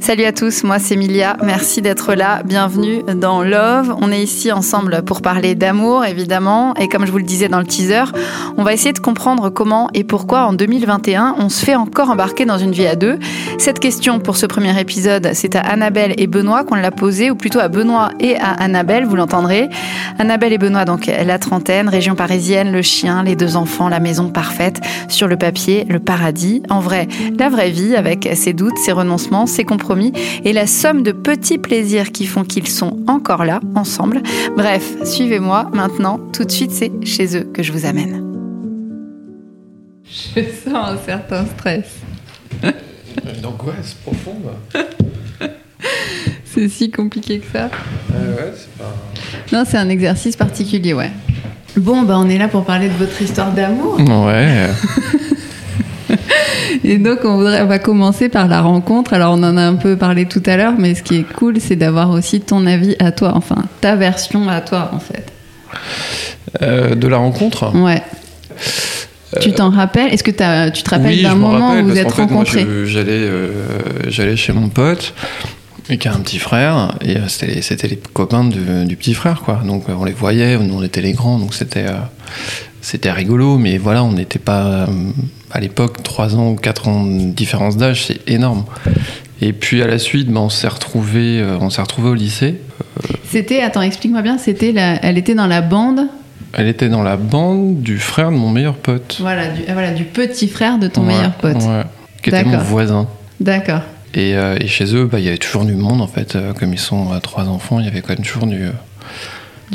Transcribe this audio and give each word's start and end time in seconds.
Salut 0.00 0.24
à 0.24 0.32
tous, 0.32 0.64
moi 0.64 0.78
c'est 0.78 0.94
Emilia, 0.94 1.36
merci 1.44 1.82
d'être 1.82 2.14
là, 2.14 2.40
bienvenue 2.42 3.02
dans 3.16 3.42
Love. 3.42 3.94
On 4.00 4.10
est 4.10 4.22
ici 4.22 4.50
ensemble 4.50 5.02
pour 5.02 5.20
parler 5.20 5.54
d'amour 5.54 6.06
évidemment 6.06 6.74
et 6.76 6.88
comme 6.88 7.04
je 7.04 7.12
vous 7.12 7.18
le 7.18 7.24
disais 7.24 7.48
dans 7.48 7.58
le 7.58 7.66
teaser, 7.66 8.04
on 8.56 8.62
va 8.62 8.72
essayer 8.72 8.94
de 8.94 8.98
comprendre 8.98 9.50
comment 9.50 9.90
et 9.92 10.02
pourquoi 10.02 10.46
en 10.46 10.54
2021 10.54 11.36
on 11.38 11.50
se 11.50 11.62
fait 11.62 11.74
encore 11.74 12.08
embarquer 12.08 12.46
dans 12.46 12.56
une 12.56 12.72
vie 12.72 12.86
à 12.86 12.96
deux. 12.96 13.18
Cette 13.58 13.78
question 13.78 14.20
pour 14.20 14.38
ce 14.38 14.46
premier 14.46 14.80
épisode, 14.80 15.32
c'est 15.34 15.54
à 15.54 15.60
Annabelle 15.60 16.14
et 16.16 16.26
Benoît 16.26 16.64
qu'on 16.64 16.76
l'a 16.76 16.90
posée 16.90 17.30
ou 17.30 17.34
plutôt 17.34 17.60
à 17.60 17.68
Benoît 17.68 18.10
et 18.20 18.36
à 18.38 18.52
Annabelle, 18.52 19.04
vous 19.04 19.16
l'entendrez. 19.16 19.68
Annabelle 20.18 20.54
et 20.54 20.58
Benoît 20.58 20.86
donc 20.86 21.06
la 21.06 21.38
trentaine, 21.38 21.90
région 21.90 22.14
parisienne, 22.14 22.72
le 22.72 22.82
chien, 22.82 23.22
les 23.22 23.36
deux 23.36 23.54
enfants, 23.56 23.90
la 23.90 24.00
maison 24.00 24.30
parfaite, 24.30 24.80
sur 25.08 25.28
le 25.28 25.36
papier, 25.36 25.84
le 25.90 25.98
paradis. 25.98 26.62
En 26.70 26.80
vrai, 26.80 27.06
la 27.38 27.50
vraie 27.50 27.70
vie 27.70 27.96
avec 27.96 28.30
ses 28.34 28.54
doutes, 28.54 28.78
ses 28.78 28.92
renoncements, 28.92 29.46
ses 29.46 29.64
compromis 29.64 29.89
et 30.44 30.52
la 30.52 30.66
somme 30.66 31.02
de 31.02 31.12
petits 31.12 31.58
plaisirs 31.58 32.12
qui 32.12 32.26
font 32.26 32.44
qu'ils 32.44 32.68
sont 32.68 32.98
encore 33.08 33.44
là, 33.44 33.60
ensemble. 33.74 34.22
Bref, 34.56 35.04
suivez-moi 35.04 35.70
maintenant, 35.72 36.20
tout 36.32 36.44
de 36.44 36.50
suite 36.50 36.70
c'est 36.70 36.92
chez 37.04 37.36
eux 37.36 37.44
que 37.52 37.62
je 37.62 37.72
vous 37.72 37.86
amène. 37.86 38.24
Je 40.34 40.40
sens 40.40 40.74
un 40.74 40.98
certain 41.04 41.46
stress. 41.46 41.86
Une 42.62 43.46
angoisse 43.46 43.94
profonde. 44.04 44.42
c'est 46.44 46.68
si 46.68 46.90
compliqué 46.90 47.38
que 47.38 47.46
ça. 47.52 47.70
ouais, 48.12 48.52
c'est 48.56 48.70
pas... 48.76 48.94
Non, 49.52 49.64
c'est 49.66 49.76
un 49.76 49.88
exercice 49.88 50.36
particulier, 50.36 50.94
ouais. 50.94 51.10
Bon, 51.76 52.02
bah 52.02 52.18
on 52.18 52.28
est 52.28 52.38
là 52.38 52.48
pour 52.48 52.64
parler 52.64 52.88
de 52.88 52.94
votre 52.94 53.20
histoire 53.22 53.52
d'amour. 53.52 53.98
Ouais. 54.00 54.68
Et 56.84 56.98
donc, 56.98 57.20
on, 57.24 57.36
voudrait, 57.36 57.62
on 57.62 57.66
va 57.66 57.78
commencer 57.78 58.28
par 58.28 58.48
la 58.48 58.60
rencontre. 58.60 59.12
Alors, 59.12 59.34
on 59.34 59.42
en 59.42 59.56
a 59.56 59.62
un 59.62 59.74
peu 59.74 59.96
parlé 59.96 60.26
tout 60.26 60.42
à 60.46 60.56
l'heure, 60.56 60.74
mais 60.78 60.94
ce 60.94 61.02
qui 61.02 61.16
est 61.16 61.32
cool, 61.32 61.60
c'est 61.60 61.76
d'avoir 61.76 62.10
aussi 62.10 62.40
ton 62.40 62.66
avis 62.66 62.96
à 62.98 63.12
toi, 63.12 63.32
enfin, 63.34 63.64
ta 63.80 63.96
version 63.96 64.48
à 64.48 64.60
toi, 64.60 64.90
en 64.92 65.00
fait. 65.00 65.26
Euh, 66.62 66.94
de 66.94 67.06
la 67.06 67.18
rencontre 67.18 67.74
Ouais. 67.76 68.02
Tu 69.40 69.52
t'en 69.52 69.70
rappelles? 69.70 70.12
Est-ce 70.12 70.24
que 70.24 70.42
as, 70.42 70.70
tu 70.70 70.82
te 70.82 70.90
rappelles 70.90 71.22
d'un 71.22 71.36
moment 71.36 71.74
où 71.74 71.84
vous 71.84 71.96
êtes 71.96 72.12
rencontrés? 72.12 72.66
J'allais 72.84 73.12
euh, 73.12 74.36
chez 74.36 74.52
mon 74.52 74.68
pote 74.68 75.14
qui 75.98 76.08
a 76.08 76.12
un 76.12 76.20
petit 76.20 76.38
frère 76.38 76.94
et 77.00 77.16
euh, 77.16 77.28
c'était 77.28 77.88
les 77.88 77.96
copains 77.96 78.44
du 78.44 78.96
petit 78.96 79.12
frère 79.12 79.40
quoi 79.40 79.60
donc 79.64 79.84
on 79.88 80.04
les 80.04 80.12
voyait 80.12 80.56
nous 80.56 80.78
on 80.78 80.84
était 80.84 81.00
les 81.00 81.14
grands 81.14 81.40
donc 81.40 81.52
c'était 81.52 81.86
c'était 82.82 83.12
rigolo 83.12 83.58
mais 83.58 83.78
voilà 83.78 84.02
on 84.04 84.12
n'était 84.12 84.38
pas 84.38 84.86
à 85.50 85.60
l'époque, 85.60 86.02
3 86.02 86.36
ans 86.36 86.50
ou 86.50 86.56
4 86.56 86.88
ans 86.88 87.04
de 87.04 87.30
différence 87.30 87.76
d'âge, 87.76 88.06
c'est 88.06 88.28
énorme. 88.28 88.64
Et 89.40 89.52
puis 89.52 89.82
à 89.82 89.86
la 89.86 89.98
suite, 89.98 90.28
ben, 90.28 90.40
on 90.40 90.48
s'est 90.48 90.68
retrouvé, 90.68 91.40
euh, 91.40 91.58
on 91.60 91.70
s'est 91.70 91.82
retrouvé 91.82 92.10
au 92.10 92.14
lycée. 92.14 92.60
C'était, 93.24 93.62
attends, 93.62 93.82
explique-moi 93.82 94.22
bien, 94.22 94.38
c'était 94.38 94.74
elle 94.74 95.18
était 95.18 95.34
dans 95.34 95.46
la 95.46 95.60
bande? 95.60 96.02
Elle 96.52 96.66
était 96.66 96.88
dans 96.88 97.02
la 97.02 97.16
bande 97.16 97.80
du 97.80 97.98
frère 97.98 98.30
de 98.30 98.36
mon 98.36 98.50
meilleur 98.50 98.74
pote. 98.74 99.18
Voilà, 99.20 99.48
du, 99.48 99.62
ah, 99.68 99.72
voilà, 99.72 99.92
du 99.92 100.04
petit 100.04 100.48
frère 100.48 100.78
de 100.78 100.88
ton 100.88 101.02
meilleur 101.02 101.32
pote. 101.32 101.56
Ouais, 101.56 101.84
qui 102.22 102.30
était 102.30 102.44
mon 102.44 102.58
voisin. 102.58 103.06
D'accord. 103.40 103.82
Et, 104.14 104.34
euh, 104.34 104.56
et, 104.60 104.66
chez 104.66 104.94
eux, 104.94 105.04
bah, 105.04 105.20
il 105.20 105.24
y 105.24 105.28
avait 105.28 105.38
toujours 105.38 105.64
du 105.64 105.74
monde 105.74 106.00
en 106.00 106.08
fait. 106.08 106.34
Euh, 106.34 106.52
comme 106.52 106.72
ils 106.72 106.80
sont 106.80 107.12
à 107.12 107.20
trois 107.20 107.44
enfants, 107.44 107.78
il 107.78 107.86
y 107.86 107.88
avait 107.88 108.00
quand 108.00 108.14
même 108.14 108.24
toujours 108.24 108.46
du, 108.46 108.66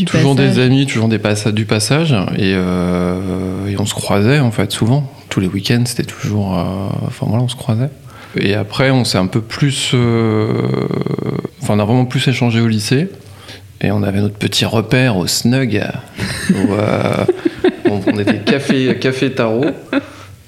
toujours 0.03 0.35
des 0.35 0.59
amis, 0.59 0.85
toujours 0.85 1.07
des 1.07 1.19
du 1.53 1.65
passage, 1.65 2.11
et, 2.37 2.53
euh, 2.55 3.67
et, 3.67 3.79
on 3.79 3.85
se 3.85 3.93
croisait 3.93 4.39
en 4.39 4.51
fait 4.51 4.71
souvent. 4.71 5.09
Tous 5.29 5.39
les 5.39 5.47
week-ends, 5.47 5.83
c'était 5.85 6.03
toujours. 6.03 6.57
Euh, 6.57 6.63
enfin 7.07 7.25
voilà, 7.29 7.43
on 7.43 7.47
se 7.47 7.55
croisait. 7.55 7.89
Et 8.37 8.53
après, 8.53 8.91
on 8.91 9.05
s'est 9.05 9.17
un 9.17 9.27
peu 9.27 9.41
plus. 9.41 9.91
Euh, 9.93 10.67
enfin, 11.61 11.75
on 11.75 11.79
a 11.79 11.85
vraiment 11.85 12.05
plus 12.05 12.27
échangé 12.27 12.59
au 12.59 12.67
lycée. 12.67 13.09
Et 13.81 13.91
on 13.91 14.03
avait 14.03 14.21
notre 14.21 14.37
petit 14.37 14.65
repère 14.65 15.17
au 15.17 15.27
Snug, 15.27 15.81
où 16.51 16.73
on, 17.89 18.19
était 18.19 18.39
café, 18.39 18.97
café 18.99 19.31
tarot. 19.31 19.65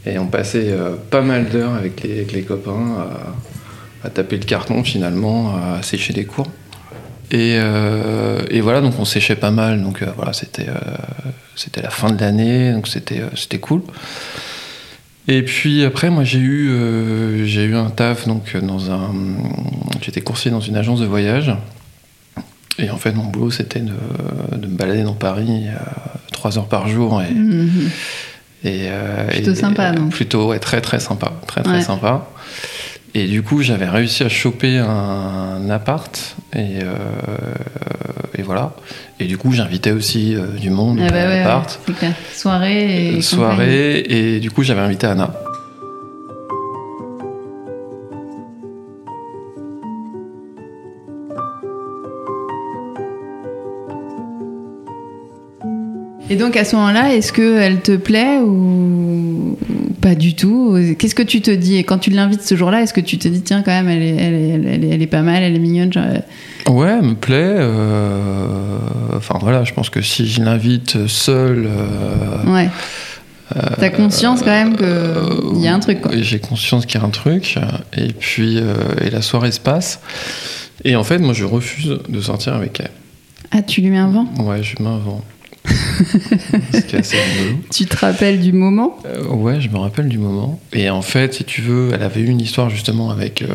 Et 0.05 0.17
on 0.17 0.27
passait 0.27 0.73
pas 1.11 1.21
mal 1.21 1.49
d'heures 1.49 1.73
avec 1.73 2.03
les, 2.03 2.13
avec 2.13 2.31
les 2.31 2.43
copains 2.43 3.05
à, 4.03 4.07
à, 4.07 4.09
taper 4.09 4.37
le 4.37 4.45
carton 4.45 4.83
finalement, 4.83 5.53
à 5.55 5.83
sécher 5.83 6.13
des 6.13 6.23
cours. 6.23 6.47
Euh, 7.33 8.41
et, 8.49 8.61
voilà, 8.61 8.81
donc 8.81 8.93
on 8.99 9.05
séchait 9.05 9.35
pas 9.35 9.51
mal, 9.51 9.81
donc 9.81 10.01
euh, 10.01 10.07
voilà, 10.15 10.33
c'était 10.33 10.69
euh, 10.69 10.73
c'était 11.55 11.81
la 11.81 11.89
fin 11.89 12.11
de 12.11 12.19
l'année, 12.19 12.71
donc 12.71 12.87
c'était 12.87 13.21
c'était 13.35 13.59
cool. 13.59 13.81
Et 15.27 15.43
puis 15.43 15.83
après, 15.83 16.09
moi 16.09 16.23
j'ai 16.23 16.39
eu 16.39 17.45
j'ai 17.45 17.65
eu 17.65 17.75
un 17.75 17.89
taf 17.89 18.27
donc 18.27 18.55
dans 18.57 18.91
un 18.91 19.13
j'étais 20.01 20.21
coursier 20.21 20.51
dans 20.51 20.61
une 20.61 20.77
agence 20.77 21.01
de 21.01 21.05
voyage. 21.05 21.53
Et 22.79 22.91
en 22.91 22.97
fait, 22.97 23.11
mon 23.13 23.25
boulot 23.25 23.51
c'était 23.51 23.79
de, 23.79 23.93
de, 24.55 24.67
me 24.67 24.77
balader 24.77 25.03
dans 25.03 25.15
Paris 25.15 25.65
trois 26.31 26.57
heures 26.57 26.67
par 26.67 26.87
jour 26.87 27.21
et, 27.21 27.33
mmh. 27.33 27.89
et 28.63 28.89
plutôt 29.31 29.55
sympa, 29.55 29.91
non? 29.91 30.07
Plutôt 30.09 30.47
ouais, 30.47 30.59
très 30.59 30.79
très 30.79 31.01
sympa, 31.01 31.33
très 31.45 31.63
très 31.63 31.81
sympa. 31.81 32.29
Et 33.13 33.25
du 33.25 33.41
coup, 33.41 33.61
j'avais 33.61 33.89
réussi 33.89 34.23
à 34.23 34.29
choper 34.29 34.77
un 34.77 35.69
appart 35.69 36.35
et, 36.53 36.79
euh, 36.83 36.95
et 38.37 38.41
voilà. 38.41 38.75
Et 39.19 39.25
du 39.25 39.37
coup, 39.37 39.51
j'invitais 39.51 39.91
aussi 39.91 40.35
euh, 40.35 40.47
du 40.47 40.69
monde 40.69 40.99
ah 41.01 41.09
bah 41.09 41.21
à 41.21 41.37
l'appart. 41.37 41.79
soirée 42.33 43.15
et 43.15 43.21
soirée 43.21 44.03
et 44.07 44.39
du 44.39 44.51
coup, 44.51 44.63
j'avais 44.63 44.81
invité 44.81 45.07
Anna. 45.07 45.33
Et 56.29 56.35
donc 56.35 56.57
à 56.57 56.65
ce 56.65 56.75
moment-là, 56.75 57.15
est-ce 57.15 57.31
qu'elle 57.31 57.81
te 57.81 57.95
plaît 57.95 58.39
ou 58.39 59.57
pas 60.01 60.15
du 60.15 60.35
tout 60.35 60.77
Qu'est-ce 60.97 61.15
que 61.15 61.23
tu 61.23 61.41
te 61.41 61.51
dis 61.51 61.77
Et 61.77 61.83
quand 61.83 61.97
tu 61.97 62.09
l'invites 62.09 62.41
ce 62.41 62.55
jour-là, 62.55 62.81
est-ce 62.81 62.93
que 62.93 63.01
tu 63.01 63.17
te 63.17 63.27
dis, 63.27 63.41
tiens, 63.41 63.61
quand 63.61 63.71
même, 63.71 63.87
elle 63.87 64.01
est, 64.01 64.15
elle 64.15 64.33
est, 64.33 64.89
elle 64.89 65.01
est, 65.01 65.07
pas 65.07 65.21
mal, 65.21 65.43
elle 65.43 65.55
est 65.55 65.59
mignonne 65.59 65.91
euh 65.95 66.19
Ouais, 66.71 66.97
elle 66.99 67.05
me 67.05 67.15
plaît. 67.15 67.55
Euh, 67.57 68.77
enfin 69.15 69.37
voilà, 69.41 69.63
je 69.63 69.73
pense 69.73 69.89
que 69.89 70.01
si 70.01 70.27
je 70.27 70.41
l'invite 70.43 71.07
seule. 71.07 71.67
Euh... 71.67 72.53
Ouais. 72.53 72.69
T'as 73.79 73.89
conscience 73.89 74.41
quand 74.41 74.47
même 74.47 74.75
qu'il 74.75 75.61
y 75.63 75.67
a 75.67 75.73
un 75.73 75.79
truc 75.79 76.01
quoi. 76.01 76.11
J'ai 76.13 76.39
conscience 76.39 76.85
qu'il 76.85 76.99
y 76.99 77.03
a 77.03 77.07
un 77.07 77.11
truc. 77.11 77.57
Et 77.95 78.11
puis, 78.11 78.57
et 78.57 79.09
la 79.09 79.21
soirée 79.21 79.51
se 79.51 79.61
passe. 79.61 80.01
Et 80.83 80.95
en 80.95 81.03
fait, 81.03 81.19
moi, 81.19 81.33
je 81.33 81.45
refuse 81.45 81.97
de 82.07 82.21
sortir 82.21 82.53
avec 82.53 82.79
elle. 82.79 82.91
Ah, 83.51 83.61
tu 83.61 83.81
lui 83.81 83.89
mets 83.89 83.97
un 83.97 84.09
vent? 84.09 84.27
Ouais, 84.39 84.61
je 84.61 84.75
lui 84.75 84.83
mets 84.83 84.89
un 84.89 84.97
vent. 84.97 85.23
Tu 87.71 87.85
te 87.85 87.97
rappelles 87.97 88.39
du 88.39 88.53
moment? 88.53 88.97
Euh, 89.05 89.25
Ouais, 89.27 89.59
je 89.61 89.69
me 89.69 89.77
rappelle 89.77 90.07
du 90.07 90.17
moment. 90.17 90.59
Et 90.73 90.89
en 90.89 91.01
fait, 91.01 91.33
si 91.33 91.43
tu 91.43 91.61
veux, 91.61 91.91
elle 91.93 92.03
avait 92.03 92.21
eu 92.21 92.27
une 92.27 92.41
histoire 92.41 92.69
justement 92.69 93.09
avec 93.09 93.41
euh, 93.41 93.47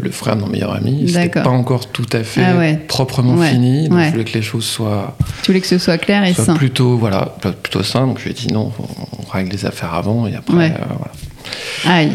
le 0.00 0.10
frère 0.10 0.36
de 0.36 0.42
mon 0.42 0.48
meilleur 0.48 0.74
ami. 0.74 1.08
C'était 1.08 1.28
pas 1.28 1.48
encore 1.48 1.90
tout 1.90 2.06
à 2.12 2.22
fait 2.22 2.42
ah 2.44 2.76
proprement 2.86 3.40
fini. 3.42 3.88
Donc 3.88 4.00
je 4.00 4.10
voulais 4.10 4.24
que 4.24 4.34
les 4.34 4.42
choses 4.42 4.64
soient. 4.64 5.16
Tu 5.42 5.50
voulais 5.50 5.60
que 5.60 5.66
ce 5.66 5.78
soit 5.78 5.98
clair 5.98 6.24
et 6.24 6.34
sain. 6.34 6.54
Plutôt, 6.54 6.96
voilà, 6.96 7.36
plutôt 7.62 7.82
sain. 7.82 8.06
Donc 8.06 8.18
je 8.18 8.24
lui 8.24 8.30
ai 8.30 8.34
dit 8.34 8.48
non, 8.48 8.72
on 9.18 9.30
règle 9.30 9.52
les 9.52 9.66
affaires 9.66 9.94
avant 9.94 10.26
et 10.26 10.34
après, 10.34 10.72
euh, 10.72 10.84
voilà. 10.88 11.98
Aïe. 11.98 12.12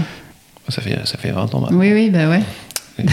Ça 0.69 0.81
fait, 0.81 0.97
ça 1.03 1.17
fait 1.17 1.31
20 1.31 1.53
ans 1.55 1.59
maintenant. 1.59 1.77
Oui, 1.77 1.91
oui, 1.91 2.09
bah 2.09 2.29
ouais. 2.29 2.39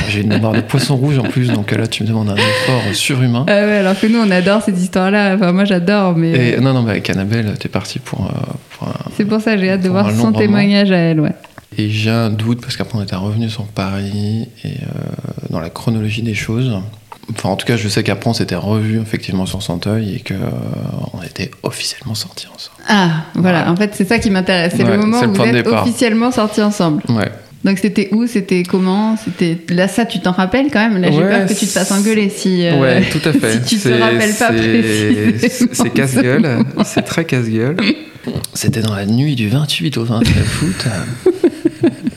J'ai 0.09 0.21
une 0.21 0.29
mémoire 0.29 0.53
de 0.53 0.61
poisson 0.61 0.97
rouge 0.97 1.19
en 1.19 1.23
plus, 1.23 1.49
donc 1.49 1.71
là 1.71 1.87
tu 1.87 2.03
me 2.03 2.09
demandes 2.09 2.29
un 2.29 2.37
effort 2.37 2.83
surhumain. 2.95 3.47
Ah 3.49 3.53
ouais, 3.53 3.77
alors 3.79 3.99
que 3.99 4.07
nous 4.07 4.19
on 4.19 4.31
adore 4.31 4.63
cette 4.63 4.79
histoire-là. 4.79 5.35
Enfin, 5.35 5.53
moi 5.53 5.65
j'adore, 5.65 6.17
mais. 6.17 6.59
non, 6.61 6.75
non, 6.75 6.83
mais 6.83 6.93
avec 6.93 7.09
Annabelle, 7.09 7.55
t'es 7.59 7.69
parti 7.69 7.99
pour. 7.99 8.27
Euh, 8.27 8.53
pour 8.79 8.89
C'est 9.17 9.25
pour 9.25 9.41
ça, 9.41 9.57
j'ai 9.57 9.71
hâte 9.71 9.83
de 9.83 9.89
voir 9.89 10.11
son 10.11 10.33
témoignage 10.33 10.91
à 10.91 10.99
elle, 10.99 11.21
ouais. 11.21 11.35
Et 11.79 11.89
j'ai 11.89 12.10
un 12.10 12.31
doute 12.31 12.60
parce 12.60 12.77
qu'après 12.77 12.99
on 12.99 13.03
était 13.03 13.16
revenu 13.16 13.49
sur 13.49 13.65
Paris 13.65 14.49
et 14.65 14.69
euh, 14.69 14.72
dans 15.51 15.60
la 15.60 15.71
chronologie 15.71 16.22
des 16.22 16.34
choses. 16.34 16.72
Enfin, 17.31 17.51
en 17.51 17.57
tout 17.57 17.66
cas, 17.66 17.77
je 17.77 17.89
sais 17.89 18.03
qu'après 18.03 18.28
on 18.28 18.34
s'était 18.34 18.57
revu 18.57 19.01
effectivement 19.01 19.47
sur 19.47 19.63
Santeuil 19.63 20.16
et 20.16 20.19
qu'on 20.21 20.34
euh, 20.34 21.25
était 21.25 21.51
officiellement 21.63 22.16
sortis 22.16 22.49
ensemble. 22.53 22.77
Ah, 22.89 23.25
voilà. 23.34 23.71
En 23.71 23.77
fait, 23.77 23.95
c'est 23.95 24.07
ça 24.07 24.19
qui 24.19 24.31
m'intéresse. 24.31 24.75
C'est 24.77 24.84
le 24.84 24.99
moment 24.99 25.21
où 25.21 25.33
vous 25.33 25.43
êtes 25.43 25.66
officiellement 25.66 26.33
sortis 26.33 26.63
ensemble. 26.63 27.03
Ouais. 27.09 27.31
Donc 27.65 27.78
c'était 27.78 28.09
où? 28.12 28.27
C'était 28.27 28.62
comment? 28.62 29.16
C'était 29.16 29.59
là 29.68 29.86
ça 29.86 30.07
tu 30.07 30.21
t'en 30.21 30.33
rappelles 30.33 30.68
quand 30.72 30.89
même? 30.89 31.01
Là 31.01 31.10
j'ai 31.10 31.21
peur 31.21 31.47
que 31.47 31.53
tu 31.53 31.66
te 31.66 31.72
fasses 31.72 31.92
engueuler 31.92 32.30
si 32.30 32.66
euh, 32.66 32.80
ouais 32.80 33.03
tout 33.03 33.27
à 33.28 33.33
fait. 33.33 33.53
si 33.66 33.77
tu 33.77 33.83
te 33.83 33.89
rappelles 33.89 34.34
pas 34.34 34.53
précisément. 34.53 35.68
C'est 35.72 35.91
casse-gueule, 35.91 36.65
c'est 36.84 37.03
très 37.03 37.24
casse-gueule. 37.24 37.77
C'était 38.54 38.80
dans 38.80 38.95
la 38.95 39.07
nuit 39.07 39.34
du 39.34 39.48
28 39.48 39.97
au 39.98 40.04
29 40.04 40.62
août. 40.62 40.86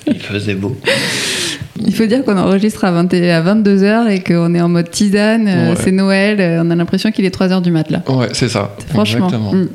Il 0.08 0.20
faisait 0.20 0.56
beau. 0.56 0.78
Il 1.86 1.94
faut 1.94 2.06
dire 2.06 2.24
qu'on 2.24 2.38
enregistre 2.38 2.86
à, 2.86 2.92
20 2.92 3.14
à 3.14 3.42
22h 3.42 4.10
et 4.10 4.24
qu'on 4.24 4.54
est 4.56 4.62
en 4.62 4.70
mode 4.70 4.90
tisane, 4.90 5.48
euh, 5.48 5.76
c'est 5.78 5.92
Noël, 5.92 6.40
euh, 6.40 6.62
on 6.64 6.70
a 6.72 6.76
l'impression 6.76 7.12
qu'il 7.12 7.26
est 7.26 7.36
3h 7.36 7.62
du 7.62 7.72
mat 7.72 7.90
là. 7.90 8.04
Ouais, 8.08 8.30
c'est 8.34 8.50
ça. 8.50 8.76
Franchement. 8.90 9.28
Exactement. 9.28 9.54
Mm. 9.54 9.68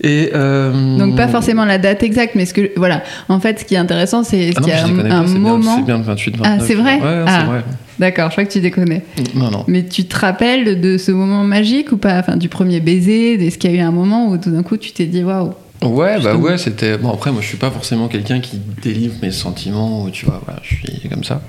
Et 0.00 0.30
euh... 0.32 0.96
Donc 0.96 1.16
pas 1.16 1.28
forcément 1.28 1.64
la 1.64 1.78
date 1.78 2.02
exacte, 2.02 2.34
mais 2.36 2.46
ce 2.46 2.54
que 2.54 2.70
voilà. 2.76 3.02
En 3.28 3.40
fait, 3.40 3.60
ce 3.60 3.64
qui 3.64 3.74
est 3.74 3.78
intéressant, 3.78 4.22
c'est 4.22 4.52
ah 4.54 4.60
qu'il 4.60 4.68
y 4.68 4.72
a 4.72 4.84
un, 4.84 5.10
un 5.10 5.26
moment. 5.26 5.76
C'est 5.76 5.84
bien 5.84 5.98
le 5.98 6.04
28 6.04 6.36
29. 6.36 6.46
Ah, 6.60 6.64
c'est 6.64 6.74
vrai. 6.74 6.94
Ouais, 7.00 7.24
ah. 7.26 7.38
c'est 7.40 7.46
vrai. 7.46 7.64
D'accord, 7.98 8.26
je 8.26 8.32
crois 8.32 8.44
que 8.44 8.52
tu 8.52 8.60
déconnais. 8.60 9.04
Non, 9.34 9.50
non. 9.50 9.64
Mais 9.66 9.84
tu 9.84 10.04
te 10.04 10.16
rappelles 10.16 10.80
de 10.80 10.98
ce 10.98 11.10
moment 11.10 11.42
magique 11.42 11.90
ou 11.90 11.96
pas 11.96 12.18
Enfin, 12.20 12.36
du 12.36 12.48
premier 12.48 12.78
baiser 12.78 13.44
Est-ce 13.44 13.58
qu'il 13.58 13.72
y 13.72 13.74
a 13.74 13.76
eu 13.76 13.80
un 13.80 13.90
moment 13.90 14.28
où 14.28 14.38
tout 14.38 14.50
d'un 14.50 14.62
coup 14.62 14.76
tu 14.76 14.92
t'es 14.92 15.06
dit 15.06 15.24
waouh 15.24 15.52
Ouais, 15.82 16.20
bah 16.20 16.34
ouais, 16.34 16.58
c'était. 16.58 16.98
Bon, 16.98 17.12
après, 17.12 17.30
moi, 17.30 17.40
je 17.40 17.46
suis 17.46 17.56
pas 17.56 17.70
forcément 17.70 18.08
quelqu'un 18.08 18.40
qui 18.40 18.60
délivre 18.82 19.14
mes 19.22 19.30
sentiments, 19.30 20.02
ou 20.02 20.10
tu 20.10 20.26
vois, 20.26 20.42
voilà, 20.44 20.60
je 20.64 20.74
suis 20.74 21.08
comme 21.08 21.22
ça. 21.22 21.40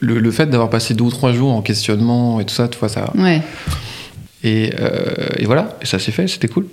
Le, 0.00 0.18
le 0.18 0.30
fait 0.30 0.46
d'avoir 0.46 0.68
passé 0.68 0.92
deux 0.92 1.04
ou 1.04 1.10
trois 1.10 1.32
jours 1.32 1.52
en 1.52 1.62
questionnement 1.62 2.40
et 2.40 2.44
tout 2.44 2.54
ça, 2.54 2.68
tu 2.68 2.78
vois, 2.78 2.90
ça. 2.90 3.12
Ouais. 3.16 3.40
Et, 4.42 4.72
euh, 4.78 5.28
et 5.38 5.46
voilà, 5.46 5.78
et 5.82 5.86
ça 5.86 5.98
s'est 5.98 6.12
fait, 6.12 6.26
c'était 6.26 6.48
cool. 6.48 6.66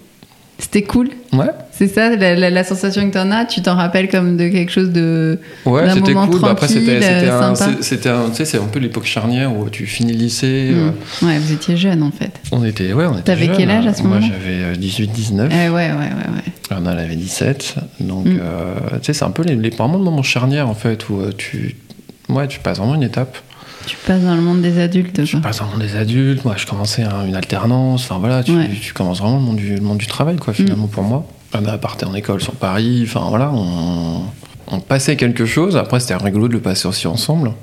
C'était 0.59 0.81
cool. 0.81 1.09
Ouais. 1.33 1.50
C'est 1.71 1.88
ça, 1.88 2.15
la, 2.15 2.33
la, 2.33 2.50
la 2.50 2.63
sensation 2.63 3.07
que 3.07 3.13
tu 3.13 3.19
en 3.19 3.30
as, 3.30 3.45
tu 3.45 3.62
t'en 3.62 3.75
rappelles 3.75 4.09
comme 4.09 4.38
de 4.38 4.48
quelque 4.48 4.71
chose 4.71 4.89
de. 4.89 5.39
Ouais, 5.65 5.88
c'était 5.94 6.13
cool. 6.13 6.42
Bah 6.42 6.50
après, 6.51 6.68
c'était 6.68 7.00
euh, 7.04 7.42
un, 7.42 7.56
c'était 7.56 8.09
un, 8.09 8.30
tu 8.30 8.38
sais, 8.38 8.45
c'est 8.45 8.57
un 8.57 8.65
peu 8.65 8.80
l'époque 8.80 9.06
charnière 9.06 9.56
où 9.56 9.69
tu 9.69 9.86
finis 9.86 10.13
le 10.13 10.18
lycée. 10.18 10.71
Mmh. 10.71 10.77
Euh... 10.77 11.27
Ouais, 11.27 11.38
vous 11.38 11.54
étiez 11.54 11.77
jeune 11.77 12.01
en 12.01 12.09
fait. 12.09 12.31
On 12.51 12.65
était, 12.65 12.94
ouais, 12.94 13.06
on 13.06 13.13
était. 13.13 13.24
T'avais 13.24 13.50
quel 13.56 13.69
âge 13.69 13.86
à 13.86 13.94
ce 13.94 14.01
moment 14.01 14.19
Moi, 14.19 14.27
j'avais 14.27 14.74
18-19. 14.74 15.50
Eh 15.51 15.69
ouais, 15.69 15.69
ouais, 15.69 15.92
ouais, 15.92 15.94
ouais. 15.94 16.51
Elle 16.71 16.88
avait 16.88 17.15
17. 17.15 17.75
Donc, 18.00 18.25
mmh. 18.25 18.39
euh, 18.42 18.75
tu 18.94 19.06
sais, 19.06 19.13
c'est 19.13 19.25
un 19.25 19.31
peu 19.31 19.44
les, 19.44 19.56
les, 19.56 19.69
vraiment 19.69 20.00
le 20.00 20.03
moment 20.03 20.24
charnière 20.24 20.68
en 20.68 20.74
fait 20.75 21.07
où 21.10 21.19
euh, 21.19 21.31
tu, 21.38 21.75
ouais, 22.30 22.48
tu 22.48 22.60
passes 22.60 22.80
vraiment 22.80 22.95
une 22.95 23.03
étape. 23.03 23.38
Tu 23.88 23.95
passes 24.06 24.22
dans 24.22 24.36
le 24.36 24.42
monde 24.42 24.62
des 24.62 24.80
adultes. 24.80 25.24
Je 25.24 25.38
passe 25.38 25.60
dans 25.60 25.66
le 25.66 25.72
monde 25.72 25.81
des 25.81 25.95
adultes. 25.95 26.44
Moi, 26.44 26.56
je 26.57 26.66
commençais 26.66 27.04
une 27.04 27.36
alternance. 27.36 28.04
Enfin 28.04 28.19
voilà, 28.19 28.44
tu, 28.44 28.51
ouais. 28.51 28.69
tu, 28.81 28.94
commences 28.94 29.19
vraiment 29.19 29.38
le 29.38 29.44
monde 29.44 29.56
du, 29.56 29.75
le 29.75 29.81
monde 29.81 29.98
du 29.98 30.07
travail, 30.07 30.36
quoi, 30.36 30.54
finalement, 30.54 30.88
mmh. 30.88 30.89
pour 30.89 31.04
moi. 31.04 31.25
Anna 31.54 31.78
partait 31.78 32.06
en 32.06 32.13
école 32.13 32.42
sur 32.42 32.54
Paris. 32.54 33.04
Enfin 33.07 33.25
voilà, 33.30 33.50
on, 33.54 34.24
on 34.68 34.80
passait 34.81 35.16
quelque 35.16 35.45
chose. 35.45 35.78
Après, 35.78 36.01
c'était 36.01 36.16
rigolo 36.18 36.50
de 36.50 36.54
le 36.54 36.60
passer 36.60 36.88
aussi 36.88 37.07
ensemble. 37.07 37.54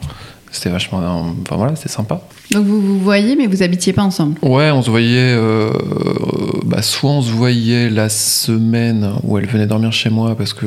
C'était 0.50 0.70
vachement. 0.70 1.34
Enfin 1.42 1.56
voilà, 1.56 1.76
c'était 1.76 1.90
sympa. 1.90 2.22
Donc 2.52 2.64
vous 2.64 2.80
vous 2.80 3.00
voyez, 3.00 3.36
mais 3.36 3.46
vous 3.46 3.62
habitiez 3.62 3.92
pas 3.92 4.02
ensemble 4.02 4.38
Ouais, 4.40 4.70
on 4.70 4.82
se 4.82 4.88
voyait. 4.88 5.34
Euh, 5.36 5.70
bah, 6.64 6.80
soit 6.80 7.10
on 7.10 7.22
se 7.22 7.30
voyait 7.30 7.90
la 7.90 8.08
semaine 8.08 9.14
où 9.24 9.36
elle 9.36 9.46
venait 9.46 9.66
dormir 9.66 9.92
chez 9.92 10.10
moi 10.10 10.36
parce 10.36 10.54
que 10.54 10.66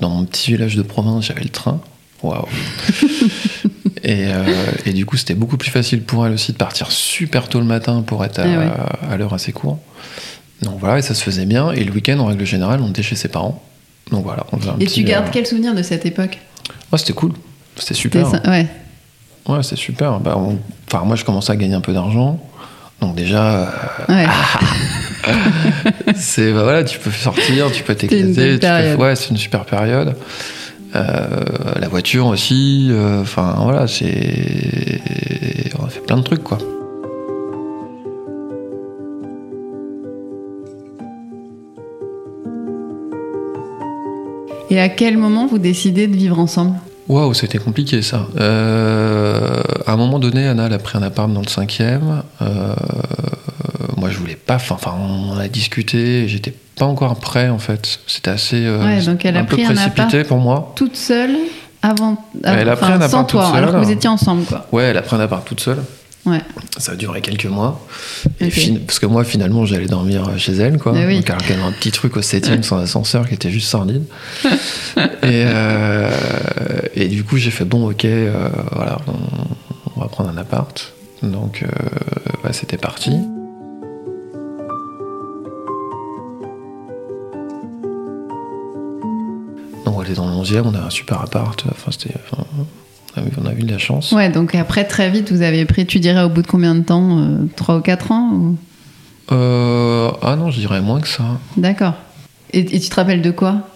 dans 0.00 0.10
mon 0.10 0.24
petit 0.24 0.52
village 0.52 0.74
de 0.74 0.82
province, 0.82 1.26
j'avais 1.26 1.42
le 1.42 1.50
train. 1.50 1.80
Waouh 2.22 2.46
et, 4.10 4.26
euh, 4.26 4.44
et, 4.86 4.92
du 4.92 5.06
coup, 5.06 5.16
c'était 5.16 5.34
beaucoup 5.34 5.56
plus 5.56 5.70
facile 5.70 6.02
pour 6.02 6.26
elle 6.26 6.32
aussi 6.32 6.52
de 6.52 6.56
partir 6.56 6.90
super 6.90 7.48
tôt 7.48 7.60
le 7.60 7.64
matin 7.64 8.02
pour 8.04 8.24
être 8.24 8.40
à, 8.40 8.44
ouais. 8.44 8.68
à 9.08 9.16
l'heure 9.16 9.32
assez 9.32 9.52
court. 9.52 9.78
Donc 10.62 10.80
voilà, 10.80 10.98
et 10.98 11.02
ça 11.02 11.14
se 11.14 11.22
faisait 11.22 11.46
bien. 11.46 11.70
Et 11.70 11.84
le 11.84 11.92
week-end, 11.92 12.18
en 12.18 12.26
règle 12.26 12.44
générale, 12.44 12.80
on 12.82 12.90
était 12.90 13.04
chez 13.04 13.14
ses 13.14 13.28
parents. 13.28 13.62
Donc 14.10 14.24
voilà. 14.24 14.46
On 14.50 14.58
faisait 14.58 14.70
un 14.70 14.74
et 14.80 14.86
petit, 14.86 15.02
tu 15.02 15.04
gardes 15.04 15.28
euh... 15.28 15.30
quel 15.32 15.46
souvenir 15.46 15.76
de 15.76 15.82
cette 15.84 16.06
époque? 16.06 16.38
Oh, 16.90 16.96
C'était 16.96 17.12
cool. 17.12 17.34
C'était 17.76 17.94
super. 17.94 18.28
Ça, 18.28 18.42
ouais. 18.48 18.66
Ouais, 19.46 19.62
c'est 19.62 19.76
super. 19.76 20.18
Bah, 20.18 20.34
on... 20.36 20.58
Enfin, 20.92 21.04
moi, 21.04 21.14
je 21.14 21.24
commençais 21.24 21.52
à 21.52 21.56
gagner 21.56 21.74
un 21.74 21.80
peu 21.80 21.92
d'argent. 21.92 22.40
Donc 23.00 23.14
déjà, 23.14 23.52
euh... 23.52 23.66
ouais. 24.08 24.26
c'est 26.16 26.52
bah, 26.52 26.64
voilà, 26.64 26.82
tu 26.82 26.98
peux 26.98 27.12
sortir, 27.12 27.70
tu 27.70 27.84
peux 27.84 27.94
t'éclater. 27.94 28.96
Ouais, 28.96 29.14
c'est 29.14 29.30
une 29.30 29.36
super 29.36 29.64
période. 29.64 30.16
Euh, 30.94 31.44
la 31.78 31.88
voiture 31.88 32.26
aussi. 32.26 32.90
Enfin 33.20 33.56
voilà, 33.62 33.86
c'est 33.86 35.00
on 35.78 35.84
a 35.84 35.88
fait 35.88 36.00
plein 36.00 36.16
de 36.16 36.22
trucs 36.22 36.42
quoi. 36.42 36.58
Et 44.70 44.80
à 44.80 44.88
quel 44.88 45.18
moment 45.18 45.46
vous 45.46 45.58
décidez 45.58 46.06
de 46.06 46.16
vivre 46.16 46.38
ensemble? 46.38 46.76
Waouh, 47.08 47.34
c'était 47.34 47.58
compliqué 47.58 48.02
ça. 48.02 48.28
Euh, 48.38 49.60
à 49.84 49.92
un 49.92 49.96
moment 49.96 50.20
donné, 50.20 50.46
Anna 50.46 50.66
elle 50.66 50.74
a 50.74 50.78
pris 50.78 50.96
un 50.96 51.02
appart 51.02 51.32
dans 51.32 51.40
le 51.40 51.48
cinquième. 51.48 52.22
Euh, 52.40 52.74
moi, 54.00 54.10
je 54.10 54.16
voulais 54.18 54.36
pas. 54.36 54.56
Enfin, 54.56 54.94
on 54.98 55.38
a 55.38 55.48
discuté. 55.48 56.26
J'étais 56.28 56.52
pas 56.76 56.86
encore 56.86 57.16
prêt 57.20 57.48
en 57.50 57.58
fait. 57.58 58.00
C'était 58.06 58.30
assez 58.30 58.64
euh, 58.64 58.82
ouais, 58.84 59.02
donc 59.02 59.24
elle 59.24 59.36
a 59.36 59.40
un 59.40 59.44
pris 59.44 59.58
peu 59.64 59.74
précipité 59.74 60.20
un 60.20 60.24
pour 60.24 60.38
moi. 60.38 60.72
Toute 60.76 60.96
seule 60.96 61.36
avant. 61.82 62.16
avant 62.42 62.58
elle 62.58 62.68
a 62.68 62.76
pris 62.76 62.92
un 62.92 63.08
sans 63.08 63.24
toi, 63.24 63.48
seule. 63.52 63.56
alors 63.64 63.72
que 63.80 63.84
vous 63.84 63.90
étiez 63.90 64.08
ensemble 64.08 64.44
quoi. 64.44 64.66
Ouais, 64.72 64.84
elle 64.84 64.96
a 64.96 65.02
pris 65.02 65.14
un 65.16 65.20
appart 65.20 65.46
toute 65.46 65.60
seule. 65.60 65.78
Ouais. 66.26 66.40
Ça 66.76 66.92
a 66.92 66.96
duré 66.96 67.22
quelques 67.22 67.46
mois. 67.46 67.86
Et 68.40 68.46
Ok. 68.46 68.52
fin- 68.52 68.76
Parce 68.86 68.98
que 68.98 69.06
moi, 69.06 69.24
finalement, 69.24 69.64
j'allais 69.64 69.86
dormir 69.86 70.38
chez 70.38 70.52
elle, 70.52 70.76
quoi. 70.78 70.92
Oui. 70.92 71.16
Donc, 71.16 71.30
alors 71.30 71.42
qu'elle 71.42 71.56
avait 71.58 71.66
un 71.68 71.72
petit 71.72 71.90
truc 71.92 72.14
au 72.18 72.22
7 72.22 72.62
sans 72.62 72.76
ascenseur 72.78 73.26
qui 73.26 73.32
était 73.34 73.50
juste 73.50 73.68
sordide. 73.68 74.04
et, 74.44 75.00
euh, 75.24 76.10
et 76.94 77.08
du 77.08 77.24
coup, 77.24 77.38
j'ai 77.38 77.50
fait 77.50 77.64
bon, 77.64 77.90
ok, 77.90 78.04
euh, 78.04 78.48
voilà, 78.72 78.98
on, 79.06 79.12
on 79.96 80.00
va 80.02 80.08
prendre 80.08 80.28
un 80.28 80.36
appart. 80.36 80.92
Donc, 81.22 81.62
euh, 81.62 81.68
bah, 82.44 82.50
c'était 82.52 82.76
parti. 82.78 83.12
On 89.96 90.02
était 90.02 90.14
dans 90.14 90.26
le 90.26 90.34
11e, 90.44 90.62
on 90.64 90.74
a 90.74 90.80
un 90.80 90.90
super 90.90 91.20
appart. 91.20 91.62
Enfin, 91.70 91.90
c'était. 91.90 92.14
enfin, 92.30 92.44
on 93.16 93.46
a 93.46 93.52
eu- 93.54 93.62
de 93.62 93.70
la 93.72 93.78
chance. 93.78 94.12
Ouais, 94.12 94.28
donc 94.30 94.54
après 94.54 94.84
très 94.84 95.10
vite 95.10 95.32
vous 95.32 95.42
avez 95.42 95.64
pris, 95.64 95.84
tu 95.86 95.98
dirais 96.00 96.22
au 96.22 96.28
bout 96.28 96.42
de 96.42 96.46
combien 96.46 96.74
de 96.74 96.82
temps 96.82 97.18
euh, 97.18 97.38
3 97.56 97.76
ou 97.76 97.80
4 97.80 98.12
ans 98.12 98.30
ou... 98.32 98.56
Euh, 99.32 100.10
ah 100.22 100.36
non, 100.36 100.50
je 100.50 100.58
dirais 100.60 100.80
moins 100.80 101.00
que 101.00 101.08
ça. 101.08 101.22
D'accord. 101.56 101.94
Et, 102.52 102.60
et 102.60 102.80
tu 102.80 102.88
te 102.88 102.94
rappelles 102.94 103.22
de 103.22 103.30
quoi? 103.30 103.68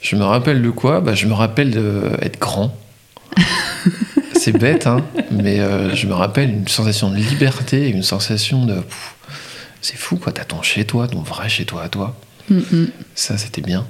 Je 0.00 0.16
me 0.16 0.24
rappelle 0.24 0.62
de 0.62 0.70
quoi? 0.70 1.00
Bah, 1.00 1.14
Je 1.14 1.26
me 1.26 1.32
rappelle 1.34 1.70
d'être 1.70 2.38
grand. 2.40 2.74
C'est 4.34 4.52
bête, 4.52 4.86
hein, 4.86 5.02
mais 5.30 5.60
euh, 5.60 5.94
je 5.94 6.06
me 6.06 6.14
rappelle 6.14 6.50
une 6.50 6.68
sensation 6.68 7.10
de 7.10 7.16
liberté, 7.16 7.88
une 7.88 8.02
sensation 8.02 8.64
de. 8.64 8.76
C'est 9.80 9.96
fou, 9.96 10.16
quoi. 10.16 10.32
T'as 10.32 10.44
ton 10.44 10.62
chez 10.62 10.84
toi, 10.84 11.08
ton 11.08 11.20
vrai 11.20 11.48
chez 11.48 11.64
toi 11.64 11.82
à 11.82 11.88
toi. 11.88 12.16
Mm, 12.48 12.58
mm, 12.72 12.86
Ça, 13.14 13.38
c'était 13.38 13.62
bien. 13.62 13.84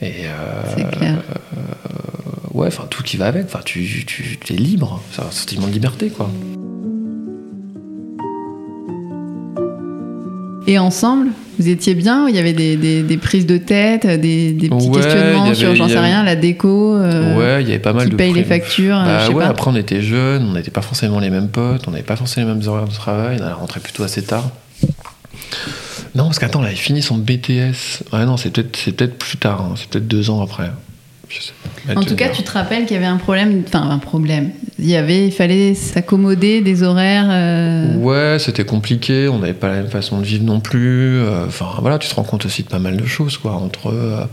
Et. 0.00 0.26
euh, 0.26 0.84
clair. 0.92 1.16
ouais, 2.54 2.68
enfin, 2.68 2.84
tout 2.88 3.02
qui 3.02 3.16
va 3.16 3.26
avec. 3.26 3.44
Enfin, 3.46 3.60
tu, 3.64 4.04
tu, 4.06 4.38
tu 4.40 4.52
es 4.52 4.56
libre. 4.56 5.00
C'est 5.12 5.22
un 5.22 5.30
sentiment 5.30 5.66
de 5.66 5.72
liberté, 5.72 6.08
quoi. 6.08 6.30
Et 10.66 10.78
ensemble, 10.78 11.28
vous 11.58 11.66
étiez 11.70 11.94
bien 11.94 12.28
il 12.28 12.36
y 12.36 12.38
avait 12.38 12.52
des, 12.52 12.76
des, 12.76 13.02
des 13.02 13.16
prises 13.16 13.46
de 13.46 13.56
tête, 13.56 14.06
des, 14.06 14.52
des 14.52 14.68
petits 14.68 14.88
Ouais, 14.88 15.00
questionnements 15.00 15.54
sur, 15.54 15.74
j'en 15.74 15.88
sais 15.88 15.98
rien, 15.98 16.22
la 16.22 16.36
déco 16.36 16.94
euh, 16.94 17.36
ouais, 17.38 17.62
il 17.62 17.68
y 17.68 17.70
avait 17.70 17.78
pas 17.80 17.94
mal 17.94 18.04
qui 18.04 18.10
de. 18.10 18.16
paye 18.16 18.34
les 18.34 18.44
factures, 18.44 18.98
euh, 18.98 19.04
Bah 19.06 19.18
je 19.20 19.28
sais 19.28 19.32
ouais, 19.34 19.44
pas. 19.44 19.48
après 19.48 19.70
on 19.70 19.76
était 19.76 20.02
jeunes, 20.02 20.44
on 20.50 20.52
n'était 20.52 20.70
pas 20.70 20.82
forcément 20.82 21.20
les 21.20 21.30
mêmes 21.30 21.48
potes, 21.48 21.88
on 21.88 21.92
n'avait 21.92 22.02
pas 22.02 22.16
forcément 22.16 22.48
les 22.48 22.54
mêmes 22.58 22.68
horaires 22.68 22.86
de 22.86 22.92
travail, 22.92 23.38
on 23.40 23.58
rentrer 23.60 23.80
plutôt 23.80 24.02
assez 24.02 24.22
tard. 24.22 24.50
Non, 26.14 26.24
parce 26.24 26.38
qu'attends, 26.38 26.62
là, 26.62 26.70
il 26.70 26.76
finit 26.76 27.02
son 27.02 27.16
BTS. 27.18 28.02
Ouais, 28.12 28.24
non, 28.26 28.36
c'est 28.36 28.50
peut-être 28.50 28.76
c'est 28.76 28.92
peut-être 28.92 29.18
plus 29.18 29.36
tard, 29.38 29.60
hein, 29.62 29.74
c'est 29.76 29.88
peut-être 29.88 30.08
deux 30.08 30.30
ans 30.30 30.42
après. 30.42 30.70
Je 31.28 31.42
sais 31.42 31.52
pas. 31.86 32.00
En 32.00 32.04
tout 32.04 32.14
cas, 32.16 32.30
tu 32.30 32.42
te 32.42 32.50
rappelles 32.50 32.84
qu'il 32.86 32.94
y 32.94 32.96
avait 32.96 33.04
un 33.06 33.18
problème, 33.18 33.62
enfin 33.66 33.86
un 33.90 33.98
problème. 33.98 34.50
Il 34.78 34.86
y 34.88 34.96
avait, 34.96 35.26
il 35.26 35.32
fallait 35.32 35.74
s'accommoder 35.74 36.62
des 36.62 36.82
horaires. 36.82 37.26
euh, 37.30 37.96
Ouais, 37.96 38.38
c'était 38.38 38.64
compliqué, 38.64 39.28
on 39.28 39.38
n'avait 39.38 39.52
pas 39.52 39.68
la 39.68 39.74
même 39.74 39.88
façon 39.88 40.18
de 40.20 40.24
vivre 40.24 40.44
non 40.44 40.60
plus. 40.60 41.18
euh, 41.18 41.44
Enfin, 41.46 41.66
voilà, 41.80 41.98
tu 41.98 42.08
te 42.08 42.14
rends 42.14 42.22
compte 42.22 42.46
aussi 42.46 42.62
de 42.62 42.68
pas 42.68 42.78
mal 42.78 42.96
de 42.96 43.04
choses, 43.04 43.36
quoi. 43.36 43.52
Entre, 43.52 43.88
euh, 43.92 44.24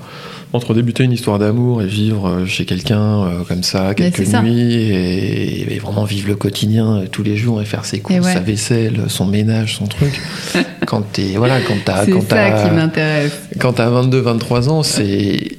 entre 0.55 0.73
débuter 0.73 1.03
une 1.03 1.11
histoire 1.11 1.37
d'amour 1.39 1.81
et 1.81 1.87
vivre 1.87 2.27
euh, 2.27 2.45
chez 2.45 2.65
quelqu'un 2.65 3.23
euh, 3.23 3.43
comme 3.47 3.63
ça, 3.63 3.93
quelques 3.93 4.25
ça. 4.25 4.41
nuits, 4.41 4.73
et, 4.73 5.73
et 5.75 5.79
vraiment 5.79 6.03
vivre 6.05 6.27
le 6.29 6.35
quotidien 6.35 6.97
euh, 6.97 7.05
tous 7.11 7.23
les 7.23 7.37
jours 7.37 7.61
et 7.61 7.65
faire 7.65 7.85
ses 7.85 7.99
courses, 7.99 8.25
ouais. 8.25 8.33
sa 8.33 8.39
vaisselle, 8.39 9.03
son 9.07 9.25
ménage, 9.25 9.75
son 9.77 9.85
truc. 9.87 10.19
quand 10.87 11.01
t'es, 11.13 11.33
voilà, 11.37 11.59
quand 11.61 11.75
t'as, 11.85 12.05
C'est 12.05 12.11
quand 12.11 12.21
ça 12.21 12.27
t'as- 12.27 12.67
qui 12.69 12.73
m'intéresse. 12.75 13.33
quand 13.59 13.73
t'as 13.73 13.89
22, 13.89 14.19
23 14.19 14.69
ans, 14.69 14.83
c'est, 14.83 15.57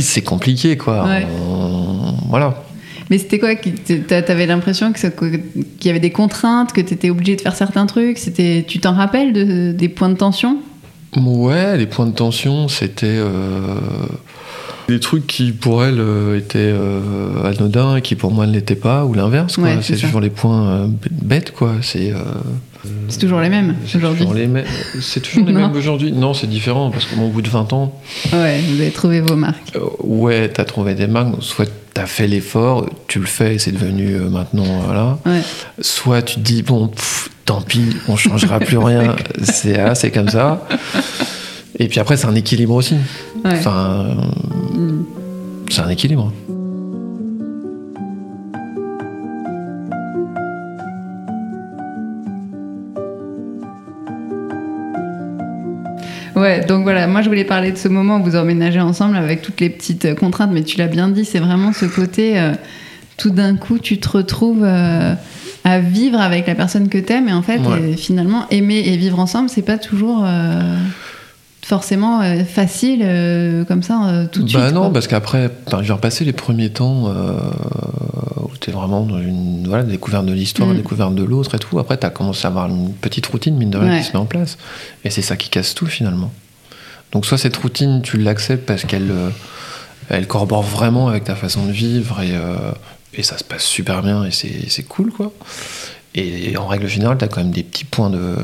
c'est 0.00 0.22
compliqué, 0.22 0.76
quoi. 0.76 1.04
Ouais. 1.06 1.26
On- 1.48 2.14
Voilà. 2.28 2.62
Mais 3.10 3.18
c'était 3.18 3.40
quoi 3.40 3.50
T'avais 3.56 4.46
l'impression 4.46 4.92
qu'il 4.92 5.40
y 5.84 5.88
avait 5.90 5.98
des 5.98 6.10
contraintes, 6.12 6.72
que 6.72 6.80
t'étais 6.80 7.10
obligé 7.10 7.34
de 7.34 7.40
faire 7.40 7.56
certains 7.56 7.86
trucs? 7.86 8.18
C'était, 8.18 8.64
tu 8.68 8.78
t'en 8.78 8.92
rappelles 8.94 9.32
de, 9.32 9.72
des 9.72 9.88
points 9.88 10.10
de 10.10 10.14
tension? 10.14 10.58
Ouais, 11.16 11.76
les 11.76 11.86
points 11.86 12.06
de 12.06 12.12
tension, 12.14 12.68
c'était 12.68 13.06
euh, 13.08 13.74
des 14.88 15.00
trucs 15.00 15.26
qui 15.26 15.52
pour 15.52 15.82
elle 15.84 15.98
euh, 15.98 16.38
étaient 16.38 16.58
euh, 16.60 17.44
anodins 17.44 17.96
et 17.96 18.02
qui 18.02 18.14
pour 18.14 18.30
moi 18.32 18.46
ne 18.46 18.52
l'étaient 18.52 18.74
pas, 18.76 19.04
ou 19.04 19.14
l'inverse. 19.14 19.58
Ouais, 19.58 19.78
c'est 19.82 19.96
toujours 19.96 20.20
les 20.20 20.30
points 20.30 20.88
bêtes, 21.10 21.52
quoi. 21.52 21.74
C'est 21.82 22.12
C'est 23.08 23.18
toujours 23.18 23.40
les 23.40 23.48
mêmes 23.50 23.74
aujourd'hui. 23.84 24.18
toujours 24.20 24.34
les, 24.34 24.46
mêmes- 24.46 24.64
c'est 25.00 25.20
toujours 25.20 25.46
les 25.46 25.52
mêmes 25.60 25.72
aujourd'hui. 25.76 26.12
Non, 26.12 26.32
c'est 26.32 26.46
différent 26.48 26.90
parce 26.90 27.06
qu'au 27.06 27.28
bout 27.28 27.42
de 27.42 27.48
20 27.50 27.72
ans, 27.72 28.00
Ouais, 28.32 28.60
vous 28.68 28.80
avez 28.80 28.90
trouvé 28.90 29.20
vos 29.20 29.36
marques. 29.36 29.74
euh, 29.76 29.80
ouais, 30.04 30.48
t'as 30.48 30.64
trouvé 30.64 30.94
des 30.94 31.06
marques. 31.08 31.34
Soit 31.40 31.68
t'as 31.92 32.06
fait 32.06 32.28
l'effort, 32.28 32.86
tu 33.08 33.18
le 33.18 33.26
fais 33.26 33.56
et 33.56 33.58
c'est 33.58 33.72
devenu 33.72 34.14
euh, 34.14 34.28
maintenant 34.30 34.64
voilà. 34.86 35.18
Ouais. 35.26 35.42
Soit 35.80 36.22
tu 36.22 36.36
te 36.36 36.40
dis 36.40 36.62
bon, 36.62 36.86
pff, 36.86 37.28
tant 37.50 37.62
pis, 37.62 37.96
on 38.06 38.14
changera 38.14 38.60
plus 38.60 38.78
rien. 38.78 39.16
C'est 39.42 39.76
ah, 39.76 39.96
c'est 39.96 40.12
comme 40.12 40.28
ça. 40.28 40.68
Et 41.80 41.88
puis 41.88 41.98
après, 41.98 42.16
c'est 42.16 42.28
un 42.28 42.36
équilibre 42.36 42.74
aussi. 42.74 42.94
Enfin, 43.44 44.06
c'est 45.68 45.80
un 45.80 45.88
équilibre. 45.88 46.32
Ouais, 56.36 56.64
donc 56.64 56.84
voilà, 56.84 57.08
moi 57.08 57.22
je 57.22 57.28
voulais 57.28 57.44
parler 57.44 57.72
de 57.72 57.76
ce 57.76 57.88
moment 57.88 58.18
où 58.20 58.22
vous 58.22 58.36
emménagez 58.36 58.80
ensemble 58.80 59.16
avec 59.16 59.42
toutes 59.42 59.60
les 59.60 59.70
petites 59.70 60.04
euh, 60.04 60.14
contraintes, 60.14 60.52
mais 60.52 60.62
tu 60.62 60.78
l'as 60.78 60.86
bien 60.86 61.08
dit, 61.08 61.24
c'est 61.24 61.40
vraiment 61.40 61.72
ce 61.72 61.84
côté, 61.84 62.38
euh, 62.38 62.52
tout 63.16 63.30
d'un 63.30 63.56
coup, 63.56 63.78
tu 63.78 63.98
te 63.98 64.08
retrouves 64.08 64.62
euh, 64.62 65.14
à 65.64 65.78
vivre 65.78 66.20
avec 66.20 66.46
la 66.46 66.54
personne 66.54 66.88
que 66.88 66.98
t'aimes, 66.98 67.28
et 67.28 67.32
en 67.32 67.42
fait, 67.42 67.60
finalement, 67.96 68.46
aimer 68.50 68.82
et 68.86 68.96
vivre 68.96 69.18
ensemble, 69.18 69.48
c'est 69.48 69.62
pas 69.62 69.78
toujours 69.78 70.24
forcément 71.70 72.20
euh, 72.20 72.44
facile 72.44 73.00
euh, 73.02 73.64
comme 73.64 73.82
ça 73.84 74.08
euh, 74.08 74.26
tout 74.26 74.40
de 74.40 74.46
bah 74.46 74.50
suite. 74.50 74.60
Bah 74.62 74.72
non, 74.72 74.90
parce 74.90 75.06
qu'après, 75.06 75.50
j'ai 75.82 75.92
repassé 75.92 76.24
les 76.24 76.32
premiers 76.32 76.70
temps 76.70 77.04
où 77.08 78.50
tu 78.60 78.70
es 78.70 78.72
vraiment 78.72 79.02
dans 79.02 79.20
une 79.20 79.66
voilà, 79.66 79.84
découverte 79.84 80.26
de 80.26 80.32
l'histoire, 80.32 80.68
mm. 80.68 80.76
découverte 80.76 81.14
de 81.14 81.22
l'autre 81.22 81.54
et 81.54 81.58
tout. 81.58 81.78
Après, 81.78 81.96
tu 81.96 82.06
as 82.06 82.10
commencé 82.10 82.44
à 82.46 82.48
avoir 82.48 82.68
une 82.68 82.92
petite 82.92 83.26
routine, 83.26 83.56
mine 83.56 83.70
de 83.70 83.78
rien, 83.78 83.98
qui 83.98 84.04
se 84.04 84.12
met 84.12 84.18
en 84.18 84.26
place. 84.26 84.58
Et 85.04 85.10
c'est 85.10 85.22
ça 85.22 85.36
qui 85.36 85.48
casse 85.48 85.74
tout 85.74 85.86
finalement. 85.86 86.32
Donc, 87.12 87.24
soit 87.24 87.38
cette 87.38 87.56
routine, 87.56 88.02
tu 88.02 88.18
l'acceptes 88.18 88.66
parce 88.66 88.84
qu'elle 88.84 89.12
elle 90.08 90.26
corrobore 90.26 90.62
vraiment 90.62 91.06
avec 91.06 91.22
ta 91.22 91.36
façon 91.36 91.66
de 91.66 91.72
vivre 91.72 92.20
et, 92.20 92.32
et 93.14 93.22
ça 93.22 93.38
se 93.38 93.44
passe 93.44 93.64
super 93.64 94.02
bien 94.02 94.24
et 94.24 94.30
c'est 94.30 94.82
cool, 94.84 95.12
quoi. 95.12 95.32
Et, 96.14 96.52
et 96.52 96.56
en 96.56 96.66
règle 96.66 96.86
générale, 96.88 97.18
tu 97.18 97.24
as 97.24 97.28
quand 97.28 97.40
même 97.40 97.52
des 97.52 97.62
petits 97.62 97.84
points 97.84 98.10
de 98.10 98.36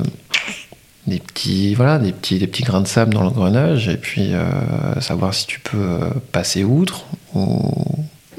des 1.06 1.20
petits 1.20 1.75
voilà 1.75 1.99
des 1.99 2.12
petits 2.12 2.38
des 2.38 2.46
petits 2.46 2.64
grains 2.64 2.80
de 2.80 2.88
sable 2.88 3.14
dans 3.14 3.23
l'engrenage 3.23 3.88
et 3.88 3.96
puis 3.96 4.35
euh, 4.35 5.00
savoir 5.00 5.35
si 5.35 5.46
tu 5.46 5.61
peux 5.61 5.76
euh, 5.76 6.11
passer 6.32 6.64
outre 6.64 7.06
ou 7.35 7.73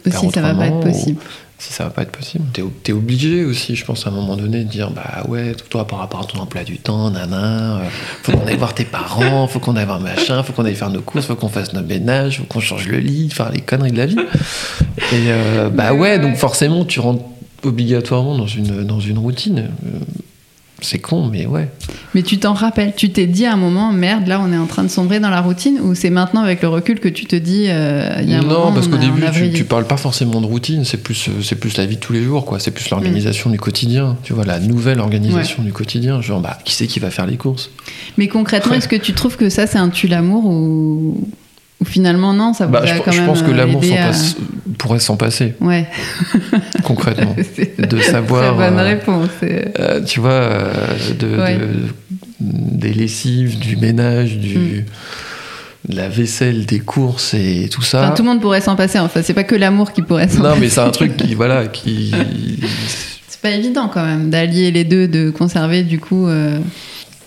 si 0.05 0.29
ça 0.31 0.41
va 0.41 0.53
pas 0.53 0.67
être 0.67 0.81
possible 0.81 1.21
si 1.59 1.73
ça 1.73 1.85
va 1.85 1.89
pas 1.89 2.03
être 2.03 2.11
possible. 2.11 2.45
T'es 2.53 2.63
es 2.87 2.93
obligé 2.93 3.43
aussi 3.43 3.75
je 3.75 3.83
pense 3.83 4.05
à 4.05 4.09
un 4.09 4.13
moment 4.13 4.37
donné 4.37 4.63
de 4.63 4.69
dire 4.69 4.91
bah 4.91 5.23
ouais 5.27 5.55
toi 5.69 5.87
par 5.87 5.99
rapport 5.99 6.21
à 6.21 6.25
ton 6.25 6.39
emploi 6.39 6.63
du 6.63 6.77
temps 6.77 7.09
nana 7.09 7.77
euh, 7.77 7.89
faut 8.23 8.31
qu'on 8.33 8.45
aille 8.45 8.57
voir 8.57 8.75
tes 8.75 8.85
parents 8.85 9.47
faut 9.47 9.59
qu'on 9.59 9.75
aille 9.75 9.85
voir 9.85 9.99
machin 9.99 10.43
faut 10.43 10.53
qu'on 10.53 10.65
aille 10.65 10.75
faire 10.75 10.91
nos 10.91 11.01
courses 11.01 11.25
faut 11.25 11.35
qu'on 11.35 11.49
fasse 11.49 11.73
notre 11.73 11.87
ménage 11.87 12.37
faut 12.37 12.45
qu'on 12.45 12.59
change 12.59 12.87
le 12.87 12.99
lit 12.99 13.29
enfin 13.31 13.49
les 13.53 13.61
conneries 13.61 13.91
de 13.91 13.97
la 13.97 14.05
vie. 14.05 14.17
Et 15.13 15.69
bah 15.73 15.93
ouais. 15.93 16.19
donc 16.19 16.35
forcément 16.35 16.85
tu 16.85 16.99
rentres 16.99 17.23
obligatoirement 17.63 18.37
dans 18.37 18.47
une 18.47 18.83
dans 18.83 18.99
une 18.99 19.17
routine 19.17 19.69
c'est 20.81 20.99
con, 20.99 21.29
mais 21.31 21.45
ouais. 21.45 21.69
Mais 22.13 22.21
tu 22.21 22.37
t'en 22.37 22.53
rappelles, 22.53 22.93
tu 22.95 23.09
t'es 23.09 23.25
dit 23.25 23.45
à 23.45 23.53
un 23.53 23.57
moment, 23.57 23.91
merde, 23.91 24.27
là 24.27 24.39
on 24.39 24.51
est 24.51 24.57
en 24.57 24.67
train 24.67 24.83
de 24.83 24.89
sombrer 24.89 25.19
dans 25.19 25.29
la 25.29 25.41
routine, 25.41 25.79
ou 25.81 25.95
c'est 25.95 26.09
maintenant 26.09 26.41
avec 26.41 26.61
le 26.61 26.67
recul 26.67 26.99
que 26.99 27.09
tu 27.09 27.25
te 27.25 27.35
dis, 27.35 27.65
euh, 27.67 28.19
il 28.21 28.29
y 28.29 28.35
a 28.35 28.39
un 28.39 28.43
Non, 28.43 28.71
parce 28.71 28.87
qu'au 28.87 28.97
début, 28.97 29.23
tu, 29.33 29.51
tu, 29.51 29.63
parles 29.63 29.87
pas 29.87 29.97
forcément 29.97 30.39
de 30.39 30.45
routine, 30.45 30.85
c'est 30.85 31.01
plus, 31.01 31.29
euh, 31.29 31.41
c'est 31.41 31.55
plus 31.55 31.77
la 31.77 31.85
vie 31.85 31.95
de 31.95 32.01
tous 32.01 32.13
les 32.13 32.23
jours, 32.23 32.45
quoi. 32.45 32.59
C'est 32.59 32.71
plus 32.71 32.89
l'organisation 32.89 33.49
mm. 33.49 33.53
du 33.53 33.59
quotidien, 33.59 34.17
tu 34.23 34.33
vois, 34.33 34.45
la 34.45 34.59
nouvelle 34.59 34.99
organisation 34.99 35.63
du 35.63 35.73
quotidien. 35.73 36.21
Genre, 36.21 36.41
bah, 36.41 36.57
qui 36.63 36.73
c'est 36.73 36.87
qui 36.87 36.99
va 36.99 37.09
faire 37.09 37.25
les 37.25 37.37
courses? 37.37 37.71
Mais 38.17 38.27
concrètement, 38.27 38.75
est-ce 38.75 38.87
que 38.87 38.95
tu 38.95 39.13
trouves 39.13 39.37
que 39.37 39.49
ça, 39.49 39.65
c'est 39.67 39.79
un 39.79 39.89
tue 39.89 40.07
l'amour 40.07 40.45
ou 40.45 41.27
ou 41.79 41.85
finalement, 41.85 42.33
non, 42.33 42.53
ça 42.53 42.65
vous 42.65 42.71
bah, 42.71 42.81
je, 42.85 42.99
quand 43.01 43.11
je 43.11 43.21
pense 43.21 43.43
que 43.43 43.51
euh, 43.51 43.55
l'amour 43.55 43.83
pourrait 44.79 44.99
s'en 44.99 45.15
passer. 45.15 45.53
Ouais. 45.61 45.87
Concrètement. 46.83 47.35
de 47.77 47.99
savoir. 47.99 48.55
Très 48.55 48.69
bonne 48.69 48.79
euh, 48.79 48.83
réponse. 48.83 49.29
Euh, 49.43 50.03
tu 50.03 50.19
vois, 50.19 50.49
de, 51.19 51.37
des 52.39 52.93
lessives, 52.93 53.59
du 53.59 53.77
ménage, 53.77 54.37
du. 54.37 54.57
Mm. 54.57 54.85
De 55.87 55.95
la 55.95 56.09
vaisselle, 56.09 56.65
des 56.65 56.79
courses 56.79 57.33
et 57.33 57.69
tout 57.71 57.81
ça. 57.81 58.01
Enfin, 58.01 58.11
tout 58.13 58.21
le 58.21 58.27
monde 58.27 58.41
pourrait 58.41 58.59
s'en 58.59 58.75
passer. 58.75 58.99
Enfin, 58.99 59.21
c'est 59.23 59.33
pas 59.33 59.45
que 59.45 59.55
l'amour 59.55 59.93
qui 59.93 60.01
pourrait 60.01 60.27
s'en 60.27 60.41
passer. 60.41 60.55
Non, 60.55 60.59
mais 60.59 60.67
c'est 60.67 60.81
un 60.81 60.89
truc 60.89 61.15
qui, 61.15 61.33
voilà, 61.33 61.67
qui. 61.67 62.11
c'est 63.29 63.39
pas 63.39 63.51
évident 63.51 63.89
quand 63.93 64.03
même 64.03 64.29
d'allier 64.29 64.71
les 64.71 64.83
deux, 64.83 65.07
de 65.07 65.29
conserver 65.29 65.83
du 65.83 65.99
coup. 65.99 66.27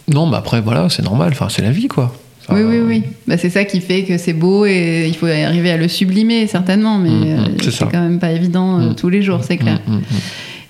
Non, 0.09 0.26
mais 0.26 0.37
après, 0.37 0.61
voilà, 0.61 0.88
c'est 0.90 1.02
normal. 1.02 1.30
Enfin, 1.33 1.47
c'est 1.49 1.62
la 1.62 1.71
vie, 1.71 1.88
quoi 1.88 2.12
oui, 2.49 2.62
oui, 2.62 2.80
oui. 2.80 3.02
Bah, 3.26 3.37
c'est 3.37 3.50
ça 3.50 3.64
qui 3.64 3.80
fait 3.80 4.04
que 4.04 4.18
c'est 4.18 4.32
beau 4.32 4.64
et 4.64 5.06
il 5.06 5.14
faut 5.14 5.26
arriver 5.26 5.70
à 5.70 5.76
le 5.76 5.88
sublimer, 5.88 6.47
certainement, 6.47 6.99
mais 6.99 7.11
mm, 7.11 7.20
mm, 7.20 7.38
euh, 7.38 7.70
c'est 7.70 7.90
quand 7.90 8.00
même 8.00 8.18
pas 8.18 8.32
évident 8.32 8.80
euh, 8.80 8.90
mm. 8.90 8.94
tous 8.97 9.09
les 9.09 9.23
jours, 9.23 9.40
c'est 9.44 9.56
clair. 9.56 9.80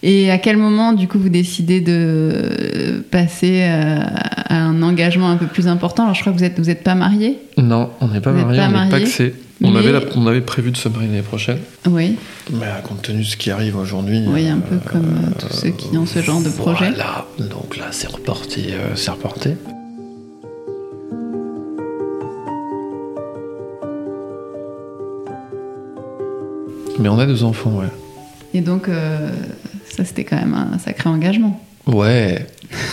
Et 0.02 0.30
à 0.30 0.38
quel 0.38 0.56
moment, 0.56 0.94
du 0.94 1.08
coup, 1.08 1.18
vous 1.18 1.28
décidez 1.28 1.82
de 1.82 3.04
passer 3.10 3.60
euh, 3.64 3.98
à, 4.00 4.56
un 4.56 4.82
engagement 4.82 5.28
un 5.28 5.36
peu 5.36 5.46
plus 5.46 5.68
important? 5.68 6.04
Alors, 6.04 6.14
je 6.14 6.22
crois 6.22 6.32
que 6.32 6.38
vous 6.38 6.44
n'êtes 6.44 6.58
vous 6.58 6.70
êtes 6.70 6.82
pas 6.82 6.94
marié 6.94 7.36
Non, 7.58 7.90
on 8.00 8.08
n'est 8.08 8.20
pas 8.20 8.32
marié, 8.32 8.60
on 8.60 8.84
n'est 8.84 8.88
pas 8.88 9.00
que 9.00 9.32
On, 9.62 9.76
avait 9.76 9.92
on 10.16 10.26
avait 10.26 10.40
prévu 10.40 10.70
de 10.70 10.78
se 10.78 10.88
marier 10.88 11.08
l'année 11.08 11.20
prochaine. 11.20 11.58
Oui. 11.86 12.16
Mais 12.50 12.66
compte 12.82 13.02
tenu 13.02 13.18
de 13.18 13.26
ce 13.26 13.36
qui 13.36 13.50
arrive 13.50 13.76
aujourd'hui. 13.76 14.22
Oui, 14.26 14.48
un 14.48 14.60
peu 14.60 14.76
comme 14.90 15.34
tous 15.38 15.54
ceux 15.54 15.70
qui 15.70 15.94
ont 15.98 16.06
ce 16.06 16.22
genre 16.22 16.40
de 16.40 16.48
projet. 16.48 16.88
Voilà, 16.92 17.26
donc 17.38 17.76
là, 17.76 17.88
c'est 17.90 18.08
reporté. 18.08 18.72
c'est 18.94 19.10
reporté. 19.10 19.50
Mais 27.00 27.08
on 27.08 27.18
a 27.18 27.26
deux 27.26 27.44
enfants, 27.44 27.70
ouais. 27.70 27.88
Et 28.52 28.60
donc, 28.60 28.88
euh, 28.88 29.30
ça, 29.88 30.04
c'était 30.04 30.24
quand 30.24 30.36
même 30.36 30.54
un 30.54 30.78
sacré 30.78 31.08
engagement. 31.08 31.60
Ouais. 31.86 32.46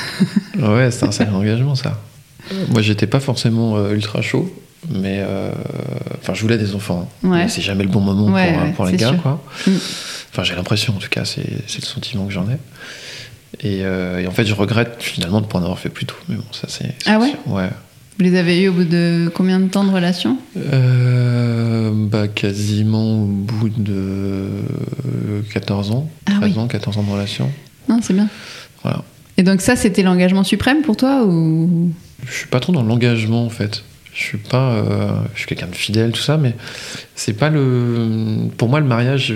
ouais, 0.58 0.92
c'est 0.92 1.06
un 1.06 1.12
sacré 1.12 1.36
engagement, 1.36 1.76
ça. 1.76 2.00
Moi, 2.70 2.82
j'étais 2.82 3.08
pas 3.08 3.20
forcément 3.20 3.78
euh, 3.78 3.94
ultra 3.94 4.22
chaud, 4.22 4.50
mais. 4.90 5.20
Euh, 5.20 5.52
enfin, 6.22 6.34
je 6.34 6.42
voulais 6.42 6.58
des 6.58 6.74
enfants. 6.74 7.10
Ouais. 7.24 7.50
C'est 7.50 7.62
jamais 7.62 7.84
le 7.84 7.90
bon 7.90 8.00
moment 8.00 8.28
pour, 8.28 8.74
pour, 8.76 8.86
les 8.86 8.96
gars, 8.96 9.14
quoi. 9.22 9.44
Mm. 9.68 9.72
Enfin, 10.32 10.44
j'ai 10.44 10.56
l'impression, 10.56 10.96
en 10.96 11.00
tout 11.00 11.10
cas, 11.10 11.26
c'est 11.26 11.44
le 11.44 11.86
sentiment 11.86 12.26
que 12.26 12.34
j'en 12.34 12.48
ai. 12.50 12.58
Et, 13.62 13.80
et, 13.80 14.28
en 14.28 14.32
fait, 14.32 14.46
je 14.46 14.54
regrette 14.54 14.98
finalement 15.00 15.42
de 15.42 15.48
ne 15.48 15.52
pas 15.52 15.60
en 15.60 15.64
avoir 15.64 15.80
fait 15.80 15.90
plus 15.90 16.06
tôt. 16.06 16.16
Mais 16.30 16.36
bon, 16.36 16.46
ça, 16.54 16.68
c'est. 16.70 16.96
Ah 17.06 17.20
ouais? 17.20 17.34
Ouais. 17.46 17.70
Vous 18.18 18.24
les 18.24 18.36
avez 18.36 18.64
eus 18.64 18.70
au 18.70 18.74
bout 18.74 18.84
de 18.84 19.32
combien 19.34 19.60
de 19.60 19.68
temps 19.68 19.84
de 19.84 19.92
relation 19.92 20.38
euh, 20.74 21.92
bah, 21.94 22.28
Quasiment 22.28 23.24
au 23.24 23.26
bout 23.26 23.70
de 23.70 24.48
14 25.54 25.92
ans. 25.92 26.10
13 26.26 26.54
ah 26.56 26.60
ans, 26.60 26.68
14 26.68 26.98
ans 26.98 27.04
de 27.04 27.12
relation. 27.12 27.52
Non, 27.88 28.00
c'est 28.02 28.14
bien. 28.14 28.28
Voilà. 28.82 29.04
Et 29.38 29.44
donc 29.44 29.62
ça, 29.62 29.76
c'était 29.76 30.02
l'engagement 30.02 30.44
suprême 30.44 30.82
pour 30.82 30.98
toi 30.98 31.26
ou 31.26 31.92
Je 32.26 32.34
suis 32.34 32.48
pas 32.48 32.60
trop 32.60 32.74
dans 32.74 32.82
l'engagement 32.82 33.46
en 33.46 33.50
fait. 33.50 33.84
Je 34.16 34.24
suis 34.24 34.40
pas, 34.40 34.72
euh, 34.72 35.12
je 35.36 35.40
suis 35.40 35.48
quelqu'un 35.48 35.68
de 35.68 35.76
fidèle 35.76 36.12
tout 36.12 36.22
ça, 36.22 36.38
mais 36.38 36.56
c'est 37.14 37.34
pas 37.34 37.52
le. 37.52 38.48
Pour 38.58 38.68
moi, 38.68 38.80
le 38.80 38.88
mariage, 38.88 39.32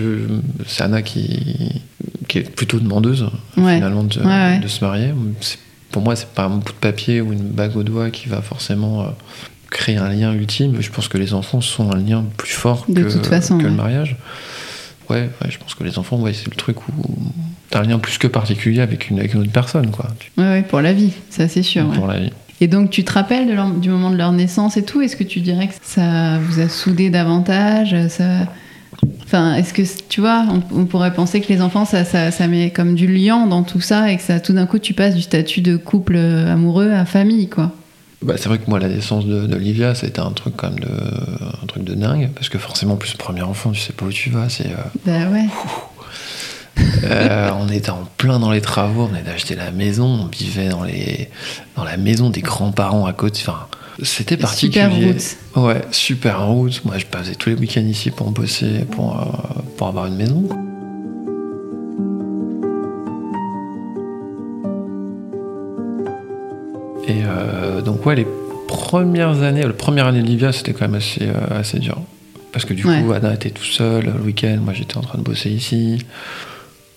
c'est 0.66 0.84
Anna 0.84 1.04
qui, 1.04 1.84
qui 2.28 2.40
est 2.40 2.50
plutôt 2.50 2.80
demandeuse 2.80 3.30
finalement 3.54 4.04
de, 4.04 4.60
de 4.60 4.68
se 4.68 4.84
marier. 4.84 5.14
C'est 5.40 5.60
pour 5.92 6.02
moi, 6.02 6.16
c'est 6.16 6.30
pas 6.30 6.44
un 6.44 6.50
bout 6.50 6.72
de 6.72 6.78
papier 6.78 7.22
ou 7.22 7.34
une 7.34 7.50
bague 7.50 7.76
au 7.76 7.84
doigt 7.84 8.10
qui 8.10 8.30
va 8.30 8.42
forcément 8.42 9.02
euh, 9.02 9.06
créer 9.70 9.98
un 9.98 10.10
lien 10.10 10.34
ultime. 10.34 10.78
Je 10.80 10.90
pense 10.90 11.08
que 11.08 11.18
les 11.18 11.34
enfants 11.34 11.62
sont 11.62 11.92
un 11.92 11.98
lien 11.98 12.26
plus 12.38 12.54
fort 12.54 12.86
que, 12.86 12.92
que 12.94 13.64
le 13.64 13.72
mariage. 13.72 14.16
Ouais, 15.10 15.30
je 15.50 15.58
pense 15.58 15.76
que 15.76 15.84
les 15.84 16.00
enfants, 16.00 16.20
ouais, 16.20 16.34
c'est 16.34 16.50
le 16.50 16.56
truc 16.56 16.88
où 16.88 16.94
t'as 17.70 17.80
un 17.80 17.84
lien 17.84 18.00
plus 18.00 18.18
que 18.18 18.28
particulier 18.28 18.80
avec 18.82 19.10
une, 19.10 19.20
avec 19.20 19.34
une 19.34 19.42
autre 19.42 19.52
personne, 19.52 19.92
quoi. 19.92 20.08
Ouais, 20.38 20.62
pour 20.62 20.80
la 20.82 20.94
vie, 20.94 21.12
ça 21.30 21.48
c'est 21.48 21.64
sûr. 21.64 21.90
Pour 21.92 22.08
la 22.08 22.20
vie. 22.20 22.32
Et 22.62 22.68
donc, 22.68 22.92
tu 22.92 23.04
te 23.04 23.12
rappelles 23.12 23.48
de 23.48 23.80
du 23.80 23.90
moment 23.90 24.12
de 24.12 24.16
leur 24.16 24.32
naissance 24.32 24.78
et 24.78 24.84
tout? 24.84 25.02
Est-ce 25.02 25.16
que 25.16 25.24
tu 25.24 25.40
dirais 25.40 25.68
que 25.68 25.74
ça 25.82 26.38
vous 26.40 26.60
a 26.60 26.70
soudé 26.70 27.10
davantage? 27.10 27.96
Ça... 28.08 28.48
Enfin, 29.24 29.56
est-ce 29.56 29.74
que 29.74 29.82
tu 30.10 30.20
vois, 30.20 30.46
on, 30.72 30.86
pourrait 30.86 31.14
penser 31.14 31.42
que 31.42 31.48
les 31.48 31.62
enfants, 31.62 31.86
ça, 31.86 32.04
ça, 32.04 32.48
met 32.48 32.70
comme 32.70 32.96
du 32.96 33.08
liant 33.08 33.48
dans 33.48 33.64
tout 33.64 33.82
ça 33.82 34.12
et 34.12 34.18
que 34.18 34.24
ça, 34.24 34.40
tout 34.40 34.54
d'un 34.54 34.66
coup, 34.66 34.78
tu 34.78 34.94
passes 34.94 35.16
du 35.16 35.22
statut 35.22 35.62
de 35.62 35.78
couple 35.78 36.18
amoureux 36.18 36.92
à 36.92 37.06
famille, 37.06 37.48
quoi. 37.48 37.72
Bah, 38.22 38.36
c'est 38.38 38.50
vrai 38.50 38.60
que 38.60 38.70
moi, 38.70 38.78
la 38.80 38.88
naissance 38.88 39.26
d'Olivia, 39.26 39.96
ça 39.96 40.06
a 40.06 40.10
été 40.10 40.22
un 40.22 40.32
truc 40.32 40.54
quand 40.56 40.70
même 40.70 40.80
de, 40.80 40.90
un 40.90 41.66
truc 41.66 41.84
de 41.84 41.96
dingue, 41.96 42.30
parce 42.36 42.50
que 42.50 42.60
forcément, 42.60 42.96
plus 42.96 43.14
premier 43.16 43.42
enfant, 43.42 43.72
tu 43.72 43.80
sais 43.80 43.94
pas 43.94 44.06
où 44.06 44.12
tu 44.12 44.30
vas, 44.30 44.48
c'est. 44.50 44.68
Euh, 44.68 45.00
bah 45.06 45.28
ouais. 45.32 45.46
Euh, 47.04 47.52
on 47.60 47.68
était 47.70 47.90
en 47.90 48.08
plein 48.18 48.40
dans 48.40 48.50
les 48.50 48.62
travaux, 48.62 49.08
on 49.12 49.16
avait 49.16 49.30
acheté 49.30 49.56
la 49.56 49.72
maison, 49.72 50.06
on 50.06 50.26
vivait 50.28 50.70
dans 50.70 50.84
les, 50.84 51.30
dans 51.76 51.84
la 51.84 51.98
maison 51.98 52.30
des 52.30 52.42
grands-parents 52.42 53.06
à 53.06 53.14
côté. 53.14 53.42
Enfin, 53.46 53.68
c'était 54.02 54.38
particulier. 54.38 54.84
Super 54.84 54.96
route. 54.96 55.38
Ouais, 55.56 55.82
super 55.92 56.48
route. 56.48 56.84
Moi, 56.86 56.98
je 56.98 57.06
passais 57.06 57.36
tous 57.36 57.50
les 57.50 57.56
week-ends 57.56 57.86
ici 57.86 58.12
pour 58.12 58.32
bosser, 58.32 58.86
pour, 58.92 59.20
euh, 59.20 59.62
pour 59.78 59.88
avoir 59.88 60.08
une 60.08 60.16
maison. 60.16 60.48
Et 67.08 67.24
euh, 67.26 67.82
donc, 67.82 68.06
ouais, 68.06 68.16
les 68.16 68.28
premières 68.68 69.42
années, 69.44 69.64
la 69.64 69.74
première 69.74 70.08
année 70.08 70.22
de 70.22 70.28
Livia, 70.28 70.52
c'était 70.52 70.74
quand 70.74 70.88
même 70.88 70.96
assez, 70.96 71.24
euh, 71.24 71.60
assez 71.60 71.80
dur. 71.80 72.02
Parce 72.52 72.66
que 72.66 72.74
du 72.74 72.84
coup, 72.84 73.12
Anna 73.14 73.34
était 73.34 73.50
tout 73.50 73.64
seule 73.64 74.06
le 74.06 74.22
week-end, 74.22 74.58
moi 74.62 74.74
j'étais 74.74 74.98
en 74.98 75.02
train 75.02 75.18
de 75.18 75.24
bosser 75.24 75.50
ici. 75.50 76.06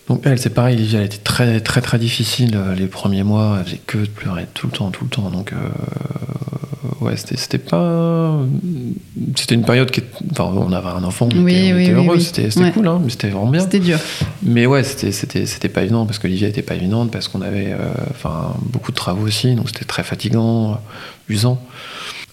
Donc 0.08 0.22
elle, 0.24 0.36
c'est 0.40 0.50
pareil, 0.50 0.76
Livia, 0.76 0.98
elle 0.98 1.06
était 1.06 1.18
très 1.18 1.60
très 1.60 1.80
très 1.80 1.96
difficile 1.96 2.58
les 2.76 2.88
premiers 2.88 3.22
mois, 3.22 3.58
elle 3.60 3.64
faisait 3.64 3.80
que 3.86 3.98
de 3.98 4.06
pleurer 4.06 4.46
tout 4.52 4.66
le 4.66 4.72
temps, 4.72 4.90
tout 4.90 5.04
le 5.04 5.10
temps. 5.10 5.30
Donc 5.30 5.52
ouais, 7.04 7.14
c'était 7.16 7.58
pas. 7.58 8.38
C'était 9.36 9.54
une 9.54 9.64
période 9.64 9.90
qui. 9.90 10.02
Enfin, 10.30 10.44
on 10.44 10.72
avait 10.72 10.88
un 10.88 11.04
enfant, 11.04 11.28
on 11.34 11.46
était, 11.46 11.90
heureux, 11.90 12.18
c'était 12.18 12.48
cool, 12.72 12.88
hein, 12.88 13.00
mais 13.02 13.10
c'était 13.10 13.28
vraiment 13.28 13.50
bien. 13.50 13.60
C'était 13.60 13.80
dur. 13.80 13.98
Mais 14.42 14.66
ouais, 14.66 14.82
c'était 14.82 15.68
pas 15.68 15.82
évident 15.82 16.06
parce 16.06 16.18
que 16.18 16.26
Olivia 16.26 16.48
était 16.48 16.62
pas 16.62 16.74
évidente, 16.74 17.10
parce 17.10 17.28
qu'on 17.28 17.42
avait 17.42 17.72
euh, 17.72 17.92
enfin 18.10 18.54
beaucoup 18.60 18.90
de 18.90 18.96
travaux 18.96 19.26
aussi, 19.26 19.54
donc 19.54 19.68
c'était 19.68 19.84
très 19.84 20.02
fatigant, 20.02 20.80
usant. 21.28 21.60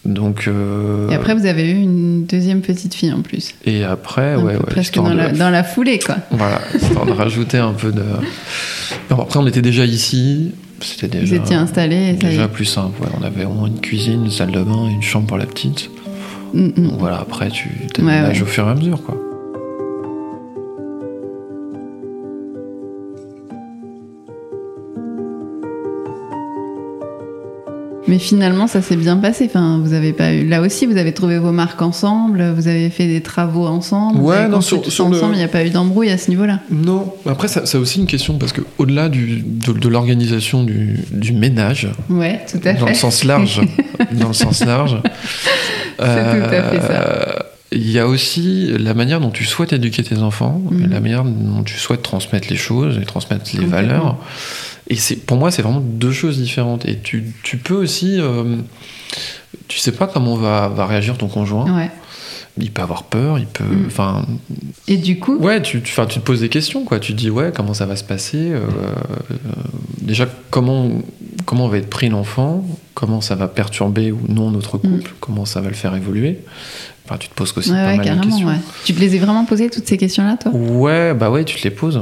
Donc, 0.03 0.47
euh, 0.47 1.09
Et 1.09 1.13
après, 1.13 1.35
vous 1.35 1.45
avez 1.45 1.69
eu 1.69 1.75
une 1.75 2.25
deuxième 2.25 2.61
petite 2.61 2.95
fille 2.95 3.13
en 3.13 3.21
plus. 3.21 3.53
Et 3.65 3.83
après, 3.83 4.35
ouais, 4.35 4.55
ouais. 4.55 4.65
Presque 4.65 4.95
dans, 4.95 5.13
la, 5.13 5.31
dans, 5.31 5.51
la, 5.51 5.63
foulée, 5.63 5.99
quoi. 5.99 6.15
Voilà, 6.31 6.59
histoire 6.73 7.05
de 7.05 7.11
rajouter 7.11 7.59
un 7.59 7.73
peu 7.73 7.91
de. 7.91 8.03
après, 9.11 9.39
on 9.39 9.45
était 9.45 9.61
déjà 9.61 9.85
ici. 9.85 10.53
C'était 10.83 11.07
déjà. 11.07 11.35
Vous 11.35 11.41
étiez 11.41 11.55
installé. 11.55 12.13
Déjà 12.13 12.47
plus 12.47 12.65
simple. 12.65 13.01
Ouais. 13.01 13.09
On 13.19 13.23
avait 13.23 13.45
au 13.45 13.51
moins 13.51 13.67
une 13.67 13.79
cuisine, 13.79 14.25
une 14.25 14.31
salle 14.31 14.51
de 14.51 14.61
bain 14.63 14.89
une 14.89 15.01
chambre 15.01 15.27
pour 15.27 15.37
la 15.37 15.45
petite. 15.45 15.89
Mm, 16.53 16.65
mm. 16.65 16.87
Donc 16.87 16.99
voilà, 16.99 17.19
après, 17.19 17.49
tu 17.49 17.69
t'aménages 17.93 18.41
au 18.41 18.45
fur 18.45 18.67
et 18.67 18.71
à 18.71 18.75
mesure, 18.75 19.01
quoi. 19.03 19.17
Mais 28.07 28.17
finalement, 28.17 28.67
ça 28.67 28.81
s'est 28.81 28.95
bien 28.95 29.17
passé. 29.17 29.45
Enfin, 29.45 29.79
vous 29.83 29.93
avez 29.93 30.11
pas 30.11 30.33
eu. 30.33 30.47
Là 30.47 30.61
aussi, 30.61 30.85
vous 30.85 30.97
avez 30.97 31.13
trouvé 31.13 31.37
vos 31.37 31.51
marques 31.51 31.81
ensemble. 31.81 32.51
Vous 32.55 32.67
avez 32.67 32.89
fait 32.89 33.07
des 33.07 33.21
travaux 33.21 33.67
ensemble. 33.67 34.19
Ouais, 34.19 34.47
non, 34.47 34.61
sur, 34.61 34.79
ensemble. 34.79 35.33
Il 35.33 35.37
n'y 35.37 35.43
a 35.43 35.47
pas 35.47 35.63
eu 35.63 35.69
d'embrouille 35.69 36.09
à 36.09 36.17
ce 36.17 36.29
niveau-là. 36.29 36.59
Non. 36.71 37.13
Après, 37.27 37.47
ça, 37.47 37.65
ça 37.65 37.79
aussi 37.79 37.99
une 37.99 38.07
question 38.07 38.37
parce 38.37 38.53
que 38.53 38.61
au-delà 38.77 39.07
du, 39.07 39.43
de, 39.45 39.87
l'organisation 39.87 40.63
du, 40.63 40.99
du, 41.11 41.33
ménage. 41.33 41.89
Ouais, 42.09 42.41
tout 42.49 42.57
à 42.65 42.73
fait. 42.73 42.79
Dans 42.79 42.87
le 42.87 42.93
sens 42.95 43.23
large. 43.23 43.61
dans 44.13 44.29
le 44.29 44.33
sens 44.33 44.65
large. 44.65 44.97
C'est 45.99 46.05
tout 46.05 46.55
à 46.55 46.63
fait 46.63 46.81
ça. 46.81 47.40
Il 47.73 47.89
y 47.89 47.99
a 47.99 48.07
aussi 48.07 48.73
la 48.77 48.93
manière 48.93 49.21
dont 49.21 49.29
tu 49.29 49.45
souhaites 49.45 49.71
éduquer 49.71 50.03
tes 50.03 50.17
enfants, 50.17 50.61
et 50.71 50.87
la 50.87 50.97
mhm. 50.97 51.03
manière 51.03 51.23
dont 51.23 51.63
tu 51.63 51.77
souhaites 51.77 52.01
transmettre 52.01 52.49
les 52.49 52.57
choses 52.57 52.99
et 53.01 53.05
transmettre 53.05 53.49
les 53.57 53.65
valeurs. 53.65 54.17
Et 54.87 54.95
c'est, 54.95 55.15
pour 55.15 55.37
moi, 55.37 55.51
c'est 55.51 55.61
vraiment 55.61 55.79
deux 55.79 56.11
choses 56.11 56.37
différentes. 56.37 56.85
Et 56.85 56.97
tu, 56.99 57.33
tu 57.43 57.55
peux 57.57 57.75
aussi. 57.75 58.19
Euh, 58.19 58.57
tu 59.69 59.79
sais 59.79 59.93
pas 59.93 60.05
comment 60.05 60.35
va, 60.35 60.67
va 60.67 60.85
réagir 60.85 61.17
ton 61.17 61.29
conjoint. 61.29 61.73
Ouais. 61.73 61.89
Il 62.57 62.71
peut 62.71 62.81
avoir 62.81 63.03
peur, 63.03 63.39
il 63.39 63.45
peut. 63.45 63.63
Mm. 63.63 63.85
Enfin. 63.87 64.25
Et 64.89 64.97
du 64.97 65.17
coup. 65.17 65.37
Ouais, 65.37 65.61
tu, 65.61 65.81
tu, 65.81 65.93
tu 65.93 66.19
te 66.19 66.19
poses 66.19 66.41
des 66.41 66.49
questions, 66.49 66.83
quoi. 66.83 66.99
Tu 66.99 67.13
te 67.13 67.17
dis, 67.17 67.29
ouais, 67.29 67.53
comment 67.55 67.73
ça 67.73 67.85
va 67.85 67.95
se 67.95 68.03
passer 68.03 68.51
euh, 68.51 68.59
euh, 68.59 69.31
Déjà, 70.01 70.27
comment, 70.49 71.01
comment 71.45 71.69
va 71.69 71.77
être 71.77 71.89
pris 71.89 72.09
l'enfant 72.09 72.65
Comment 72.93 73.21
ça 73.21 73.35
va 73.35 73.47
perturber 73.47 74.11
ou 74.11 74.19
non 74.27 74.51
notre 74.51 74.75
mm. 74.77 74.81
couple 74.81 75.11
Comment 75.21 75.45
ça 75.45 75.61
va 75.61 75.69
le 75.69 75.75
faire 75.75 75.95
évoluer 75.95 76.39
Enfin, 77.11 77.17
tu 77.19 77.27
te 77.27 77.33
poses 77.33 77.53
aussi 77.57 77.71
pas 77.71 77.97
mal 77.97 78.17
de 78.17 78.23
questions. 78.23 78.47
Tu 78.85 78.93
te 78.93 78.99
les 79.01 79.15
as 79.15 79.19
vraiment 79.19 79.43
posées, 79.43 79.69
toutes 79.69 79.87
ces 79.87 79.97
questions-là, 79.97 80.37
toi? 80.37 80.51
Ouais, 80.53 81.13
bah 81.13 81.29
ouais, 81.29 81.43
tu 81.43 81.57
te 81.57 81.63
les 81.63 81.71
poses 81.71 82.01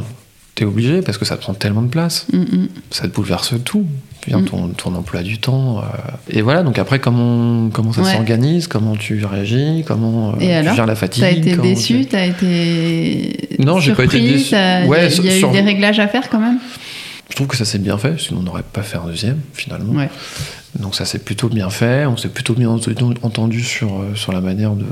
obligé 0.65 1.01
parce 1.01 1.17
que 1.17 1.25
ça 1.25 1.35
te 1.35 1.41
prend 1.41 1.53
tellement 1.53 1.81
de 1.81 1.89
place. 1.89 2.25
Mm, 2.31 2.37
mm. 2.37 2.67
Ça 2.91 3.03
te 3.07 3.13
bouleverse 3.13 3.53
tout. 3.63 3.85
Mm. 4.27 4.73
ton, 4.75 4.95
emploi 4.95 5.23
du 5.23 5.39
temps. 5.39 5.79
Euh. 5.79 5.81
Et 6.29 6.41
voilà, 6.41 6.61
donc 6.61 6.77
après, 6.77 6.99
comment, 6.99 7.69
comment 7.69 7.93
ça 7.93 8.03
s'organise, 8.03 8.67
comment 8.67 8.95
tu 8.95 9.25
réagis, 9.25 9.83
comment 9.87 10.33
euh, 10.39 10.61
tu 10.61 10.75
gères 10.75 10.85
la 10.85 10.95
fatigue? 10.95 11.23
T'as 11.23 11.31
été 11.31 11.55
déçu, 11.55 12.01
tu... 12.01 12.05
t'as 12.07 12.25
été. 12.25 13.57
Non, 13.59 13.79
j'ai 13.79 13.93
pas 13.93 14.03
été 14.03 14.19
déçu. 14.19 14.53
Ouais, 14.55 15.07
il 15.07 15.25
y 15.25 15.29
a 15.29 15.37
eu 15.37 15.51
des 15.51 15.61
réglages 15.61 15.99
à 15.99 16.07
faire 16.07 16.29
quand 16.29 16.39
même? 16.39 16.59
Je 17.29 17.35
trouve 17.35 17.47
que 17.47 17.57
ça 17.57 17.65
s'est 17.65 17.79
bien 17.79 17.97
fait, 17.97 18.19
sinon 18.19 18.39
on 18.39 18.43
n'aurait 18.43 18.63
pas 18.63 18.81
fait 18.81 18.97
un 18.97 19.05
deuxième, 19.05 19.39
finalement. 19.53 19.93
Donc 20.77 20.95
ça 20.95 21.05
s'est 21.05 21.19
plutôt 21.19 21.49
bien 21.49 21.69
fait, 21.69 22.05
on 22.05 22.17
s'est 22.17 22.29
plutôt 22.29 22.53
bien 22.53 22.69
entendu 22.69 23.63
sur, 23.63 24.01
euh, 24.01 24.15
sur 24.15 24.31
la 24.31 24.41
manière 24.41 24.73
de, 24.73 24.85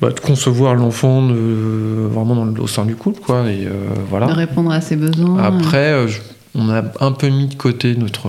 bah, 0.00 0.10
de 0.10 0.20
concevoir 0.20 0.74
l'enfant 0.74 1.22
vraiment 1.28 2.34
dans, 2.36 2.62
au 2.62 2.66
sein 2.66 2.84
du 2.84 2.94
couple, 2.94 3.20
quoi. 3.20 3.50
Et, 3.50 3.66
euh, 3.66 3.88
voilà. 4.10 4.26
De 4.26 4.32
répondre 4.32 4.70
à 4.70 4.80
ses 4.80 4.96
besoins. 4.96 5.42
Après, 5.42 5.92
euh, 5.92 6.08
on 6.54 6.68
a 6.68 6.82
un 7.00 7.12
peu 7.12 7.28
mis 7.28 7.46
de 7.48 7.54
côté 7.54 7.94
notre, 7.96 8.28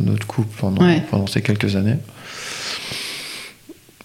notre 0.00 0.26
couple 0.26 0.54
pendant, 0.58 0.82
pendant 1.10 1.26
ces 1.26 1.42
quelques 1.42 1.76
années. 1.76 1.96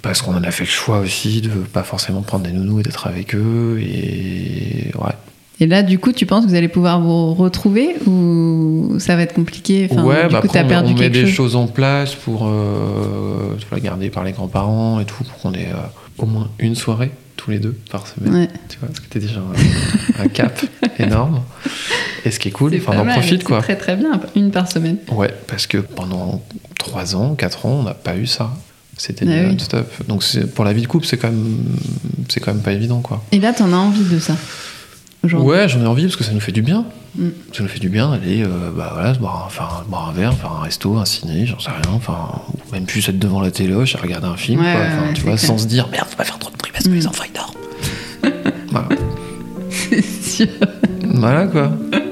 Parce 0.02 0.22
qu'on 0.22 0.36
en 0.36 0.44
a 0.44 0.52
fait 0.52 0.64
le 0.64 0.70
choix 0.70 1.00
aussi 1.00 1.42
de 1.42 1.50
pas 1.50 1.84
forcément 1.84 2.22
prendre 2.22 2.46
des 2.46 2.52
nounous 2.52 2.82
et 2.82 2.84
d'être 2.84 3.08
avec 3.08 3.36
eux. 3.36 3.80
Et 3.82 4.92
ouais, 4.96 5.14
et 5.60 5.66
là, 5.66 5.82
du 5.82 5.98
coup, 5.98 6.12
tu 6.12 6.26
penses 6.26 6.46
que 6.46 6.50
vous 6.50 6.56
allez 6.56 6.68
pouvoir 6.68 7.02
vous 7.02 7.34
retrouver 7.34 7.96
ou 8.06 8.96
ça 9.00 9.16
va 9.16 9.24
être 9.24 9.34
compliqué? 9.34 9.88
Enfin, 9.92 10.04
Ouais, 10.04 10.28
du 10.28 10.34
bah 10.34 10.42
coup, 10.42 10.56
as 10.56 10.64
perdu 10.64 10.94
on 10.94 10.98
met 10.98 11.10
des 11.10 11.26
choses 11.26 11.56
en 11.56 11.68
place 11.68 12.14
pour 12.14 12.48
euh, 12.48 13.56
la 13.72 13.80
garder 13.80 14.10
par 14.10 14.24
les 14.24 14.34
grands-parents 14.34 15.00
et 15.00 15.06
tout, 15.06 15.24
pour 15.24 15.38
qu'on 15.40 15.54
ait 15.54 15.70
euh, 15.70 15.78
au 16.20 16.28
moins 16.28 16.50
une 16.60 16.76
soirée 16.76 17.10
tous 17.38 17.50
les 17.50 17.60
deux 17.60 17.76
par 17.90 18.06
semaine. 18.06 18.48
Tu 18.70 18.78
vois, 18.80 18.90
ce 18.94 19.00
qui 19.00 19.08
était 19.08 19.20
déjà 19.20 19.42
un, 20.20 20.28
cap 20.28 20.60
énorme. 21.00 21.42
Et 22.24 22.30
ce 22.32 22.40
qui 22.40 22.50
est 22.50 22.52
cool, 22.52 22.76
enfin, 22.76 22.94
on 22.96 23.08
en 23.08 23.14
profite 23.14 23.44
quoi. 23.44 23.60
Très 23.60 23.78
très 23.78 23.96
bien, 23.96 24.20
une 24.36 24.52
par 24.52 24.72
semaine. 24.72 24.98
Ouais, 25.12 25.34
parce 25.48 25.66
que 25.66 25.78
pendant 25.78 26.44
3 26.78 27.16
ans, 27.16 27.36
4 27.36 27.66
ans, 27.66 27.78
on 27.80 27.84
n'a 27.84 27.94
pas 27.94 28.16
eu 28.16 28.28
ça. 28.28 28.54
C'était 28.98 29.26
ah 29.28 29.52
non-stop. 29.52 29.88
Donc 30.08 30.24
pour 30.56 30.66
la 30.66 30.74
vie 30.74 30.82
de 30.82 30.88
couple, 30.88 31.06
c'est 31.06 31.18
quand 31.18 31.30
même, 31.30 31.58
c'est 32.30 32.40
quand 32.40 32.54
même 32.54 32.64
pas 32.64 32.74
évident 32.74 33.02
quoi. 33.02 33.24
Et 33.32 33.40
là, 33.40 33.54
t'en 33.54 33.72
as 33.72 33.78
envie 33.78 34.04
de 34.04 34.20
ça? 34.20 34.36
Ouais, 35.24 35.68
j'en 35.68 35.82
ai 35.82 35.88
envie 35.88 36.04
parce 36.04 36.16
que 36.16 36.24
ça 36.24 36.32
nous 36.32 36.40
fait 36.40 36.52
du 36.52 36.62
bien. 36.62 36.86
Mm. 37.16 37.30
Ça 37.54 37.64
nous 37.64 37.70
fait 37.70 37.80
du 37.80 37.90
bien 37.90 38.12
d'aller 38.12 38.44
euh, 38.44 38.72
bah, 38.76 38.92
voilà, 38.94 39.14
se 39.14 39.20
boire, 39.20 39.44
enfin, 39.46 39.68
boire 39.88 40.10
un 40.10 40.14
verre, 40.14 40.34
faire 40.34 40.52
un 40.52 40.62
resto, 40.62 40.98
un 40.98 41.06
ciné, 41.06 41.46
j'en 41.46 41.60
sais 41.60 41.72
rien. 41.72 41.92
Enfin, 41.94 42.42
même 42.72 42.86
plus 42.86 43.08
être 43.10 43.20
devant 43.20 43.42
la 43.42 43.52
télé, 43.52 43.74
à 43.74 44.02
regarder 44.02 44.28
un 44.28 44.38
film, 44.38 44.62
quoi, 44.62 45.14
tu 45.14 45.22
vois, 45.24 45.38
sans 45.38 45.58
se 45.58 45.68
dire 45.68 45.88
merde, 45.90 46.08
faut 46.10 46.18
pas 46.18 46.24
faire 46.24 46.40
trop 46.40 46.52
de 46.52 46.58
bruit 46.58 46.72
parce 46.72 46.86
que 46.86 46.90
les 46.90 47.02
mm. 47.02 47.08
enfants 47.08 47.24
ils 47.28 47.34
dorment. 47.34 48.54
voilà. 48.72 48.90
C'est 49.70 50.02
sûr. 50.02 50.48
Voilà 51.04 51.48
quoi. 51.48 51.72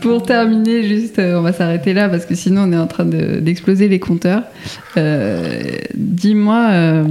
Pour 0.00 0.22
terminer, 0.22 0.86
juste, 0.86 1.18
euh, 1.18 1.38
on 1.38 1.42
va 1.42 1.52
s'arrêter 1.52 1.92
là 1.92 2.08
parce 2.08 2.24
que 2.24 2.34
sinon 2.34 2.62
on 2.62 2.72
est 2.72 2.76
en 2.76 2.86
train 2.86 3.04
d'exploser 3.04 3.88
les 3.88 3.98
compteurs. 3.98 4.42
Euh, 4.96 5.78
dis-moi, 5.94 6.68
euh, 6.70 7.04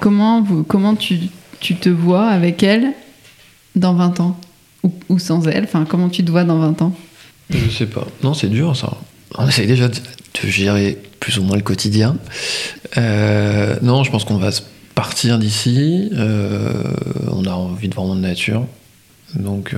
comment, 0.00 0.44
tu, 0.96 1.18
te 1.60 1.88
vois 1.88 2.26
avec 2.26 2.62
elle 2.62 2.92
dans 3.76 3.94
20 3.94 4.20
ans? 4.20 4.40
Ou, 5.08 5.18
sans 5.18 5.46
elle? 5.46 5.64
Enfin, 5.64 5.84
comment 5.88 6.08
tu 6.08 6.24
te 6.24 6.30
vois 6.30 6.44
dans 6.44 6.58
20 6.58 6.82
ans? 6.82 6.94
Je 7.50 7.68
sais 7.70 7.86
pas. 7.86 8.06
Non, 8.22 8.34
c'est 8.34 8.48
dur 8.48 8.76
ça. 8.76 8.96
On 9.36 9.46
essaye 9.46 9.66
déjà 9.66 9.88
de, 9.88 9.94
gérer 10.44 10.96
plus 11.20 11.38
ou 11.38 11.42
moins 11.42 11.56
le 11.56 11.62
quotidien. 11.62 12.16
non, 12.96 14.04
je 14.04 14.10
pense 14.10 14.24
qu'on 14.24 14.38
va 14.38 14.50
partir 14.94 15.38
d'ici. 15.38 16.10
on 16.12 17.44
a 17.44 17.52
envie 17.52 17.88
de 17.88 17.94
voir 17.94 18.14
de 18.14 18.20
nature. 18.20 18.64
Donc, 19.34 19.74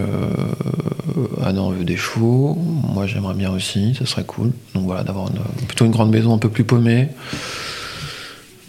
Anna 1.43 1.63
veut 1.71 1.85
des 1.85 1.97
chevaux. 1.97 2.57
Moi, 2.57 3.07
j'aimerais 3.07 3.35
bien 3.35 3.51
aussi, 3.51 3.95
ça 3.95 4.07
serait 4.07 4.25
cool. 4.25 4.53
Donc 4.75 4.85
voilà, 4.85 5.05
d'avoir 5.05 5.31
plutôt 5.67 5.85
une 5.85 5.91
grande 5.91 6.11
maison 6.11 6.35
un 6.35 6.39
peu 6.39 6.49
plus 6.49 6.65
paumée. 6.65 7.09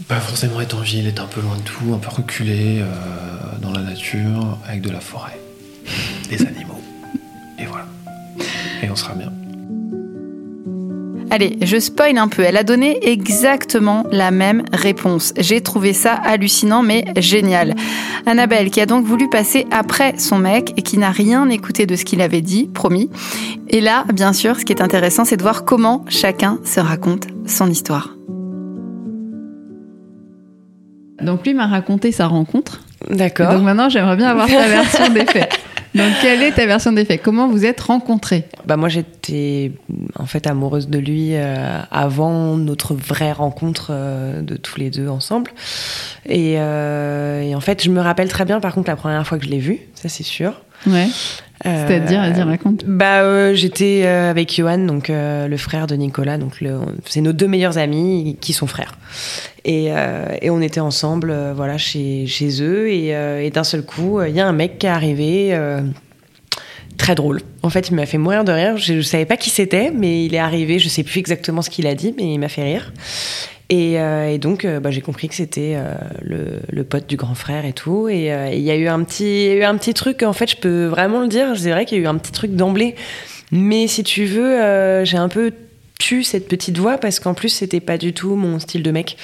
Pas 0.08 0.20
forcément 0.20 0.60
être 0.62 0.78
en 0.78 0.82
ville, 0.82 1.08
être 1.08 1.22
un 1.22 1.28
peu 1.28 1.42
loin 1.42 1.56
de 1.56 1.62
tout, 1.62 1.94
un 1.94 1.98
peu 1.98 2.10
reculé 2.10 2.80
euh, 2.80 2.86
dans 3.62 3.72
la 3.72 3.82
nature, 3.82 4.58
avec 4.68 4.82
de 4.82 4.90
la 4.90 5.00
forêt, 5.00 5.40
des 6.30 6.42
animaux. 6.46 6.82
Et 7.60 7.66
voilà. 7.66 7.86
Et 8.84 8.90
on 8.90 8.96
sera 8.96 9.14
bien. 9.14 9.32
Allez, 11.32 11.58
je 11.62 11.80
spoil 11.80 12.18
un 12.18 12.28
peu. 12.28 12.42
Elle 12.42 12.58
a 12.58 12.66
donné 12.66 13.00
exactement 13.10 14.04
la 14.12 14.32
même 14.32 14.64
réponse. 14.74 15.34
J'ai 15.38 15.62
trouvé 15.62 15.94
ça 15.94 16.12
hallucinant 16.14 16.84
mais 16.84 17.06
génial. 17.16 17.74
Annabelle, 18.26 18.70
qui 18.70 18.82
a 18.82 18.86
donc 18.86 19.06
voulu 19.06 19.30
passer 19.30 19.66
après 19.72 20.18
son 20.18 20.40
mec 20.40 20.74
et 20.76 20.82
qui 20.82 20.98
n'a 20.98 21.10
rien 21.10 21.48
écouté 21.48 21.86
de 21.86 21.96
ce 21.96 22.04
qu'il 22.04 22.22
avait 22.22 22.42
dit, 22.42 22.68
promis. 22.68 23.10
Et 23.70 23.80
là, 23.80 24.04
bien 24.14 24.34
sûr, 24.34 24.60
ce 24.60 24.66
qui 24.66 24.74
est 24.74 24.82
intéressant, 24.82 25.24
c'est 25.24 25.38
de 25.38 25.42
voir 25.42 25.64
comment 25.64 26.04
chacun 26.10 26.60
se 26.66 26.82
raconte 26.82 27.28
son 27.46 27.70
histoire. 27.70 28.10
Donc 31.22 31.46
lui 31.46 31.54
m'a 31.54 31.68
raconté 31.68 32.12
sa 32.12 32.28
rencontre. 32.28 32.82
D'accord. 33.10 33.54
Donc 33.54 33.64
maintenant, 33.64 33.88
j'aimerais 33.88 34.18
bien 34.18 34.28
avoir 34.28 34.48
ta 34.48 34.68
version 34.68 35.08
des 35.14 35.26
faits. 35.26 35.58
Donc, 35.94 36.14
quelle 36.22 36.42
est 36.42 36.54
ta 36.54 36.66
version 36.66 36.94
des 36.94 37.04
faits? 37.04 37.22
Comment 37.22 37.50
vous 37.50 37.66
êtes 37.66 37.82
rencontrés? 37.82 38.46
Bah 38.66 38.78
moi, 38.78 38.88
j'étais 38.88 39.74
en 40.18 40.26
fait 40.26 40.48
amoureuse 40.48 40.88
de 40.88 41.00
lui 41.00 41.36
euh, 41.36 41.82
avant 41.92 42.56
notre 42.56 42.96
vraie 42.96 43.34
rencontre 43.34 43.88
euh, 43.92 44.42
de 44.42 44.56
tous 44.56 44.80
les 44.80 44.90
deux 44.90 45.10
ensemble. 45.10 45.52
Euh, 46.30 47.42
et, 47.42 47.56
en 47.56 47.60
fait, 47.60 47.84
je 47.84 47.90
me 47.90 48.00
rappelle 48.00 48.30
très 48.30 48.46
bien, 48.46 48.60
par 48.60 48.74
contre, 48.74 48.90
la 48.90 48.96
première 48.96 49.26
fois 49.28 49.38
que 49.38 49.46
je 49.46 49.50
l'ai 49.50 49.60
vu, 49.60 49.80
ça 49.96 50.08
c'est 50.08 50.24
sûr. 50.24 50.62
Ouais. 50.88 51.08
C'est-à-dire, 51.64 52.22
vas-y, 52.22 52.42
raconte. 52.42 52.86
Bah, 52.86 53.54
j'étais 53.54 54.06
avec 54.06 54.56
Johan, 54.56 54.80
donc 54.80 55.10
le 55.10 55.58
frère 55.58 55.86
de 55.86 55.96
Nicolas, 55.96 56.38
donc 56.38 56.58
c'est 57.06 57.22
nos 57.22 57.34
deux 57.34 57.48
meilleurs 57.48 57.78
amis 57.78 58.38
qui 58.42 58.54
sont 58.54 58.68
frères. 58.68 58.94
Et, 59.64 59.92
et 60.42 60.50
on 60.50 60.60
était 60.60 60.80
ensemble, 60.80 61.36
voilà, 61.56 61.78
chez, 61.78 62.26
chez 62.26 62.64
eux, 62.64 62.90
et, 62.90 63.10
et 63.46 63.52
d'un 63.52 63.64
seul 63.64 63.84
coup, 63.84 64.22
il 64.24 64.36
y 64.36 64.40
a 64.40 64.48
un 64.48 64.54
mec 64.54 64.80
qui 64.80 64.88
est 64.88 64.90
arrivé 64.90 65.56
très 66.98 67.14
drôle. 67.14 67.42
En 67.62 67.70
fait, 67.70 67.90
il 67.90 67.96
m'a 67.96 68.06
fait 68.06 68.18
mourir 68.18 68.44
de 68.44 68.52
rire. 68.52 68.78
Je 68.78 68.94
ne 68.94 69.02
savais 69.02 69.26
pas 69.26 69.38
qui 69.38 69.50
c'était, 69.50 69.92
mais 69.92 70.26
il 70.26 70.34
est 70.34 70.40
arrivé. 70.40 70.80
Je 70.80 70.90
sais 70.90 71.04
plus 71.04 71.20
exactement 71.20 71.62
ce 71.62 71.70
qu'il 71.70 71.86
a 71.88 71.94
dit, 71.96 72.14
mais 72.18 72.34
il 72.34 72.40
m'a 72.40 72.50
fait 72.50 72.64
rire. 72.64 72.92
Et, 73.72 73.94
et 73.94 74.38
donc, 74.38 74.68
bah, 74.68 74.92
j'ai 74.92 75.02
compris 75.02 75.30
que 75.30 75.36
c'était 75.36 75.78
le, 76.22 76.60
le, 76.70 76.84
pote 76.84 77.08
du 77.08 77.16
grand 77.16 77.36
frère 77.36 77.66
et 77.66 77.72
tout. 77.72 78.10
Et 78.10 78.26
il 78.54 78.62
y 78.62 78.70
a 78.70 78.76
eu 78.76 78.90
un 78.90 79.02
petit, 79.04 79.48
eu 79.48 79.64
un 79.64 79.78
petit 79.78 79.94
truc. 79.94 80.24
En 80.24 80.34
fait, 80.34 80.52
je 80.52 80.58
peux 80.58 80.86
vraiment 80.86 81.22
le 81.22 81.30
dire. 81.30 81.48
C'est 81.56 81.72
vrai 81.72 81.86
qu'il 81.86 81.98
y 81.98 82.02
a 82.02 82.04
eu 82.04 82.08
un 82.08 82.18
petit 82.18 82.34
truc 82.34 82.52
d'emblée. 82.52 82.96
Mais 83.54 83.88
si 83.88 84.04
tu 84.04 84.26
veux, 84.26 85.06
j'ai 85.06 85.18
un 85.18 85.30
peu 85.30 85.54
tu 86.02 86.24
cette 86.24 86.48
petite 86.48 86.78
voix 86.78 86.98
parce 86.98 87.20
qu'en 87.20 87.34
plus 87.34 87.50
c'était 87.50 87.80
pas 87.80 87.98
du 87.98 88.12
tout 88.12 88.36
mon 88.36 88.60
style 88.60 88.82
de 88.84 88.92
mec. 88.92 89.18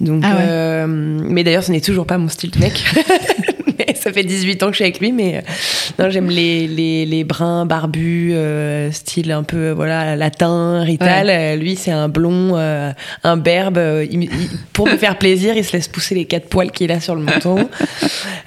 Donc, 0.00 0.22
ah 0.26 0.38
euh, 0.40 0.86
mais 0.88 1.44
d'ailleurs 1.44 1.62
ce 1.62 1.70
n'est 1.70 1.80
toujours 1.80 2.06
pas 2.06 2.18
mon 2.18 2.28
style 2.28 2.50
de 2.50 2.58
mec. 2.58 2.84
ça 3.94 4.12
fait 4.12 4.24
18 4.24 4.62
ans 4.62 4.66
que 4.66 4.72
je 4.72 4.76
suis 4.76 4.84
avec 4.84 5.00
lui, 5.00 5.12
mais 5.12 5.36
euh, 5.36 5.40
non, 5.98 6.10
j'aime 6.10 6.28
les, 6.28 6.66
les, 6.66 7.06
les, 7.06 7.24
bruns 7.24 7.66
barbus, 7.66 8.32
euh, 8.34 8.90
style 8.92 9.32
un 9.32 9.42
peu 9.42 9.70
voilà 9.70 10.16
latin, 10.16 10.80
rital. 10.82 11.58
lui, 11.58 11.76
c'est 11.76 11.90
un 11.90 12.08
blond, 12.08 12.56
un 12.56 13.36
berbe. 13.36 13.80
pour 14.72 14.86
me 14.86 14.96
faire 14.96 15.18
plaisir, 15.18 15.56
il 15.56 15.64
se 15.64 15.72
laisse 15.72 15.88
pousser 15.88 16.14
les 16.14 16.24
quatre 16.24 16.48
poils 16.48 16.70
qu'il 16.70 16.90
a 16.92 17.00
sur 17.00 17.14
le 17.14 17.22
menton. 17.22 17.68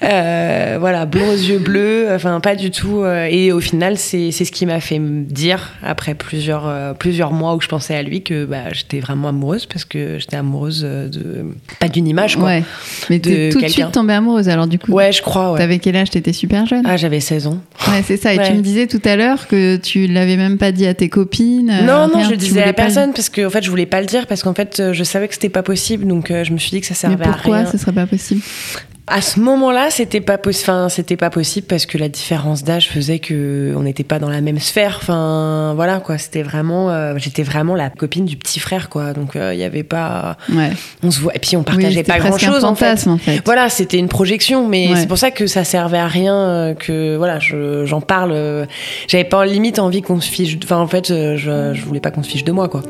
voilà, 0.00 1.06
blond 1.06 1.28
aux 1.30 1.36
yeux 1.36 1.58
bleus. 1.58 2.08
Enfin, 2.12 2.40
pas 2.40 2.56
du 2.56 2.70
tout. 2.70 3.04
et 3.04 3.52
au 3.52 3.60
final, 3.60 3.96
c'est 3.98 4.30
ce 4.32 4.52
qui 4.52 4.66
m'a 4.66 4.80
fait 4.80 4.98
me 4.98 5.24
dire, 5.24 5.72
après 5.82 6.14
plusieurs, 6.14 6.94
plusieurs 6.96 7.32
mois 7.32 7.54
où 7.54 7.60
je 7.60 7.68
pensais 7.68 7.94
à 7.94 8.02
lui, 8.02 8.22
que 8.22 8.44
bah, 8.44 8.72
j'étais 8.72 9.00
vraiment 9.00 9.28
amoureuse 9.28 9.66
parce 9.66 9.84
que 9.84 10.18
j'étais 10.18 10.36
amoureuse 10.36 10.82
de. 10.82 11.46
Pas 11.78 11.88
d'une 11.88 12.08
image, 12.08 12.36
quoi. 12.36 12.46
Ouais. 12.46 12.64
Mais 13.10 13.18
de 13.18 13.50
tout 13.50 13.60
de 13.60 13.68
suite 13.68 13.92
tombée 13.92 14.14
amoureuse, 14.14 14.48
alors 14.48 14.66
du 14.66 14.78
coup. 14.78 14.92
Ouais, 14.92 15.12
je 15.12 15.21
crois. 15.22 15.52
Ouais. 15.52 15.58
T'avais 15.58 15.78
quel 15.78 15.96
âge? 15.96 16.10
T'étais 16.10 16.32
super 16.32 16.66
jeune 16.66 16.84
Ah, 16.86 16.96
j'avais 16.96 17.20
16 17.20 17.46
ans. 17.46 17.58
Ouais, 17.88 18.02
c'est 18.04 18.16
ça. 18.16 18.34
Et 18.34 18.38
tu 18.38 18.52
me 18.54 18.60
disais 18.60 18.86
tout 18.86 19.00
à 19.04 19.16
l'heure 19.16 19.48
que 19.48 19.76
tu 19.76 20.06
l'avais 20.06 20.36
même 20.36 20.58
pas 20.58 20.72
dit 20.72 20.86
à 20.86 20.94
tes 20.94 21.08
copines. 21.08 21.70
Euh, 21.70 21.82
non, 21.84 22.08
non, 22.08 22.24
je 22.24 22.30
le 22.30 22.36
disais 22.36 22.62
à 22.62 22.72
personne 22.72 23.12
parce 23.12 23.28
qu'en 23.28 23.46
en 23.46 23.50
fait, 23.50 23.62
je 23.64 23.70
voulais 23.70 23.86
pas 23.86 24.00
le 24.00 24.06
dire 24.06 24.26
parce 24.26 24.42
qu'en 24.42 24.54
fait, 24.54 24.92
je 24.92 25.04
savais 25.04 25.28
que 25.28 25.34
c'était 25.34 25.48
pas 25.48 25.62
possible. 25.62 26.06
Donc, 26.06 26.30
euh, 26.30 26.44
je 26.44 26.52
me 26.52 26.58
suis 26.58 26.70
dit 26.70 26.80
que 26.80 26.86
ça 26.86 26.94
servait 26.94 27.24
à 27.24 27.32
rien. 27.32 27.32
Pourquoi 27.32 27.66
ce 27.66 27.78
serait 27.78 27.92
pas 27.92 28.06
possible 28.06 28.42
à 29.08 29.20
ce 29.20 29.40
moment-là, 29.40 29.90
c'était 29.90 30.20
pas 30.20 30.38
possible. 30.38 30.70
Enfin, 30.70 30.88
c'était 30.88 31.16
pas 31.16 31.30
possible 31.30 31.66
parce 31.66 31.86
que 31.86 31.98
la 31.98 32.08
différence 32.08 32.62
d'âge 32.62 32.88
faisait 32.88 33.18
que 33.18 33.74
on 33.76 33.82
n'était 33.82 34.04
pas 34.04 34.18
dans 34.18 34.30
la 34.30 34.40
même 34.40 34.60
sphère. 34.60 34.98
Enfin, 35.02 35.72
voilà 35.74 35.98
quoi. 35.98 36.18
C'était 36.18 36.42
vraiment, 36.42 36.90
euh, 36.90 37.14
j'étais 37.16 37.42
vraiment 37.42 37.74
la 37.74 37.90
copine 37.90 38.24
du 38.24 38.36
petit 38.36 38.60
frère 38.60 38.88
quoi. 38.88 39.12
Donc 39.12 39.32
il 39.34 39.58
y 39.58 39.64
avait 39.64 39.82
pas. 39.82 40.36
Ouais. 40.52 40.70
On 41.02 41.10
se 41.10 41.20
voit 41.20 41.34
et 41.34 41.40
puis 41.40 41.56
on 41.56 41.64
partageait 41.64 42.04
pas 42.04 42.18
grand-chose 42.18 42.64
en, 42.64 42.74
fait. 42.74 43.08
Voilà, 43.44 43.68
c'était 43.68 43.98
une 43.98 44.08
projection, 44.08 44.68
mais 44.68 44.94
c'est 44.96 45.08
pour 45.08 45.18
ça 45.18 45.30
que 45.30 45.46
ça 45.46 45.64
servait 45.64 45.98
à 45.98 46.08
rien. 46.08 46.74
Que 46.78 47.16
voilà, 47.16 47.38
j'en 47.40 48.00
parle. 48.00 48.66
J'avais 49.08 49.24
pas 49.24 49.44
limite 49.44 49.78
envie 49.78 50.02
qu'on 50.02 50.20
se 50.20 50.30
fiche. 50.30 50.56
Enfin, 50.62 50.78
en 50.78 50.86
fait, 50.86 51.08
je, 51.08 51.72
je 51.74 51.84
voulais 51.84 52.00
pas 52.00 52.10
qu'on 52.10 52.22
se 52.22 52.30
fiche 52.30 52.44
de 52.44 52.52
moi 52.52 52.68
quoi. 52.68 52.82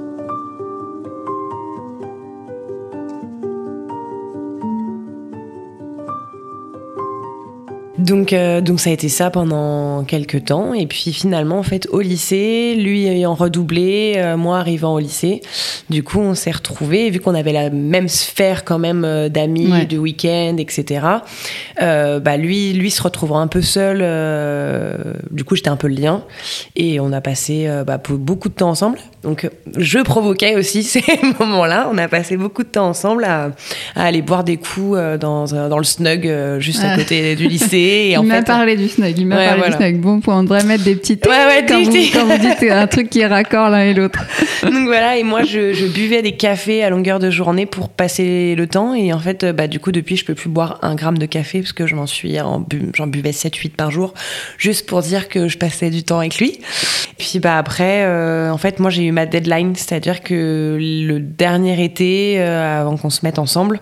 Donc, 8.02 8.32
euh, 8.32 8.60
donc 8.60 8.80
ça 8.80 8.90
a 8.90 8.92
été 8.92 9.08
ça 9.08 9.30
pendant 9.30 10.04
quelques 10.04 10.46
temps. 10.46 10.74
Et 10.74 10.86
puis 10.86 11.12
finalement, 11.12 11.58
en 11.58 11.62
fait, 11.62 11.86
au 11.92 12.00
lycée, 12.00 12.74
lui 12.76 13.06
ayant 13.06 13.34
redoublé, 13.34 14.14
euh, 14.16 14.36
moi 14.36 14.58
arrivant 14.58 14.94
au 14.94 14.98
lycée, 14.98 15.40
du 15.88 16.02
coup, 16.02 16.18
on 16.18 16.34
s'est 16.34 16.50
retrouvés. 16.50 17.10
Vu 17.10 17.20
qu'on 17.20 17.34
avait 17.34 17.52
la 17.52 17.70
même 17.70 18.08
sphère 18.08 18.64
quand 18.64 18.78
même 18.78 19.04
euh, 19.04 19.28
d'amis, 19.28 19.86
de 19.86 19.98
week-end, 19.98 20.56
etc. 20.58 21.06
bah 21.78 22.36
lui, 22.36 22.72
lui 22.72 22.90
se 22.90 23.02
retrouvant 23.02 23.38
un 23.38 23.46
peu 23.46 23.62
seul. 23.62 23.98
du 25.30 25.44
coup, 25.44 25.54
j'étais 25.54 25.68
un 25.68 25.76
peu 25.76 25.88
le 25.88 25.94
lien. 25.94 26.24
Et 26.74 26.98
on 26.98 27.12
a 27.12 27.20
passé 27.20 27.68
bah, 27.86 28.00
beaucoup 28.08 28.48
de 28.48 28.54
temps 28.54 28.70
ensemble. 28.70 28.98
Donc, 29.22 29.48
je 29.76 30.00
provoquais 30.00 30.56
aussi 30.56 30.82
ces 30.82 31.04
moments-là. 31.38 31.88
On 31.92 31.98
a 31.98 32.08
passé 32.08 32.36
beaucoup 32.36 32.64
de 32.64 32.68
temps 32.68 32.88
ensemble 32.88 33.24
à, 33.24 33.52
aller 33.94 34.22
boire 34.22 34.42
des 34.44 34.56
coups 34.56 34.98
dans, 35.20 35.44
dans 35.44 35.78
le 35.78 35.84
snug 35.84 36.58
juste 36.58 36.82
à 36.82 36.96
côté 36.96 37.36
du 37.36 37.46
lycée 37.46 37.91
il 37.92 38.22
m'a 38.22 38.42
parlé 38.42 38.76
du 38.76 38.88
snug. 38.88 39.14
Il 39.18 39.26
m'a 39.26 39.36
parlé 39.36 39.70
du 39.70 39.76
snug. 39.76 40.00
Bon 40.00 40.20
point. 40.20 40.38
On 40.38 40.42
devrait 40.42 40.64
mettre 40.64 40.84
des 40.84 40.94
petites. 40.96 41.26
Ouais, 41.26 41.46
ouais, 41.46 41.64
quand, 41.66 41.82
vous, 41.82 41.90
dites 41.90 42.16
un 42.70 42.86
truc 42.86 43.10
qui 43.10 43.20
est 43.20 43.26
raccord 43.26 43.70
l'un 43.70 43.82
et 43.82 43.94
l'autre. 43.94 44.20
Donc 44.62 44.86
voilà. 44.86 45.16
Et 45.16 45.22
moi, 45.22 45.42
je, 45.42 45.92
buvais 45.92 46.22
des 46.22 46.32
cafés 46.32 46.82
à 46.82 46.90
longueur 46.90 47.18
de 47.18 47.30
journée 47.30 47.66
pour 47.66 47.88
passer 47.88 48.54
le 48.56 48.66
temps. 48.66 48.94
Et 48.94 49.12
en 49.12 49.18
fait, 49.18 49.44
bah, 49.44 49.66
du 49.66 49.80
coup, 49.80 49.92
depuis, 49.92 50.16
je 50.16 50.24
peux 50.24 50.34
plus 50.34 50.48
boire 50.48 50.78
un 50.82 50.94
gramme 50.94 51.18
de 51.18 51.26
café 51.26 51.60
parce 51.60 51.72
que 51.72 51.86
je 51.86 51.94
m'en 51.94 52.06
suis, 52.06 52.36
j'en 52.94 53.06
buvais 53.06 53.30
7-8 53.30 53.70
par 53.70 53.90
jour, 53.90 54.14
juste 54.58 54.88
pour 54.88 55.02
dire 55.02 55.28
que 55.28 55.48
je 55.48 55.58
passais 55.58 55.90
du 55.90 56.02
temps 56.02 56.18
avec 56.18 56.38
lui. 56.38 56.58
Puis 57.18 57.38
bah 57.38 57.58
après, 57.58 58.04
euh, 58.04 58.50
en 58.50 58.58
fait, 58.58 58.80
moi, 58.80 58.90
j'ai 58.90 59.04
eu 59.04 59.12
ma 59.12 59.26
deadline, 59.26 59.74
c'est-à-dire 59.76 60.22
que 60.22 60.76
le 60.80 61.20
dernier 61.20 61.82
été, 61.84 62.40
euh, 62.40 62.80
avant 62.80 62.96
qu'on 62.96 63.10
se 63.10 63.20
mette 63.22 63.38
ensemble, 63.38 63.80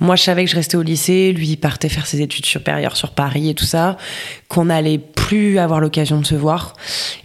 moi, 0.00 0.16
je 0.16 0.22
savais 0.22 0.44
que 0.44 0.50
je 0.50 0.56
restais 0.56 0.76
au 0.76 0.82
lycée, 0.82 1.32
lui, 1.32 1.48
il 1.48 1.56
partait 1.56 1.88
faire 1.88 2.06
ses 2.06 2.20
études 2.22 2.46
supérieures 2.46 2.96
sur 2.96 3.10
Paris 3.10 3.50
et 3.50 3.54
tout 3.54 3.64
ça, 3.64 3.96
qu'on 4.48 4.66
n'allait 4.66 4.98
plus 4.98 5.58
avoir 5.58 5.80
l'occasion 5.80 6.20
de 6.20 6.26
se 6.26 6.34
voir. 6.34 6.74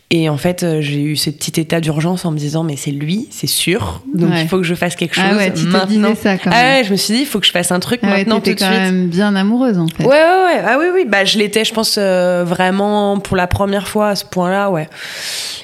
Et 0.10 0.30
en 0.30 0.38
fait, 0.38 0.63
euh, 0.63 0.80
j'ai 0.80 1.01
eu 1.01 1.17
ce 1.17 1.30
petit 1.30 1.60
état 1.60 1.82
d'urgence 1.82 2.23
en 2.23 2.32
me 2.32 2.38
disant, 2.38 2.63
mais 2.63 2.77
c'est 2.77 2.91
lui, 2.91 3.27
c'est 3.30 3.47
sûr. 3.47 4.01
Donc 4.13 4.30
il 4.38 4.47
faut 4.47 4.56
que 4.58 4.63
je 4.63 4.73
fasse 4.73 4.95
quelque 4.95 5.15
chose. 5.15 5.25
Ah 5.30 5.36
ouais, 5.36 5.51
tu 5.51 5.65
maintenant. 5.65 6.15
ça 6.15 6.38
quand 6.38 6.49
même. 6.49 6.60
Ah 6.60 6.77
ouais, 6.77 6.84
je 6.86 6.91
me 6.91 6.95
suis 6.95 7.13
dit, 7.13 7.19
il 7.21 7.25
faut 7.25 7.41
que 7.41 7.45
je 7.45 7.51
fasse 7.51 7.73
un 7.73 7.82
truc 7.82 7.99
ah 8.03 8.08
maintenant 8.08 8.39
tout 8.39 8.51
de 8.51 8.56
quand 8.56 8.69
même 8.69 9.10
bien 9.10 9.36
amoureuse 9.36 9.77
en 9.77 9.88
fait. 9.88 10.06
Ouais, 10.06 10.10
ouais, 10.10 10.45
ouais. 10.45 10.63
Ah 10.65 10.77
oui, 10.80 10.86
oui. 10.93 11.06
Bah, 11.06 11.25
je 11.25 11.38
l'étais, 11.38 11.65
je 11.65 11.73
pense, 11.73 11.97
euh, 11.99 12.45
vraiment 12.47 13.19
pour 13.19 13.36
la 13.36 13.47
première 13.47 13.89
fois 13.89 14.10
à 14.10 14.15
ce 14.15 14.23
point-là, 14.23 14.69
ouais. 14.69 14.88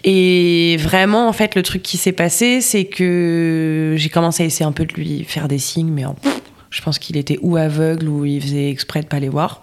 Et 0.03 0.75
vraiment, 0.77 1.29
en 1.29 1.33
fait, 1.33 1.55
le 1.55 1.63
truc 1.63 1.81
qui 1.81 1.95
s'est 1.95 2.11
passé, 2.11 2.59
c'est 2.59 2.83
que 2.83 3.95
j'ai 3.97 4.09
commencé 4.09 4.43
à 4.43 4.45
essayer 4.45 4.65
un 4.65 4.73
peu 4.73 4.83
de 4.83 4.93
lui 4.93 5.23
faire 5.23 5.47
des 5.47 5.59
signes, 5.59 5.91
mais 5.91 6.03
en 6.03 6.15
je 6.73 6.81
pense 6.81 6.97
qu'il 6.97 7.17
était 7.17 7.38
ou 7.41 7.55
aveugle 7.55 8.09
ou 8.09 8.25
il 8.25 8.41
faisait 8.41 8.69
exprès 8.69 9.01
de 9.01 9.05
pas 9.05 9.19
les 9.19 9.29
voir. 9.29 9.62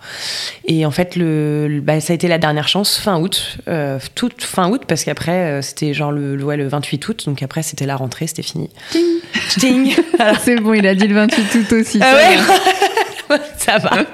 Et 0.64 0.86
en 0.86 0.92
fait, 0.92 1.16
le, 1.16 1.80
bah, 1.82 2.00
ça 2.00 2.12
a 2.12 2.14
été 2.14 2.28
la 2.28 2.38
dernière 2.38 2.68
chance 2.68 2.98
fin 2.98 3.18
août, 3.20 3.58
euh, 3.66 3.98
toute 4.14 4.42
fin 4.42 4.70
août, 4.70 4.82
parce 4.86 5.02
qu'après 5.02 5.32
euh, 5.32 5.62
c'était 5.62 5.92
genre 5.92 6.12
le, 6.12 6.42
ouais, 6.42 6.56
le 6.56 6.68
28 6.68 7.08
août, 7.08 7.24
donc 7.26 7.42
après 7.42 7.62
c'était 7.62 7.86
la 7.86 7.96
rentrée, 7.96 8.28
c'était 8.28 8.42
fini. 8.42 8.70
Ting. 9.58 9.94
C'est 10.42 10.56
bon, 10.56 10.74
il 10.74 10.86
a 10.86 10.94
dit 10.94 11.08
le 11.08 11.14
28 11.14 11.54
août 11.56 11.72
aussi. 11.72 11.98
Ah 12.00 12.14
ouais 12.14 13.38
ça 13.58 13.78
va. 13.78 14.04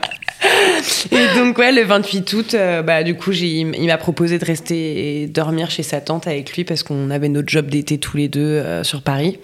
Et 1.11 1.39
donc, 1.39 1.59
ouais, 1.59 1.73
le 1.73 1.83
28 1.83 2.33
août, 2.33 2.55
euh, 2.55 2.83
bah, 2.83 3.03
du 3.03 3.17
coup, 3.17 3.33
il 3.33 3.87
m'a 3.87 3.99
proposé 3.99 4.39
de 4.39 4.45
rester 4.45 5.23
et 5.23 5.27
dormir 5.27 5.71
chez 5.71 5.83
sa 5.83 6.01
tante 6.01 6.27
avec 6.27 6.55
lui 6.55 6.65
parce 6.65 6.83
qu'on 6.83 7.11
avait 7.11 7.29
notre 7.29 7.49
job 7.49 7.67
d'été 7.67 7.99
tous 7.99 8.17
les 8.17 8.29
deux 8.29 8.41
euh, 8.41 8.85
sur 8.85 9.03
Paris. 9.03 9.39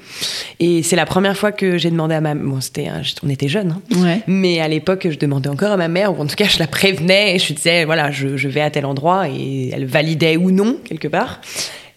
Et 0.60 0.82
c'est 0.82 0.96
la 0.96 1.06
première 1.06 1.36
fois 1.36 1.52
que 1.52 1.78
j'ai 1.78 1.90
demandé 1.90 2.14
à 2.14 2.20
ma 2.20 2.34
bon, 2.34 2.60
c'était, 2.60 2.88
on 3.22 3.28
était 3.28 3.48
jeunes, 3.48 3.78
hein. 3.94 4.18
mais 4.26 4.60
à 4.60 4.68
l'époque, 4.68 5.06
je 5.10 5.18
demandais 5.18 5.48
encore 5.48 5.72
à 5.72 5.76
ma 5.76 5.88
mère, 5.88 6.16
ou 6.16 6.22
en 6.22 6.26
tout 6.26 6.36
cas, 6.36 6.46
je 6.46 6.58
la 6.58 6.66
prévenais 6.66 7.34
et 7.34 7.38
je 7.38 7.48
lui 7.48 7.54
disais, 7.54 7.84
voilà, 7.84 8.10
je, 8.10 8.36
je 8.36 8.48
vais 8.48 8.60
à 8.60 8.70
tel 8.70 8.86
endroit 8.86 9.28
et 9.28 9.70
elle 9.72 9.86
validait 9.86 10.36
ou 10.36 10.50
non, 10.50 10.76
quelque 10.84 11.08
part. 11.08 11.40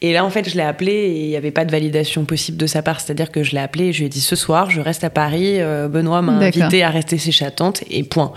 Et 0.01 0.13
là, 0.13 0.25
en 0.25 0.29
fait, 0.29 0.49
je 0.49 0.55
l'ai 0.55 0.63
appelé 0.63 0.91
et 0.91 1.21
il 1.23 1.29
n'y 1.29 1.35
avait 1.37 1.51
pas 1.51 1.65
de 1.65 1.71
validation 1.71 2.25
possible 2.25 2.57
de 2.57 2.67
sa 2.67 2.81
part. 2.81 2.99
C'est-à-dire 2.99 3.31
que 3.31 3.43
je 3.43 3.53
l'ai 3.53 3.59
appelé 3.59 3.85
et 3.85 3.93
je 3.93 3.99
lui 3.99 4.05
ai 4.05 4.09
dit 4.09 4.21
ce 4.21 4.35
soir, 4.35 4.69
je 4.69 4.81
reste 4.81 5.03
à 5.03 5.09
Paris. 5.09 5.61
Euh, 5.61 5.87
Benoît 5.87 6.21
m'a 6.21 6.33
invité 6.33 6.83
à 6.83 6.89
rester 6.89 7.17
chez 7.17 7.31
sa 7.31 7.49
tante 7.49 7.83
et 7.89 8.03
point. 8.03 8.33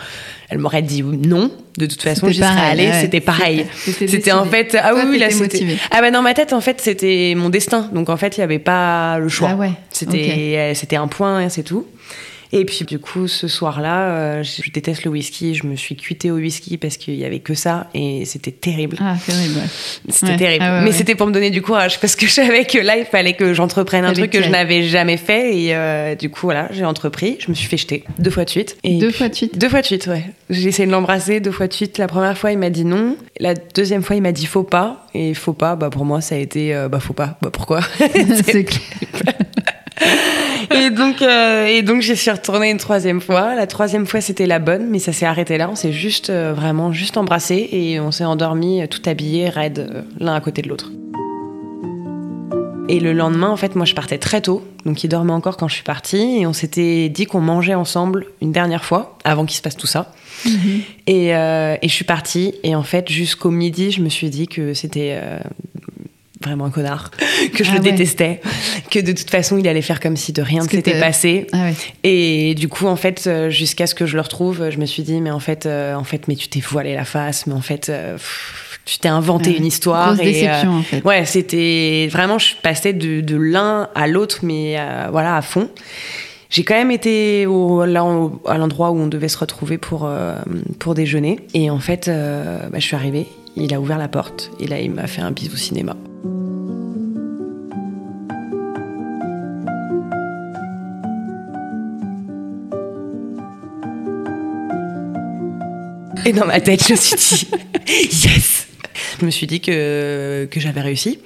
Elle 0.51 0.59
m'aurait 0.59 0.83
dit 0.83 1.03
non. 1.03 1.51
De 1.77 1.87
toute 1.87 2.03
façon, 2.03 2.29
j'y 2.29 2.39
serais 2.39 2.71
allée. 2.71 2.93
C'était 2.93 3.21
pareil. 3.21 3.67
C'était 3.75 4.33
en 4.33 4.45
fait. 4.45 4.77
Ah 4.81 4.93
oui, 4.95 5.19
là, 5.19 5.31
c'était. 5.31 5.67
Ah 5.91 6.01
bah 6.01 6.11
dans 6.11 6.23
ma 6.23 6.35
tête, 6.35 6.53
en 6.53 6.61
fait, 6.61 6.81
c'était 6.81 7.35
mon 7.37 7.51
destin. 7.51 7.91
Donc 7.93 8.09
en 8.09 8.17
fait, 8.17 8.37
il 8.37 8.41
n'y 8.41 8.45
avait 8.45 8.59
pas 8.59 9.19
le 9.19 9.29
choix. 9.29 9.51
Ah 9.53 9.57
ouais. 9.57 9.73
C'était, 9.91 10.73
c'était 10.75 10.97
un 10.97 11.09
point, 11.09 11.49
c'est 11.49 11.65
tout. 11.65 11.87
Et 12.53 12.65
puis 12.65 12.85
du 12.85 12.99
coup, 12.99 13.29
ce 13.29 13.49
soir-là, 13.49 14.11
euh, 14.11 14.43
je 14.43 14.71
déteste 14.71 15.05
le 15.05 15.11
whisky. 15.11 15.55
Je 15.55 15.67
me 15.67 15.77
suis 15.77 15.97
cuitée 15.97 16.31
au 16.31 16.37
whisky 16.37 16.79
parce 16.79 16.97
qu'il 16.97 17.15
y 17.15 17.25
avait 17.25 17.41
que 17.41 17.55
ça 17.55 17.89
et 17.95 18.25
c'était 18.25 18.53
terrible. 18.53 18.97
Ah, 19.01 19.17
terrible. 19.25 19.61
C'était 20.09 20.37
terrible. 20.37 20.65
Ah 20.67 20.83
Mais 20.83 20.93
c'était 20.93 21.15
pour 21.15 21.27
me 21.27 21.33
donner 21.33 21.51
du 21.51 21.63
courage 21.63 22.01
parce 22.01 22.17
que 22.17 22.27
je 22.29 22.33
savais 22.33 22.65
que 22.65 22.79
là, 22.79 22.97
il 22.97 23.05
fallait 23.05 23.35
que 23.35 23.55
j'entreprenne 23.55 24.05
un 24.05 24.13
truc 24.13 24.31
que 24.31 24.43
je 24.43 24.51
n'avais 24.51 24.85
jamais 24.85 25.17
fait 25.17 25.57
et 25.57 25.75
euh, 25.75 26.15
du 26.15 26.31
coup, 26.31 26.41
voilà, 26.43 26.69
j'ai 26.73 26.85
entrepris. 26.85 27.37
Je 27.41 27.51
me 27.51 27.55
suis 27.55 27.67
fait 27.67 27.77
jeter 27.77 28.05
deux 28.19 28.31
fois 28.31 28.45
de 28.45 28.51
suite. 28.51 28.77
Et 28.85 28.99
deux 28.99 29.11
fois 29.11 29.29
de 29.29 29.35
suite. 29.35 29.59
Deux 29.59 29.69
fois 29.69 29.81
de 29.81 29.87
suite, 29.87 30.07
ouais. 30.07 30.25
J'ai 30.51 30.69
essayé 30.69 30.87
de 30.87 30.93
l'embrasser 30.93 31.41
deux 31.41 31.53
fois 31.53 31.69
de 31.69 31.73
suite. 31.73 31.99
La 31.99 32.07
première 32.07 32.37
fois, 32.37 32.53
il 32.53 32.59
m'a 32.59 32.71
dit 32.71 32.85
non. 32.85 33.17
La 33.41 33.55
deuxième 33.55 34.03
fois, 34.03 34.17
il 34.17 34.23
m'a 34.23 34.33
dit 34.33 34.47
faut 34.47 34.63
pas. 34.63 35.07
Et 35.15 35.35
faut 35.35 35.53
pas, 35.53 35.77
bah 35.77 35.91
pour 35.91 36.05
moi, 36.05 36.21
ça 36.21 36.35
a 36.35 36.39
été 36.39 36.75
euh, 36.75 36.89
bah 36.89 37.01
faut 37.01 37.13
pas. 37.13 37.39
Bah 37.43 37.51
pourquoi? 37.53 37.81
C'est 38.45 38.65
clair. 38.65 38.81
Et 40.71 40.91
donc, 40.91 41.23
euh, 41.23 41.67
et 41.67 41.83
donc 41.83 42.03
j'y 42.03 42.17
suis 42.17 42.31
retournée 42.31 42.71
une 42.71 42.79
troisième 42.79 43.21
fois. 43.21 43.55
La 43.55 43.67
troisième 43.67 44.07
fois, 44.07 44.21
c'était 44.21 44.47
la 44.47 44.59
bonne, 44.59 44.89
mais 44.89 44.99
ça 44.99 45.13
s'est 45.13 45.27
arrêté 45.27 45.59
là. 45.59 45.69
On 45.71 45.75
s'est 45.75 45.93
juste, 45.93 46.31
euh, 46.31 46.53
vraiment, 46.55 46.93
juste 46.93 47.17
embrassé 47.17 47.69
et 47.73 48.01
on 48.01 48.11
s'est 48.11 48.25
endormi 48.25 48.83
euh, 48.83 48.87
tout 48.87 49.03
habillé, 49.07 49.49
raide, 49.49 50.05
l'un 50.19 50.35
à 50.35 50.41
côté 50.41 50.63
de 50.63 50.69
l'autre. 50.69 50.91
Et 52.91 53.01
le 53.01 53.13
lendemain, 53.13 53.51
en 53.51 53.57
fait, 53.57 53.77
moi, 53.77 53.85
je 53.85 53.95
partais 53.95 54.17
très 54.17 54.41
tôt. 54.41 54.67
Donc, 54.87 55.05
il 55.05 55.09
dormait 55.09 55.33
encore 55.33 55.59
quand 55.59 55.69
je 55.69 55.75
suis 55.75 55.85
partie. 55.85 56.39
Et 56.41 56.47
on 56.47 56.55
s'était 56.55 57.11
dit 57.11 57.27
qu'on 57.27 57.41
mangeait 57.41 57.75
ensemble 57.75 58.27
une 58.41 58.51
dernière 58.51 58.85
fois, 58.85 59.19
avant 59.25 59.45
qu'il 59.45 59.57
se 59.59 59.63
passe 59.63 59.77
tout 59.77 59.87
ça. 59.87 60.13
Et, 61.07 61.27
et, 61.27 61.79
je 61.83 61.89
suis 61.89 62.07
partie. 62.07 62.55
Et 62.63 62.75
en 62.75 62.83
fait, 62.83 63.11
jusqu'au 63.11 63.51
midi, 63.51 63.91
je 63.91 64.01
me 64.01 64.09
suis 64.09 64.31
dit 64.31 64.49
que 64.49 64.73
c'était 64.73 65.21
vraiment 66.43 66.67
un 66.67 66.71
connard, 66.71 67.11
que 67.55 67.65
je 67.65 67.71
ah 67.71 67.75
le 67.75 67.81
détestais, 67.81 68.41
que 68.91 68.99
de 68.99 69.13
toute 69.13 69.31
façon, 69.31 69.59
il 69.59 69.67
allait 69.69 69.83
faire 69.83 70.01
comme 70.01 70.17
si 70.17 70.33
de 70.33 70.43
rien 70.43 70.63
ne 70.63 70.69
s'était 70.69 71.01
passé. 71.01 71.47
Ah 71.53 71.71
Et 72.05 72.55
du 72.55 72.69
coup, 72.69 72.87
en 72.87 72.97
fait, 72.97 73.25
euh, 73.27 73.51
jusqu'à 73.51 73.87
ce 73.87 73.95
que 73.95 74.07
je 74.07 74.17
le 74.17 74.23
retrouve, 74.23 74.71
je 74.71 74.79
me 74.79 74.87
suis 74.87 75.03
dit, 75.03 75.21
mais 75.21 75.31
en 75.31 75.41
fait, 75.41 75.67
euh, 75.67 75.95
en 75.95 76.05
fait 76.05 76.29
mais 76.29 76.37
tu 76.37 76.49
t'es 76.49 76.61
voilé 76.61 76.95
la 76.95 77.05
face, 77.05 77.47
mais 77.47 77.55
en 77.55 77.61
fait. 77.61 77.91
tu 78.85 78.99
t'es 78.99 79.09
inventé 79.09 79.57
une 79.57 79.67
histoire. 79.67 80.15
Grosse 80.15 80.25
déception, 80.25 80.71
en 80.73 80.83
fait. 80.83 81.05
Ouais, 81.05 81.25
c'était 81.25 82.09
vraiment, 82.11 82.39
je 82.39 82.55
passais 82.63 82.93
de, 82.93 83.21
de 83.21 83.37
l'un 83.37 83.89
à 83.95 84.07
l'autre, 84.07 84.41
mais 84.43 84.77
voilà, 85.11 85.37
à 85.37 85.43
fond. 85.43 85.69
J'ai 86.51 86.65
quand 86.65 86.75
même 86.75 86.91
été 86.91 87.47
au, 87.47 87.85
là, 87.85 88.05
à 88.47 88.57
l'endroit 88.57 88.91
où 88.91 88.99
on 88.99 89.07
devait 89.07 89.29
se 89.29 89.39
retrouver 89.39 89.77
pour, 89.77 90.07
euh, 90.07 90.37
pour 90.79 90.95
déjeuner. 90.95 91.41
Et 91.53 91.71
en 91.71 91.79
fait, 91.79 92.09
euh, 92.09 92.59
bah, 92.71 92.79
je 92.79 92.85
suis 92.85 92.97
arrivée, 92.97 93.27
il 93.65 93.75
a 93.75 93.81
ouvert 93.81 93.99
la 93.99 94.09
porte 94.09 94.51
et 94.61 94.67
là, 94.67 94.81
il 94.81 94.91
m'a 94.91 95.07
fait 95.07 95.21
un 95.21 95.31
bisou 95.31 95.57
cinéma. 95.57 95.97
Et 106.29 106.33
dans 106.33 106.45
ma 106.45 106.61
tête, 106.61 106.87
je 106.87 106.93
me 106.93 106.97
suis 106.99 107.17
dit, 107.17 107.49
yes 108.27 108.67
Je 109.19 109.25
me 109.25 109.31
suis 109.31 109.47
dit 109.47 109.61
que, 109.61 110.49
j'avais 110.57 110.83
réussi. 110.83 111.21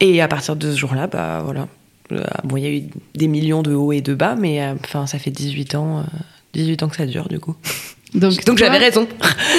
Et 0.00 0.20
à 0.20 0.26
partir 0.26 0.56
de 0.56 0.72
ce 0.72 0.76
jour-là, 0.76 1.06
bah 1.06 1.42
voilà, 1.44 1.68
euh, 2.10 2.24
bon, 2.42 2.56
il 2.56 2.62
y 2.64 2.66
a 2.66 2.70
eu 2.70 2.82
des 3.14 3.28
millions 3.28 3.62
de 3.62 3.74
hauts 3.74 3.92
et 3.92 4.00
de 4.00 4.12
bas, 4.12 4.34
mais 4.34 4.60
euh, 4.60 4.74
enfin, 4.82 5.06
ça 5.06 5.20
fait 5.20 5.30
18 5.30 5.76
ans, 5.76 6.04
18 6.52 6.82
euh, 6.82 6.86
ans 6.86 6.88
que 6.88 6.96
ça 6.96 7.06
dure, 7.06 7.28
du 7.28 7.38
coup. 7.38 7.54
Donc, 8.14 8.44
Donc 8.44 8.58
j'avais 8.58 8.78
raison. 8.78 9.08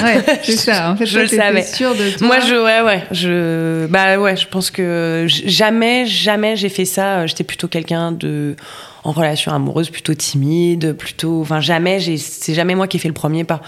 Ouais, 0.02 0.24
c'est 0.44 0.56
ça. 0.56 0.91
En 0.91 0.96
fait, 0.96 1.06
je 1.06 1.20
le 1.20 1.28
savais. 1.28 1.63
Sûr 1.63 1.94
de 1.94 2.18
toi. 2.18 2.28
Moi, 2.28 2.39
je, 2.39 2.56
ouais, 2.56 2.82
ouais, 2.82 3.04
je, 3.12 3.86
bah 3.88 4.18
ouais, 4.18 4.38
je 4.38 4.48
pense 4.48 4.72
que 4.72 5.26
jamais, 5.28 6.06
jamais 6.06 6.56
j'ai 6.56 6.70
fait 6.70 6.86
ça. 6.86 7.28
J'étais 7.28 7.44
plutôt 7.44 7.68
quelqu'un 7.68 8.13
de, 8.13 8.56
en 9.04 9.12
relation 9.12 9.52
amoureuse, 9.52 9.89
plutôt 9.89 10.13
timide, 10.13 10.94
plutôt, 10.94 11.41
enfin, 11.41 11.60
jamais, 11.60 12.00
c'est 12.18 12.54
jamais 12.54 12.76
moi 12.76 12.88
qui 12.88 12.98
ai 12.98 13.00
fait 13.00 13.10
le 13.10 13.13
premier 13.13 13.44
pas. 13.44 13.62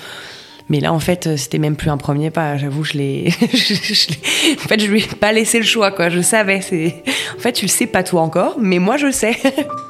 Mais 0.69 0.79
là, 0.79 0.91
en 0.91 0.99
fait, 0.99 1.27
euh, 1.27 1.37
c'était 1.37 1.59
même 1.59 1.75
plus 1.75 1.89
un 1.89 1.97
premier 1.97 2.29
pas. 2.29 2.57
J'avoue, 2.57 2.83
je 2.85 2.93
l'ai. 2.93 3.27
en 3.29 4.67
fait, 4.67 4.79
je 4.79 4.87
lui 4.87 5.01
ai 5.01 5.15
pas 5.19 5.31
laissé 5.31 5.59
le 5.59 5.65
choix, 5.65 5.91
quoi. 5.91 6.09
Je 6.09 6.21
savais. 6.21 6.61
C'est. 6.61 7.03
En 7.37 7.39
fait, 7.39 7.53
tu 7.53 7.65
le 7.65 7.69
sais 7.69 7.87
pas 7.87 8.03
toi 8.03 8.21
encore, 8.21 8.55
mais 8.59 8.79
moi, 8.79 8.97
je 8.97 9.07
le 9.07 9.11
sais. 9.11 9.37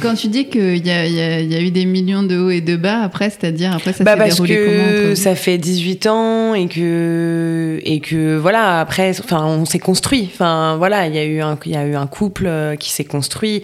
Quand 0.00 0.14
tu 0.14 0.28
dis 0.28 0.48
qu'il 0.48 0.86
y, 0.86 0.90
a, 0.90 1.60
eu 1.60 1.70
des 1.70 1.86
millions 1.86 2.22
de 2.22 2.38
hauts 2.38 2.50
et 2.50 2.60
de 2.60 2.76
bas, 2.76 3.00
après, 3.02 3.30
c'est-à-dire, 3.30 3.74
après, 3.74 3.92
ça 3.92 4.04
bah 4.04 4.16
s'est 4.16 4.28
déroulé 4.28 4.54
que 4.56 5.14
Ça 5.14 5.34
fait 5.34 5.58
18 5.58 6.06
ans 6.06 6.54
et 6.54 6.68
que, 6.68 7.80
et 7.82 8.00
que 8.00 8.36
voilà, 8.36 8.80
après, 8.80 9.10
enfin, 9.18 9.44
on 9.46 9.64
s'est 9.64 9.78
construit. 9.78 10.28
Enfin, 10.32 10.76
voilà, 10.76 11.06
il 11.06 11.14
y, 11.14 11.18
a 11.18 11.24
eu 11.24 11.40
un, 11.40 11.58
il 11.64 11.72
y 11.72 11.76
a 11.76 11.86
eu 11.86 11.94
un 11.94 12.06
couple 12.06 12.46
euh, 12.46 12.76
qui 12.76 12.90
s'est 12.90 13.04
construit 13.04 13.62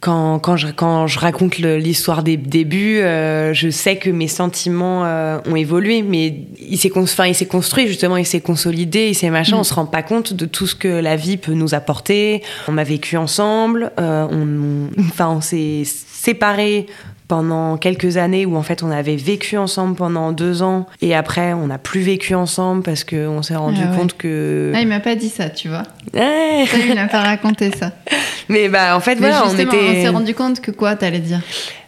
quand, 0.00 0.38
quand, 0.38 0.56
je, 0.56 0.68
quand 0.68 1.06
je 1.06 1.18
raconte 1.18 1.56
l'histoire 1.58 2.22
des 2.22 2.36
débuts, 2.36 3.00
euh, 3.00 3.54
je 3.54 3.70
sais 3.70 3.96
que 3.96 4.10
mes 4.10 4.28
sentiments 4.28 5.04
euh, 5.04 5.38
ont 5.46 5.56
évolué, 5.56 6.02
mais 6.02 6.34
il 6.60 6.76
s'est 6.78 6.92
enfin, 6.94 7.32
construit 7.48 7.86
justement, 7.88 8.16
il 8.16 8.26
s'est 8.26 8.40
consolidé, 8.40 9.08
il 9.08 9.14
s'est 9.14 9.30
machin. 9.30 9.56
Mm. 9.56 9.60
On 9.60 9.64
se 9.64 9.74
rend 9.74 9.86
pas 9.86 10.02
compte 10.02 10.34
de 10.34 10.44
tout 10.44 10.66
ce 10.66 10.74
que 10.74 10.88
la 10.88 11.16
vie 11.16 11.38
peut 11.38 11.54
nous 11.54 11.74
apporter. 11.74 12.42
On 12.68 12.76
a 12.78 12.84
vécu 12.84 13.16
ensemble, 13.16 13.90
euh, 13.98 14.26
on, 14.30 14.90
enfin, 15.00 15.28
on 15.30 15.40
s'est 15.40 15.82
séparés 15.84 16.86
pendant 17.28 17.76
quelques 17.76 18.16
années 18.16 18.46
où 18.46 18.56
en 18.56 18.62
fait 18.62 18.82
on 18.82 18.90
avait 18.90 19.16
vécu 19.16 19.56
ensemble 19.56 19.96
pendant 19.96 20.32
deux 20.32 20.62
ans 20.62 20.86
et 21.02 21.14
après 21.14 21.52
on 21.52 21.66
n'a 21.66 21.78
plus 21.78 22.00
vécu 22.00 22.34
ensemble 22.34 22.82
parce 22.82 23.04
qu'on 23.04 23.42
s'est 23.42 23.56
rendu 23.56 23.80
ah 23.82 23.96
compte 23.96 24.16
que. 24.16 24.72
Ah, 24.74 24.80
il 24.80 24.88
m'a 24.88 25.00
pas 25.00 25.14
dit 25.14 25.28
ça, 25.28 25.50
tu 25.50 25.68
vois. 25.68 25.82
il 26.14 26.94
m'a 26.94 27.08
pas 27.08 27.22
raconté 27.22 27.70
ça. 27.76 27.92
Mais 28.48 28.68
bah 28.68 28.96
en 28.96 29.00
fait, 29.00 29.16
voilà, 29.16 29.44
on 29.46 29.54
était. 29.54 29.64
On 29.66 30.02
s'est 30.02 30.08
rendu 30.08 30.34
compte 30.34 30.60
que 30.60 30.70
quoi, 30.70 30.96
t'allais 30.96 31.18
dire? 31.18 31.40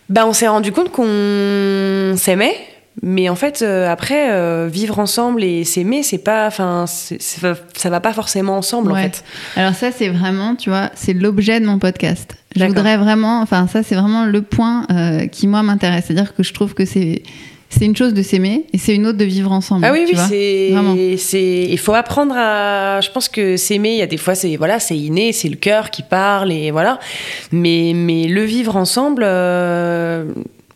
Bah 0.08 0.26
on 0.26 0.32
s'est 0.32 0.48
rendu 0.48 0.72
compte 0.72 0.90
qu'on 0.90 2.14
s'aimait. 2.16 2.56
Mais 3.02 3.28
en 3.28 3.34
fait, 3.34 3.62
euh, 3.62 3.90
après, 3.90 4.30
euh, 4.32 4.68
vivre 4.70 4.98
ensemble 4.98 5.44
et 5.44 5.64
s'aimer, 5.64 6.02
c'est 6.02 6.18
pas, 6.18 6.46
enfin, 6.46 6.86
ça 6.86 7.90
va 7.90 8.00
pas 8.00 8.12
forcément 8.12 8.56
ensemble, 8.56 8.92
en 8.92 8.96
fait. 8.96 9.24
Alors 9.56 9.74
ça, 9.74 9.92
c'est 9.92 10.08
vraiment, 10.08 10.56
tu 10.56 10.70
vois, 10.70 10.90
c'est 10.94 11.12
l'objet 11.12 11.60
de 11.60 11.66
mon 11.66 11.78
podcast. 11.78 12.36
Je 12.56 12.64
voudrais 12.64 12.96
vraiment, 12.96 13.40
enfin, 13.40 13.66
ça, 13.66 13.82
c'est 13.82 13.94
vraiment 13.94 14.24
le 14.24 14.42
point 14.42 14.86
euh, 14.90 15.26
qui 15.26 15.46
moi 15.46 15.62
m'intéresse. 15.62 16.04
C'est-à-dire 16.06 16.34
que 16.34 16.42
je 16.42 16.52
trouve 16.52 16.74
que 16.74 16.84
c'est 16.84 17.22
c'est 17.70 17.84
une 17.84 17.94
chose 17.94 18.14
de 18.14 18.22
s'aimer 18.22 18.64
et 18.72 18.78
c'est 18.78 18.94
une 18.94 19.06
autre 19.06 19.18
de 19.18 19.26
vivre 19.26 19.52
ensemble. 19.52 19.84
Ah 19.84 19.92
oui, 19.92 20.06
oui, 20.08 21.18
c'est, 21.18 21.66
il 21.68 21.78
faut 21.78 21.92
apprendre 21.92 22.34
à, 22.34 23.02
je 23.02 23.10
pense 23.10 23.28
que 23.28 23.58
s'aimer, 23.58 23.90
il 23.90 23.98
y 23.98 24.02
a 24.02 24.06
des 24.06 24.16
fois, 24.16 24.34
c'est, 24.34 24.56
voilà, 24.56 24.80
c'est 24.80 24.96
inné, 24.96 25.32
c'est 25.32 25.50
le 25.50 25.56
cœur 25.56 25.90
qui 25.90 26.02
parle 26.02 26.50
et 26.50 26.70
voilà. 26.70 26.98
Mais, 27.52 27.92
mais 27.94 28.26
le 28.26 28.42
vivre 28.42 28.74
ensemble, 28.74 29.22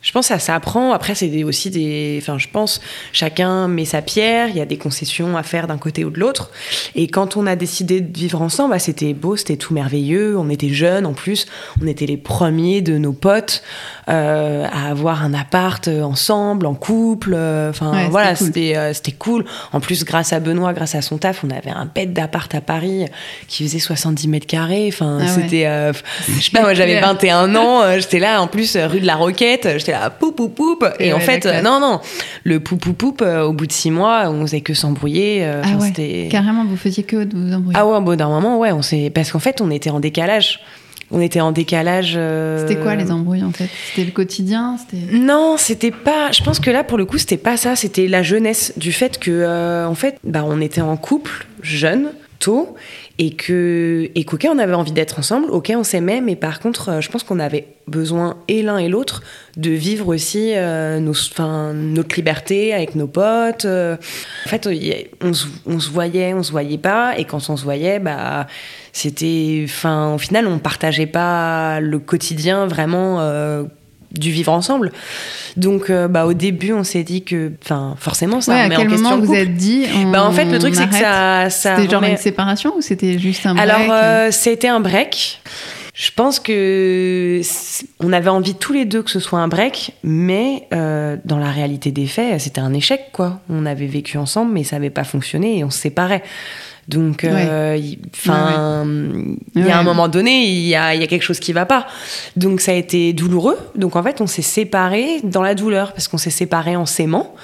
je 0.02 0.10
pense 0.10 0.28
que 0.28 0.34
ça 0.34 0.40
s'apprend. 0.40 0.92
Après, 0.92 1.14
c'est 1.14 1.44
aussi 1.44 1.70
des. 1.70 2.18
Enfin, 2.20 2.36
je 2.36 2.48
pense, 2.48 2.80
chacun 3.12 3.68
met 3.68 3.84
sa 3.84 4.02
pierre, 4.02 4.48
il 4.48 4.56
y 4.56 4.60
a 4.60 4.66
des 4.66 4.76
concessions 4.76 5.36
à 5.36 5.44
faire 5.44 5.68
d'un 5.68 5.78
côté 5.78 6.04
ou 6.04 6.10
de 6.10 6.18
l'autre. 6.18 6.50
Et 6.96 7.06
quand 7.06 7.36
on 7.36 7.46
a 7.46 7.54
décidé 7.54 8.00
de 8.00 8.18
vivre 8.18 8.42
ensemble, 8.42 8.72
bah, 8.72 8.80
c'était 8.80 9.14
beau, 9.14 9.36
c'était 9.36 9.56
tout 9.56 9.72
merveilleux. 9.72 10.36
On 10.36 10.50
était 10.50 10.70
jeunes 10.70 11.06
en 11.06 11.12
plus, 11.12 11.46
on 11.80 11.86
était 11.86 12.06
les 12.06 12.16
premiers 12.16 12.82
de 12.82 12.98
nos 12.98 13.12
potes 13.12 13.62
euh, 14.08 14.66
à 14.72 14.90
avoir 14.90 15.22
un 15.22 15.34
appart 15.34 15.86
ensemble, 15.86 16.66
en 16.66 16.74
couple. 16.74 17.34
Enfin, 17.34 18.08
voilà, 18.10 18.34
c'était 18.34 18.74
cool. 18.74 18.94
c'était 18.94 19.12
cool. 19.12 19.44
En 19.72 19.78
plus, 19.78 20.04
grâce 20.04 20.32
à 20.32 20.40
Benoît, 20.40 20.72
grâce 20.72 20.96
à 20.96 21.02
son 21.02 21.18
taf, 21.18 21.44
on 21.44 21.50
avait 21.50 21.70
un 21.70 21.86
bête 21.86 22.12
d'appart 22.12 22.52
à 22.54 22.60
Paris 22.60 23.06
qui 23.46 23.62
faisait 23.62 23.78
70 23.78 24.26
mètres 24.26 24.46
carrés. 24.48 24.88
Enfin, 24.92 25.18
ah 25.22 25.28
c'était. 25.28 25.66
Euh, 25.66 25.92
je 26.26 26.42
sais 26.42 26.50
pas, 26.50 26.62
moi 26.62 26.74
j'avais 26.74 27.00
21 27.02 27.54
ans, 27.54 27.82
euh, 27.82 28.00
j'étais 28.00 28.18
là 28.18 28.42
en 28.42 28.48
plus, 28.48 28.76
rue 28.76 29.00
de 29.00 29.06
la 29.06 29.14
Roquette, 29.14 29.68
j'étais 29.78 29.91
poup 30.10 30.32
poup 30.32 30.48
poup. 30.48 30.84
Et, 30.98 31.12
en 31.12 31.20
fait, 31.20 31.46
non, 31.62 31.80
non, 31.80 32.00
le 32.44 32.60
poup 32.60 32.76
poup 32.76 32.92
poup, 32.92 33.22
euh, 33.22 33.42
au 33.44 33.52
bout 33.52 33.66
de 33.66 33.72
six 33.72 33.90
mois, 33.90 34.28
on 34.28 34.42
faisait 34.42 34.60
que 34.60 34.74
s'embrouiller. 34.74 35.44
Euh, 35.44 35.62
ah 35.64 35.76
ouais. 35.76 36.28
Carrément, 36.30 36.64
vous 36.64 36.76
faisiez 36.76 37.02
que 37.02 37.24
de 37.24 37.36
vous 37.36 37.52
embrouiller. 37.52 37.78
Ah 37.78 37.86
ouais, 37.86 38.00
bout 38.00 38.16
d'un 38.16 38.28
moment, 38.28 38.58
ouais, 38.58 38.72
on 38.72 38.82
s'est. 38.82 39.10
Parce 39.14 39.32
qu'en 39.32 39.38
fait, 39.38 39.60
on 39.60 39.70
était 39.70 39.90
en 39.90 40.00
décalage 40.00 40.60
on 41.14 41.20
était 41.20 41.42
en 41.42 41.52
décalage. 41.52 42.14
Euh, 42.16 42.66
c'était 42.66 42.80
quoi 42.80 42.94
les 42.94 43.10
embrouilles 43.10 43.44
en 43.44 43.52
fait? 43.52 43.68
C'était 43.90 44.06
le 44.06 44.12
quotidien 44.12 44.78
Non, 45.12 45.56
c'était 45.58 45.90
pas. 45.90 46.32
Je 46.32 46.42
pense 46.42 46.58
que 46.58 46.70
là, 46.70 46.84
pour 46.84 46.96
le 46.96 47.04
coup, 47.04 47.18
c'était 47.18 47.36
pas 47.36 47.58
ça. 47.58 47.76
C'était 47.76 48.08
la 48.08 48.22
jeunesse 48.22 48.72
du 48.78 48.92
fait 48.92 49.18
que, 49.18 49.84
en 49.86 49.94
fait, 49.94 50.16
bah, 50.24 50.42
on 50.46 50.58
était 50.62 50.80
en 50.80 50.96
couple, 50.96 51.46
jeune, 51.60 52.12
tôt, 52.38 52.76
et 53.18 53.30
que 53.30 54.10
et 54.14 54.26
on 54.48 54.58
avait 54.58 54.74
envie 54.74 54.92
d'être 54.92 55.18
ensemble, 55.18 55.50
ok 55.50 55.72
on 55.76 55.84
s'aimait, 55.84 56.20
mais 56.20 56.36
par 56.36 56.60
contre 56.60 56.88
euh, 56.88 57.00
je 57.00 57.10
pense 57.10 57.22
qu'on 57.22 57.38
avait 57.38 57.66
besoin 57.86 58.38
et 58.48 58.62
l'un 58.62 58.78
et 58.78 58.88
l'autre 58.88 59.22
de 59.56 59.70
vivre 59.70 60.08
aussi 60.08 60.52
euh, 60.54 60.98
nos, 60.98 61.14
notre 61.74 62.16
liberté 62.16 62.72
avec 62.72 62.94
nos 62.94 63.06
potes. 63.06 63.66
Euh. 63.66 63.96
En 64.46 64.48
fait 64.48 64.66
on, 65.20 65.32
on, 65.66 65.80
se 65.80 65.90
voyait, 65.90 66.32
on 66.34 66.42
se 66.42 66.52
voyait 66.52 66.78
pas, 66.78 67.18
et 67.18 67.24
quand 67.24 67.50
on 67.50 67.56
se 67.56 67.64
voyait, 67.64 67.98
bah 67.98 68.46
c'était, 68.92 69.62
enfin 69.64 70.14
au 70.14 70.18
final 70.18 70.46
on 70.46 70.58
partageait 70.58 71.06
pas 71.06 71.80
le 71.80 71.98
quotidien 71.98 72.66
vraiment 72.66 73.18
du 74.12 74.30
vivre 74.30 74.52
ensemble. 74.52 74.92
Donc, 75.56 75.90
euh, 75.90 76.08
bah, 76.08 76.26
au 76.26 76.32
début, 76.32 76.72
on 76.72 76.84
s'est 76.84 77.02
dit 77.02 77.22
que, 77.22 77.52
enfin, 77.62 77.94
forcément, 77.98 78.40
ça 78.40 78.52
ouais, 78.52 78.64
remet 78.64 78.74
à 78.74 78.78
quel 78.78 78.86
en 78.86 78.90
question 78.90 79.10
moment 79.10 79.24
vous 79.24 79.34
êtes 79.34 79.54
dit 79.54 79.86
bah, 80.10 80.24
En 80.24 80.32
fait, 80.32 80.44
le 80.44 80.58
truc, 80.58 80.74
c'est 80.74 80.88
que 80.88 80.94
ça. 80.94 81.50
ça 81.50 81.76
c'était 81.76 81.90
genre 81.90 82.04
une 82.04 82.16
séparation 82.16 82.74
ou 82.76 82.80
c'était 82.80 83.18
juste 83.18 83.46
un 83.46 83.54
break 83.54 83.70
Alors, 83.70 83.88
euh, 83.90 84.28
c'était 84.30 84.68
un 84.68 84.80
break. 84.80 85.40
Je 85.94 86.10
pense 86.10 86.40
que 86.40 87.42
on 88.00 88.14
avait 88.14 88.30
envie 88.30 88.54
tous 88.54 88.72
les 88.72 88.86
deux 88.86 89.02
que 89.02 89.10
ce 89.10 89.20
soit 89.20 89.40
un 89.40 89.48
break, 89.48 89.92
mais 90.02 90.66
euh, 90.72 91.16
dans 91.26 91.36
la 91.36 91.50
réalité 91.50 91.90
des 91.90 92.06
faits, 92.06 92.40
c'était 92.40 92.62
un 92.62 92.72
échec, 92.72 93.10
quoi. 93.12 93.40
On 93.50 93.66
avait 93.66 93.86
vécu 93.86 94.16
ensemble, 94.16 94.52
mais 94.52 94.64
ça 94.64 94.76
n'avait 94.76 94.90
pas 94.90 95.04
fonctionné 95.04 95.58
et 95.58 95.64
on 95.64 95.70
se 95.70 95.78
séparait. 95.78 96.22
Donc, 96.88 97.24
euh, 97.24 97.78
enfin, 98.12 98.84
il 99.54 99.66
y 99.66 99.70
a 99.70 99.78
un 99.78 99.82
moment 99.82 100.08
donné, 100.08 100.44
il 100.44 100.66
y 100.66 100.74
a, 100.74 100.94
y 100.94 101.02
a, 101.02 101.06
quelque 101.06 101.22
chose 101.22 101.38
qui 101.38 101.52
va 101.52 101.64
pas. 101.64 101.86
Donc, 102.36 102.60
ça 102.60 102.72
a 102.72 102.74
été 102.74 103.12
douloureux. 103.12 103.58
Donc, 103.76 103.94
en 103.94 104.02
fait, 104.02 104.20
on 104.20 104.26
s'est 104.26 104.42
séparés 104.42 105.20
dans 105.22 105.42
la 105.42 105.54
douleur 105.54 105.92
parce 105.92 106.08
qu'on 106.08 106.18
s'est 106.18 106.30
séparés 106.30 106.76
en 106.76 106.86
s'aimant. 106.86 107.34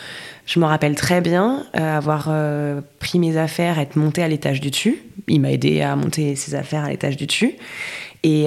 Je 0.46 0.58
me 0.58 0.64
rappelle 0.64 0.94
très 0.94 1.20
bien 1.20 1.66
euh, 1.76 1.96
avoir 1.98 2.28
euh, 2.30 2.80
pris 2.98 3.18
mes 3.18 3.36
affaires, 3.36 3.78
être 3.78 3.96
monté 3.96 4.22
à 4.22 4.28
l'étage 4.28 4.60
du 4.60 4.70
dessus. 4.70 5.02
Il 5.28 5.40
m'a 5.40 5.52
aidé 5.52 5.82
à 5.82 5.94
monter 5.94 6.34
ses 6.34 6.54
affaires 6.54 6.84
à 6.84 6.88
l'étage 6.88 7.16
du 7.16 7.26
dessus. 7.26 7.54
Et, 8.24 8.46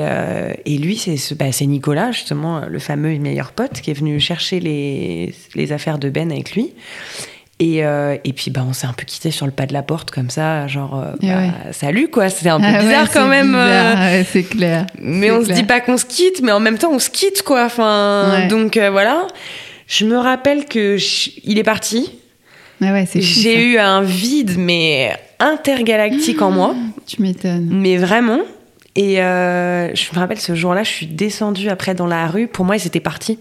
et 0.66 0.78
lui, 0.78 0.98
c'est 0.98 1.34
bah, 1.38 1.46
Nicolas, 1.62 2.12
justement, 2.12 2.66
le 2.68 2.80
fameux 2.80 3.18
meilleur 3.18 3.54
pote, 3.54 3.80
qui 3.80 3.90
est 3.90 3.94
venu 3.94 4.20
chercher 4.20 4.60
les, 4.60 5.34
les 5.56 5.72
affaires 5.72 5.98
de 5.98 6.10
Ben 6.10 6.30
avec 6.30 6.56
lui. 6.56 6.74
Et, 7.62 7.86
euh, 7.86 8.18
et 8.24 8.34
puis, 8.34 8.50
bah, 8.50 8.66
on 8.68 8.74
s'est 8.74 8.88
un 8.88 8.94
peu 8.94 9.06
quitté 9.06 9.30
sur 9.30 9.46
le 9.46 9.52
pas 9.52 9.68
de 9.68 9.74
la 9.74 9.84
porte, 9.84 10.10
comme 10.10 10.32
ça, 10.32 10.66
genre, 10.66 11.00
euh, 11.00 11.12
bah, 11.22 11.72
salut, 11.74 12.08
quoi. 12.08 12.28
C'était 12.30 12.50
un 12.50 12.60
peu 12.60 12.66
ah 12.66 12.82
bizarre 12.82 13.12
quand 13.12 13.28
même. 13.28 13.54
Euh. 13.54 14.24
c'est 14.24 14.42
clair. 14.42 14.88
Mais 15.00 15.30
on 15.30 15.46
se 15.46 15.52
dit 15.52 15.64
pas 15.64 15.80
qu'on 15.80 15.98
se 15.98 16.06
quitte, 16.06 16.42
mais 16.42 16.52
en 16.52 16.60
même 16.60 16.80
temps, 16.80 16.90
on 16.92 16.98
se 16.98 17.12
quitte, 17.12 17.44
quoi. 17.44 17.66
Enfin, 17.66 18.48
donc 18.50 18.80
voilà. 18.80 19.28
Je 19.86 20.06
me 20.06 20.18
rappelle 20.18 20.66
que 20.66 20.98
il 21.44 21.60
est 21.60 21.64
parti. 21.64 22.12
Ah 22.82 22.96
J'ai 23.14 23.64
eu 23.64 23.78
un 23.78 24.02
vide, 24.02 24.56
mais 24.58 25.16
intergalactique 25.40 26.42
en 26.42 26.50
moi. 26.50 26.76
Tu 27.06 27.22
m'étonnes. 27.22 27.70
Mais 27.72 27.98
vraiment. 27.98 28.40
Et 28.96 29.18
je 29.18 30.16
me 30.16 30.20
rappelle 30.20 30.40
ce 30.40 30.56
jour-là, 30.56 30.82
je 30.82 30.90
suis 30.90 31.06
descendue 31.06 31.70
après 31.70 31.94
dans 31.94 32.08
la 32.08 32.26
rue. 32.26 32.48
Pour 32.48 32.66
moi, 32.66 32.76
ils 32.76 32.88
étaient 32.88 33.00
partis. 33.00 33.38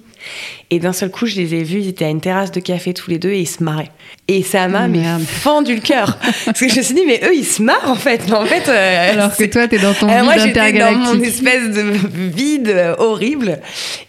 Et 0.71 0.79
d'un 0.79 0.93
seul 0.93 1.11
coup, 1.11 1.27
je 1.27 1.37
les 1.37 1.55
ai 1.55 1.65
vus, 1.65 1.81
ils 1.81 1.89
étaient 1.89 2.05
à 2.05 2.09
une 2.09 2.21
terrasse 2.21 2.53
de 2.53 2.61
café 2.61 2.95
tous 2.95 3.11
les 3.11 3.19
deux 3.19 3.31
et 3.31 3.41
ils 3.41 3.49
se 3.49 3.63
marraient. 3.63 3.91
Et 4.29 4.43
ça 4.43 4.69
m'a 4.69 4.89
fendu 5.27 5.75
le 5.75 5.81
cœur. 5.81 6.19
Parce 6.45 6.61
que 6.61 6.69
je 6.69 6.77
me 6.77 6.83
suis 6.83 6.95
dit, 6.95 7.03
mais 7.07 7.21
eux, 7.25 7.35
ils 7.35 7.45
se 7.45 7.63
marrent 7.63 7.91
en 7.91 7.97
fait. 7.97 8.23
Mais 8.29 8.35
en 8.35 8.47
fait 8.47 8.69
euh, 8.69 9.13
Alors 9.13 9.37
que 9.37 9.45
toi, 9.45 9.67
t'es 9.67 9.79
dans 9.79 9.95
ton 9.95 10.07
vide 10.07 10.25
moi, 10.25 10.39
j'étais 10.39 10.73
dans 10.73 10.93
mon 10.93 11.21
espèce 11.21 11.71
de 11.71 11.93
vide 12.15 12.69
euh, 12.69 12.95
horrible. 12.99 13.61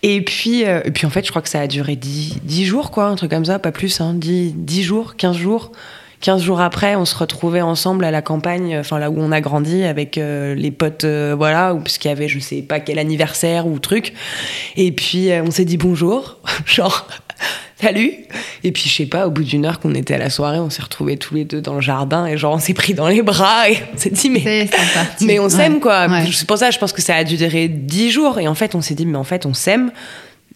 Et 0.04 0.21
puis, 0.21 0.65
euh, 0.65 0.82
et 0.86 0.91
puis, 0.91 1.06
en 1.06 1.10
fait, 1.10 1.26
je 1.26 1.32
crois 1.32 1.41
que 1.41 1.50
ça 1.50 1.62
a 1.62 1.67
duré 1.67 1.95
10, 1.95 2.41
10 2.43 2.65
jours, 2.65 2.91
quoi, 2.91 3.06
un 3.06 3.15
truc 3.15 3.32
comme 3.32 3.45
ça, 3.45 3.60
pas 3.60 3.71
plus, 3.71 4.02
hein, 4.02 4.13
10, 4.15 4.54
10 4.56 4.84
jours, 4.84 5.15
15 5.15 5.38
jours. 5.38 5.71
15 6.22 6.44
jours 6.44 6.62
après, 6.62 6.96
on 6.96 7.06
se 7.06 7.16
retrouvait 7.16 7.62
ensemble 7.62 8.06
à 8.06 8.12
la 8.12 8.22
campagne, 8.22 8.78
enfin 8.80 9.00
là 9.00 9.10
où 9.10 9.16
on 9.18 9.32
a 9.32 9.42
grandi 9.42 9.84
avec 9.84 10.18
euh, 10.18 10.54
les 10.54 10.70
potes, 10.70 11.04
euh, 11.04 11.34
voilà, 11.36 11.76
puisqu'il 11.84 12.10
y 12.10 12.12
avait 12.12 12.28
je 12.28 12.40
sais 12.40 12.62
pas 12.62 12.80
quel 12.80 13.00
anniversaire 13.00 13.66
ou 13.66 13.80
truc. 13.80 14.14
Et 14.78 14.92
puis 14.92 15.32
euh, 15.32 15.44
on 15.44 15.50
s'est 15.50 15.66
dit 15.66 15.78
bonjour, 15.78 16.38
genre 16.66 17.08
salut. 17.82 18.14
Et 18.64 18.72
puis 18.72 18.88
je 18.88 18.96
sais 18.96 19.06
pas, 19.08 19.26
au 19.26 19.32
bout 19.32 19.44
d'une 19.44 19.66
heure 19.66 19.80
qu'on 19.80 19.96
était 19.96 20.14
à 20.14 20.20
la 20.20 20.30
soirée, 20.30 20.60
on 20.60 20.70
s'est 20.70 20.84
retrouvés 20.84 21.18
tous 21.18 21.34
les 21.34 21.44
deux 21.44 21.62
dans 21.62 21.74
le 21.74 21.82
jardin 21.82 22.28
et 22.28 22.38
genre 22.38 22.54
on 22.54 22.60
s'est 22.60 22.76
pris 22.76 22.94
dans 22.94 23.08
les 23.08 23.24
bras 23.24 23.72
et 23.72 23.78
on 23.92 23.98
s'est 23.98 24.12
dit 24.12 24.30
mais 24.30 24.70
mais 25.22 25.40
on 25.40 25.50
s'aime 25.50 25.80
quoi. 25.80 26.08
C'est 26.32 26.48
pour 26.48 26.60
ça, 26.60 26.70
je 26.70 26.78
pense 26.78 26.94
que 26.94 27.02
ça 27.02 27.16
a 27.16 27.24
dû 27.24 27.38
durer 27.38 27.68
10 27.68 28.12
jours 28.12 28.40
et 28.40 28.48
en 28.48 28.56
fait 28.56 28.76
on 28.76 28.82
s'est 28.82 28.94
dit 28.94 29.08
mais 29.08 29.18
en 29.18 29.24
fait 29.24 29.48
on 29.48 29.56
s'aime 29.56 29.92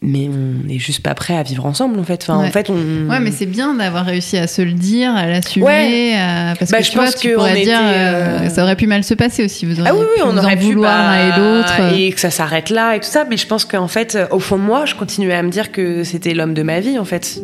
mais 0.01 0.29
on 0.29 0.67
n'est 0.67 0.79
juste 0.79 1.01
pas 1.01 1.13
prêt 1.13 1.35
à 1.35 1.43
vivre 1.43 1.65
ensemble 1.65 1.99
en 1.99 2.03
fait. 2.03 2.23
Enfin, 2.23 2.39
ouais. 2.39 2.47
en 2.47 2.51
fait, 2.51 2.69
on... 2.69 3.09
ouais, 3.09 3.19
mais 3.19 3.31
c'est 3.31 3.45
bien 3.45 3.73
d'avoir 3.73 4.05
réussi 4.05 4.37
à 4.37 4.47
se 4.47 4.61
le 4.61 4.73
dire, 4.73 5.15
à 5.15 5.25
l'assumer, 5.27 6.15
parce 6.57 6.71
bah, 6.71 6.79
que 6.79 6.83
je 6.83 6.91
pense 6.91 7.15
tu 7.15 7.33
pourrais 7.33 7.63
dire, 7.63 7.79
euh, 7.81 8.39
euh, 8.41 8.49
ça 8.49 8.63
aurait 8.63 8.75
pu 8.75 8.87
mal 8.87 9.03
se 9.03 9.13
passer 9.13 9.45
aussi. 9.45 9.65
Vous 9.65 9.81
ah 9.85 9.93
oui, 9.93 10.05
oui 10.15 10.23
on 10.25 10.37
aurait 10.37 10.57
pu 10.57 10.65
vouloir 10.65 10.97
bah, 10.97 11.17
l'un 11.17 11.35
et 11.35 11.39
l'autre, 11.39 11.93
et 11.95 12.11
que 12.11 12.19
ça 12.19 12.29
s'arrête 12.29 12.69
là 12.69 12.95
et 12.95 12.99
tout 12.99 13.09
ça. 13.09 13.25
Mais 13.29 13.37
je 13.37 13.47
pense 13.47 13.65
qu'en 13.65 13.87
fait, 13.87 14.17
au 14.31 14.39
fond 14.39 14.57
de 14.57 14.63
moi, 14.63 14.85
je 14.85 14.95
continuais 14.95 15.33
à 15.35 15.43
me 15.43 15.49
dire 15.49 15.71
que 15.71 16.03
c'était 16.03 16.33
l'homme 16.33 16.53
de 16.53 16.63
ma 16.63 16.79
vie 16.79 16.99
en 16.99 17.05
fait. 17.05 17.41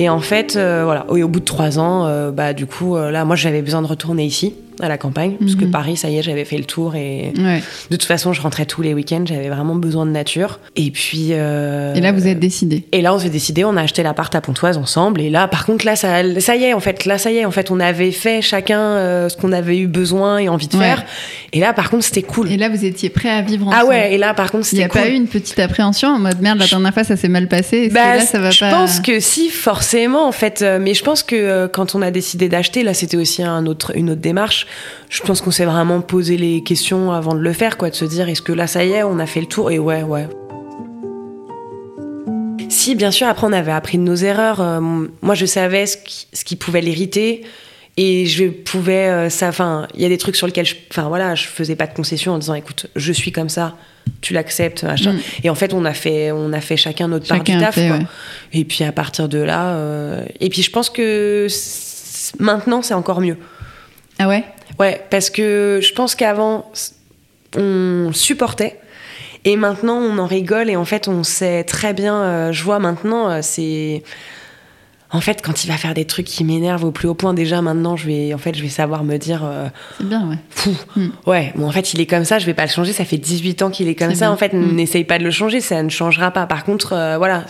Et 0.00 0.08
en 0.08 0.20
fait, 0.20 0.56
euh, 0.56 0.80
voilà, 0.86 1.04
au 1.10 1.28
bout 1.28 1.40
de 1.40 1.44
trois 1.44 1.78
ans, 1.78 2.06
euh, 2.06 2.30
bah, 2.30 2.54
du 2.54 2.64
coup, 2.64 2.96
euh, 2.96 3.10
là, 3.10 3.26
moi, 3.26 3.36
j'avais 3.36 3.60
besoin 3.60 3.82
de 3.82 3.86
retourner 3.86 4.24
ici 4.24 4.54
à 4.82 4.88
la 4.88 4.98
campagne, 4.98 5.36
parce 5.38 5.54
que 5.54 5.64
mhm. 5.64 5.70
Paris, 5.70 5.96
ça 5.96 6.08
y 6.08 6.18
est, 6.18 6.22
j'avais 6.22 6.44
fait 6.44 6.58
le 6.58 6.64
tour 6.64 6.94
et 6.94 7.32
de 7.90 7.96
toute 7.96 8.04
façon, 8.04 8.32
je 8.32 8.40
rentrais 8.40 8.66
tous 8.66 8.82
les 8.82 8.94
week-ends, 8.94 9.24
j'avais 9.24 9.48
vraiment 9.48 9.74
besoin 9.74 10.06
de 10.06 10.10
nature. 10.10 10.60
Et 10.76 10.90
puis. 10.90 11.28
Euh... 11.30 11.94
Et 11.94 12.00
là, 12.00 12.12
vous 12.12 12.26
êtes 12.26 12.38
décidé. 12.38 12.84
Et 12.92 13.02
là, 13.02 13.14
on 13.14 13.18
s'est 13.18 13.30
décidé, 13.30 13.64
on 13.64 13.76
a 13.76 13.82
acheté 13.82 14.02
l'appart 14.02 14.34
à 14.34 14.40
Pontoise 14.40 14.76
ensemble. 14.76 15.20
Et 15.20 15.30
là, 15.30 15.48
par 15.48 15.66
contre, 15.66 15.84
là, 15.84 15.96
ça, 15.96 16.22
ça 16.40 16.56
y 16.56 16.64
est, 16.64 16.74
en 16.74 16.80
fait, 16.80 17.04
là, 17.04 17.18
ça 17.18 17.30
y 17.30 17.38
est, 17.38 17.44
en 17.44 17.50
fait, 17.50 17.70
on 17.70 17.80
avait 17.80 18.12
fait 18.12 18.42
chacun 18.42 18.80
euh, 18.80 19.28
ce 19.28 19.36
qu'on 19.36 19.52
avait 19.52 19.78
eu 19.78 19.86
besoin 19.86 20.38
et 20.38 20.48
envie 20.48 20.68
de 20.68 20.76
faire. 20.76 21.04
Et 21.52 21.60
là, 21.60 21.72
par 21.72 21.90
contre, 21.90 22.04
c'était 22.04 22.22
cool. 22.22 22.50
Et 22.50 22.56
là, 22.56 22.68
vous 22.68 22.84
étiez 22.84 23.10
prêt 23.10 23.30
à 23.30 23.42
vivre 23.42 23.68
ensemble. 23.68 23.82
Ah 23.82 23.88
ouais, 23.88 24.14
et 24.14 24.18
là, 24.18 24.34
par 24.34 24.50
contre, 24.50 24.66
c'était 24.66 24.88
cool. 24.88 25.00
Il 25.00 25.02
n'y 25.02 25.08
a 25.08 25.10
pas 25.10 25.14
eu 25.14 25.16
une 25.16 25.28
petite 25.28 25.58
appréhension 25.58 26.08
en 26.08 26.18
mode 26.18 26.40
merde, 26.40 26.58
la 26.58 26.66
dernière 26.66 26.94
fois, 26.94 27.04
ça 27.04 27.16
s'est 27.16 27.28
mal 27.28 27.48
passé. 27.48 27.88
Bah, 27.88 28.16
là, 28.16 28.20
ça 28.22 28.38
va 28.38 28.50
je 28.50 28.64
pense 28.64 29.00
que 29.00 29.20
si, 29.20 29.50
forcément, 29.50 30.26
en 30.26 30.32
fait. 30.32 30.62
Euh, 30.62 30.78
mais 30.80 30.94
je 30.94 31.02
pense 31.02 31.22
que 31.22 31.66
quand 31.66 31.94
on 31.94 32.02
a 32.02 32.10
décidé 32.10 32.48
d'acheter, 32.48 32.82
là, 32.82 32.94
c'était 32.94 33.16
aussi 33.16 33.42
un 33.42 33.66
autre, 33.66 33.92
une 33.96 34.10
autre 34.10 34.20
démarche. 34.20 34.66
Je 35.08 35.22
pense 35.22 35.40
qu'on 35.40 35.48
on 35.48 35.52
s'est 35.52 35.64
vraiment 35.64 36.00
posé 36.00 36.36
les 36.36 36.62
questions 36.62 37.12
avant 37.12 37.34
de 37.34 37.40
le 37.40 37.52
faire, 37.52 37.76
quoi, 37.76 37.90
de 37.90 37.94
se 37.94 38.04
dire 38.04 38.28
est-ce 38.28 38.42
que 38.42 38.52
là 38.52 38.66
ça 38.66 38.84
y 38.84 38.92
est, 38.92 39.02
on 39.02 39.18
a 39.18 39.26
fait 39.26 39.40
le 39.40 39.46
tour? 39.46 39.70
Et 39.70 39.78
ouais, 39.78 40.02
ouais. 40.02 40.28
Si, 42.68 42.94
bien 42.94 43.10
sûr, 43.10 43.26
après 43.26 43.46
on 43.46 43.52
avait 43.52 43.72
appris 43.72 43.98
de 43.98 44.02
nos 44.02 44.14
erreurs. 44.14 44.60
Euh, 44.60 44.80
moi, 44.80 45.34
je 45.34 45.44
savais 45.44 45.86
ce 45.86 45.96
qui, 45.96 46.28
ce 46.32 46.44
qui 46.44 46.56
pouvait 46.56 46.80
l'irriter 46.80 47.44
et 47.96 48.26
je 48.26 48.44
pouvais 48.44 49.08
euh, 49.08 49.28
ça. 49.28 49.48
Enfin, 49.48 49.88
il 49.94 50.00
y 50.00 50.04
a 50.04 50.08
des 50.08 50.18
trucs 50.18 50.36
sur 50.36 50.46
lesquels, 50.46 50.66
je, 50.66 50.76
enfin 50.90 51.08
voilà, 51.08 51.34
je 51.34 51.46
faisais 51.46 51.76
pas 51.76 51.86
de 51.86 51.92
concession 51.92 52.32
en 52.32 52.38
disant 52.38 52.54
écoute, 52.54 52.86
je 52.94 53.12
suis 53.12 53.32
comme 53.32 53.48
ça, 53.48 53.76
tu 54.20 54.32
l'acceptes, 54.32 54.84
machin. 54.84 55.14
Mm. 55.14 55.20
Et 55.44 55.50
en 55.50 55.54
fait, 55.54 55.74
on 55.74 55.84
a 55.84 55.92
fait, 55.92 56.30
on 56.30 56.52
a 56.52 56.60
fait 56.60 56.76
chacun 56.76 57.08
notre 57.08 57.26
part 57.26 57.42
du 57.42 57.58
taf. 57.58 57.78
Et 58.52 58.64
puis 58.64 58.84
à 58.84 58.92
partir 58.92 59.28
de 59.28 59.38
là, 59.38 59.74
euh, 59.74 60.24
et 60.40 60.48
puis 60.48 60.62
je 60.62 60.70
pense 60.70 60.90
que 60.90 61.48
maintenant 62.38 62.82
c'est 62.82 62.94
encore 62.94 63.20
mieux. 63.20 63.36
Ah 64.18 64.28
ouais? 64.28 64.44
Ouais, 64.80 65.04
parce 65.10 65.28
que 65.28 65.80
je 65.82 65.92
pense 65.92 66.14
qu'avant, 66.14 66.72
on 67.56 68.10
supportait. 68.14 68.80
Et 69.44 69.56
maintenant, 69.56 69.98
on 69.98 70.18
en 70.18 70.26
rigole 70.26 70.70
et 70.70 70.76
en 70.76 70.86
fait, 70.86 71.06
on 71.06 71.22
sait 71.22 71.64
très 71.64 71.92
bien. 71.92 72.16
Euh, 72.16 72.52
je 72.52 72.64
vois 72.64 72.78
maintenant, 72.78 73.30
euh, 73.30 73.38
c'est. 73.42 74.02
En 75.12 75.20
fait, 75.20 75.42
quand 75.42 75.64
il 75.64 75.68
va 75.68 75.76
faire 75.76 75.92
des 75.92 76.04
trucs 76.04 76.26
qui 76.26 76.44
m'énervent 76.44 76.84
au 76.84 76.92
plus 76.92 77.08
haut 77.08 77.14
point, 77.14 77.34
déjà 77.34 77.60
maintenant, 77.60 77.96
je 77.96 78.06
vais, 78.06 78.32
en 78.32 78.38
fait, 78.38 78.54
je 78.54 78.62
vais 78.62 78.68
savoir 78.68 79.04
me 79.04 79.16
dire. 79.16 79.42
Euh, 79.44 79.68
c'est 79.98 80.06
bien, 80.06 80.28
ouais. 80.28 80.36
Fou. 80.50 80.74
Hmm. 80.96 81.08
Ouais, 81.26 81.52
bon, 81.56 81.66
en 81.66 81.72
fait, 81.72 81.92
il 81.92 82.00
est 82.00 82.06
comme 82.06 82.24
ça, 82.24 82.38
je 82.38 82.46
vais 82.46 82.54
pas 82.54 82.64
le 82.64 82.70
changer. 82.70 82.92
Ça 82.92 83.04
fait 83.04 83.18
18 83.18 83.62
ans 83.62 83.70
qu'il 83.70 83.88
est 83.88 83.94
comme 83.94 84.14
ça. 84.14 84.30
En 84.30 84.36
fait, 84.36 84.54
hmm. 84.54 84.76
n'essaye 84.76 85.04
pas 85.04 85.18
de 85.18 85.24
le 85.24 85.30
changer, 85.30 85.60
ça 85.60 85.82
ne 85.82 85.90
changera 85.90 86.30
pas. 86.30 86.46
Par 86.46 86.64
contre, 86.64 86.90
voilà, 87.18 87.44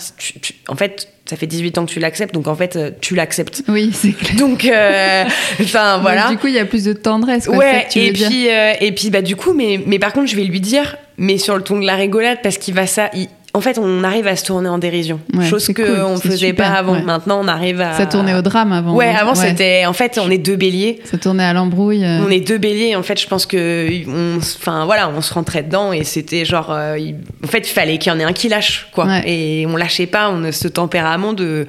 en 0.69 0.75
fait, 0.75 1.09
ça 1.31 1.37
fait 1.37 1.47
18 1.47 1.79
ans 1.79 1.87
que 1.87 1.93
tu 1.93 2.01
l'acceptes, 2.01 2.35
donc 2.35 2.49
en 2.49 2.57
fait, 2.57 2.75
euh, 2.75 2.91
tu 3.01 3.15
l'acceptes. 3.15 3.63
Oui, 3.69 3.93
c'est 3.95 4.11
clair. 4.11 4.35
Donc, 4.35 4.65
euh, 4.65 5.25
enfin, 5.61 5.99
voilà. 5.99 6.29
du 6.29 6.37
coup, 6.39 6.49
il 6.49 6.55
y 6.55 6.59
a 6.59 6.65
plus 6.65 6.83
de 6.83 6.93
tendresse. 6.93 7.47
Quoi, 7.47 7.57
ouais, 7.57 7.87
et 7.95 8.13
puis, 8.13 8.49
euh, 8.51 8.73
et 8.81 8.91
puis, 8.91 9.11
bah, 9.11 9.23
du 9.23 9.37
coup, 9.37 9.53
mais, 9.53 9.81
mais 9.87 10.01
par 10.01 10.13
contre, 10.13 10.29
je 10.29 10.35
vais 10.35 10.43
lui 10.43 10.61
dire, 10.61 10.97
mais 11.19 11.39
sur 11.39 11.57
le 11.57 11.63
ton 11.63 11.79
de 11.79 11.87
la 11.87 11.95
rigolade, 11.95 12.39
parce 12.43 12.59
qu'il 12.59 12.75
va 12.75 12.89
ça, 12.89 13.11
en 13.53 13.61
fait, 13.61 13.79
on 13.79 14.05
arrive 14.05 14.27
à 14.29 14.37
se 14.37 14.45
tourner 14.45 14.69
en 14.69 14.79
dérision. 14.79 15.21
chose 15.49 15.69
que 15.69 15.83
cool, 15.83 16.01
on 16.05 16.17
faisait 16.17 16.53
pas 16.53 16.69
avant. 16.69 17.01
Maintenant, 17.03 17.41
on 17.43 17.49
arrive 17.49 17.81
à. 17.81 17.95
Ça 17.95 18.07
tournait 18.07 18.35
au 18.35 18.43
drame 18.43 18.73
avant. 18.73 18.95
Ouais, 18.95 19.09
avant, 19.09 19.35
c'était. 19.35 19.87
En 19.87 19.93
fait, 19.93 20.19
on 20.23 20.31
est 20.31 20.39
deux 20.39 20.57
béliers. 20.57 21.01
Ça 21.05 21.19
tournait 21.19 21.45
à 21.45 21.53
l'embrouille. 21.53 22.05
On 22.05 22.31
est 22.31 22.47
deux 22.47 22.59
béliers. 22.59 22.95
En 22.97 23.03
fait, 23.03 23.21
je 23.21 23.27
pense 23.27 23.47
que. 23.47 23.89
On... 24.09 24.39
Enfin, 24.39 24.85
voilà, 24.85 25.09
on 25.09 25.21
se 25.21 25.35
rentrait 25.35 25.63
dedans 25.63 25.93
et 25.93 26.05
c'était 26.05 26.45
genre. 26.45 26.71
En 26.71 27.49
fait, 27.49 27.69
il 27.69 27.73
fallait 27.73 27.99
qu'il 27.99 28.13
y 28.13 28.15
en 28.15 28.21
ait 28.21 28.25
un 28.25 28.33
qui 28.33 28.49
lâche, 28.49 28.89
quoi. 28.93 29.07
Et 29.27 29.67
on 29.69 29.77
lâchait 29.77 30.07
pas. 30.07 30.31
On 30.31 30.45
a 30.45 30.53
ce 30.53 30.69
tempérament 30.69 31.33
de 31.33 31.67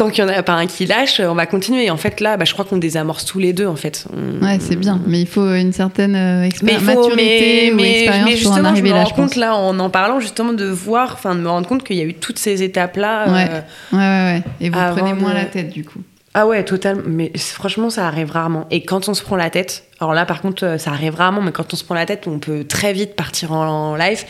tant 0.00 0.08
qu'il 0.08 0.24
n'y 0.24 0.30
en 0.30 0.34
a 0.34 0.42
pas 0.42 0.54
un 0.54 0.66
qui 0.66 0.86
lâche, 0.86 1.20
on 1.20 1.34
va 1.34 1.44
continuer. 1.44 1.84
Et 1.84 1.90
en 1.90 1.96
fait, 1.98 2.20
là, 2.20 2.36
bah, 2.36 2.46
je 2.46 2.52
crois 2.54 2.64
qu'on 2.64 2.78
désamorce 2.78 3.26
tous 3.26 3.38
les 3.38 3.52
deux, 3.52 3.66
en 3.66 3.76
fait. 3.76 4.06
Ouais, 4.40 4.58
c'est 4.58 4.76
bien. 4.76 4.98
Mais 5.06 5.20
il 5.20 5.26
faut 5.26 5.54
une 5.54 5.74
certaine 5.74 6.16
euh, 6.16 6.44
expérience, 6.44 6.82
maturité 6.82 7.72
mais, 7.74 7.82
ou 7.82 7.84
expérience 7.84 8.24
mais 8.24 8.36
justement, 8.36 8.54
pour 8.54 8.62
en 8.62 8.64
arriver 8.64 8.88
je 8.88 8.94
me 8.94 8.98
rends 8.98 9.10
compte, 9.10 9.36
là, 9.36 9.54
en 9.54 9.78
en 9.78 9.90
parlant, 9.90 10.18
justement, 10.18 10.54
de 10.54 10.64
voir, 10.66 11.12
enfin, 11.12 11.34
de 11.34 11.40
me 11.40 11.48
rendre 11.48 11.68
compte 11.68 11.84
qu'il 11.84 11.96
y 11.96 12.00
a 12.00 12.04
eu 12.04 12.14
toutes 12.14 12.38
ces 12.38 12.62
étapes-là. 12.62 13.30
Ouais. 13.30 13.48
Euh, 13.50 13.60
ouais, 13.92 13.98
ouais, 13.98 14.38
ouais. 14.38 14.42
Et 14.60 14.70
vous 14.70 14.78
prenez 14.96 15.12
moins 15.12 15.34
la 15.34 15.44
tête, 15.44 15.70
du 15.70 15.84
coup. 15.84 16.00
Ah 16.32 16.46
ouais, 16.46 16.64
totalement. 16.64 17.02
Mais 17.06 17.30
franchement, 17.36 17.90
ça 17.90 18.06
arrive 18.06 18.30
rarement. 18.30 18.66
Et 18.70 18.82
quand 18.82 19.08
on 19.08 19.14
se 19.14 19.22
prend 19.22 19.36
la 19.36 19.50
tête, 19.50 19.84
alors 20.00 20.14
là, 20.14 20.24
par 20.24 20.40
contre, 20.40 20.64
euh, 20.64 20.78
ça 20.78 20.92
arrive 20.92 21.16
rarement, 21.16 21.42
mais 21.42 21.52
quand 21.52 21.74
on 21.74 21.76
se 21.76 21.84
prend 21.84 21.94
la 21.94 22.06
tête, 22.06 22.26
on 22.26 22.38
peut 22.38 22.64
très 22.64 22.92
vite 22.92 23.16
partir 23.16 23.52
en, 23.52 23.96
live. 23.96 24.24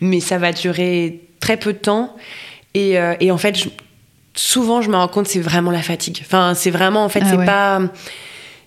Mais 0.00 0.20
ça 0.20 0.38
va 0.38 0.52
durer 0.52 1.22
très 1.40 1.56
peu 1.56 1.72
de 1.72 1.78
temps. 1.78 2.14
Et, 2.74 2.98
et 3.20 3.30
en 3.30 3.38
fait, 3.38 3.56
je, 3.56 3.70
souvent 4.36 4.82
je 4.82 4.90
me 4.90 4.96
rends 4.96 5.08
compte 5.08 5.26
c'est 5.26 5.40
vraiment 5.40 5.70
la 5.72 5.82
fatigue. 5.82 6.22
Enfin, 6.24 6.54
c'est 6.54 6.70
vraiment 6.70 7.04
en 7.04 7.08
fait 7.08 7.22
ah 7.24 7.28
c'est 7.30 7.44
pas 7.44 7.80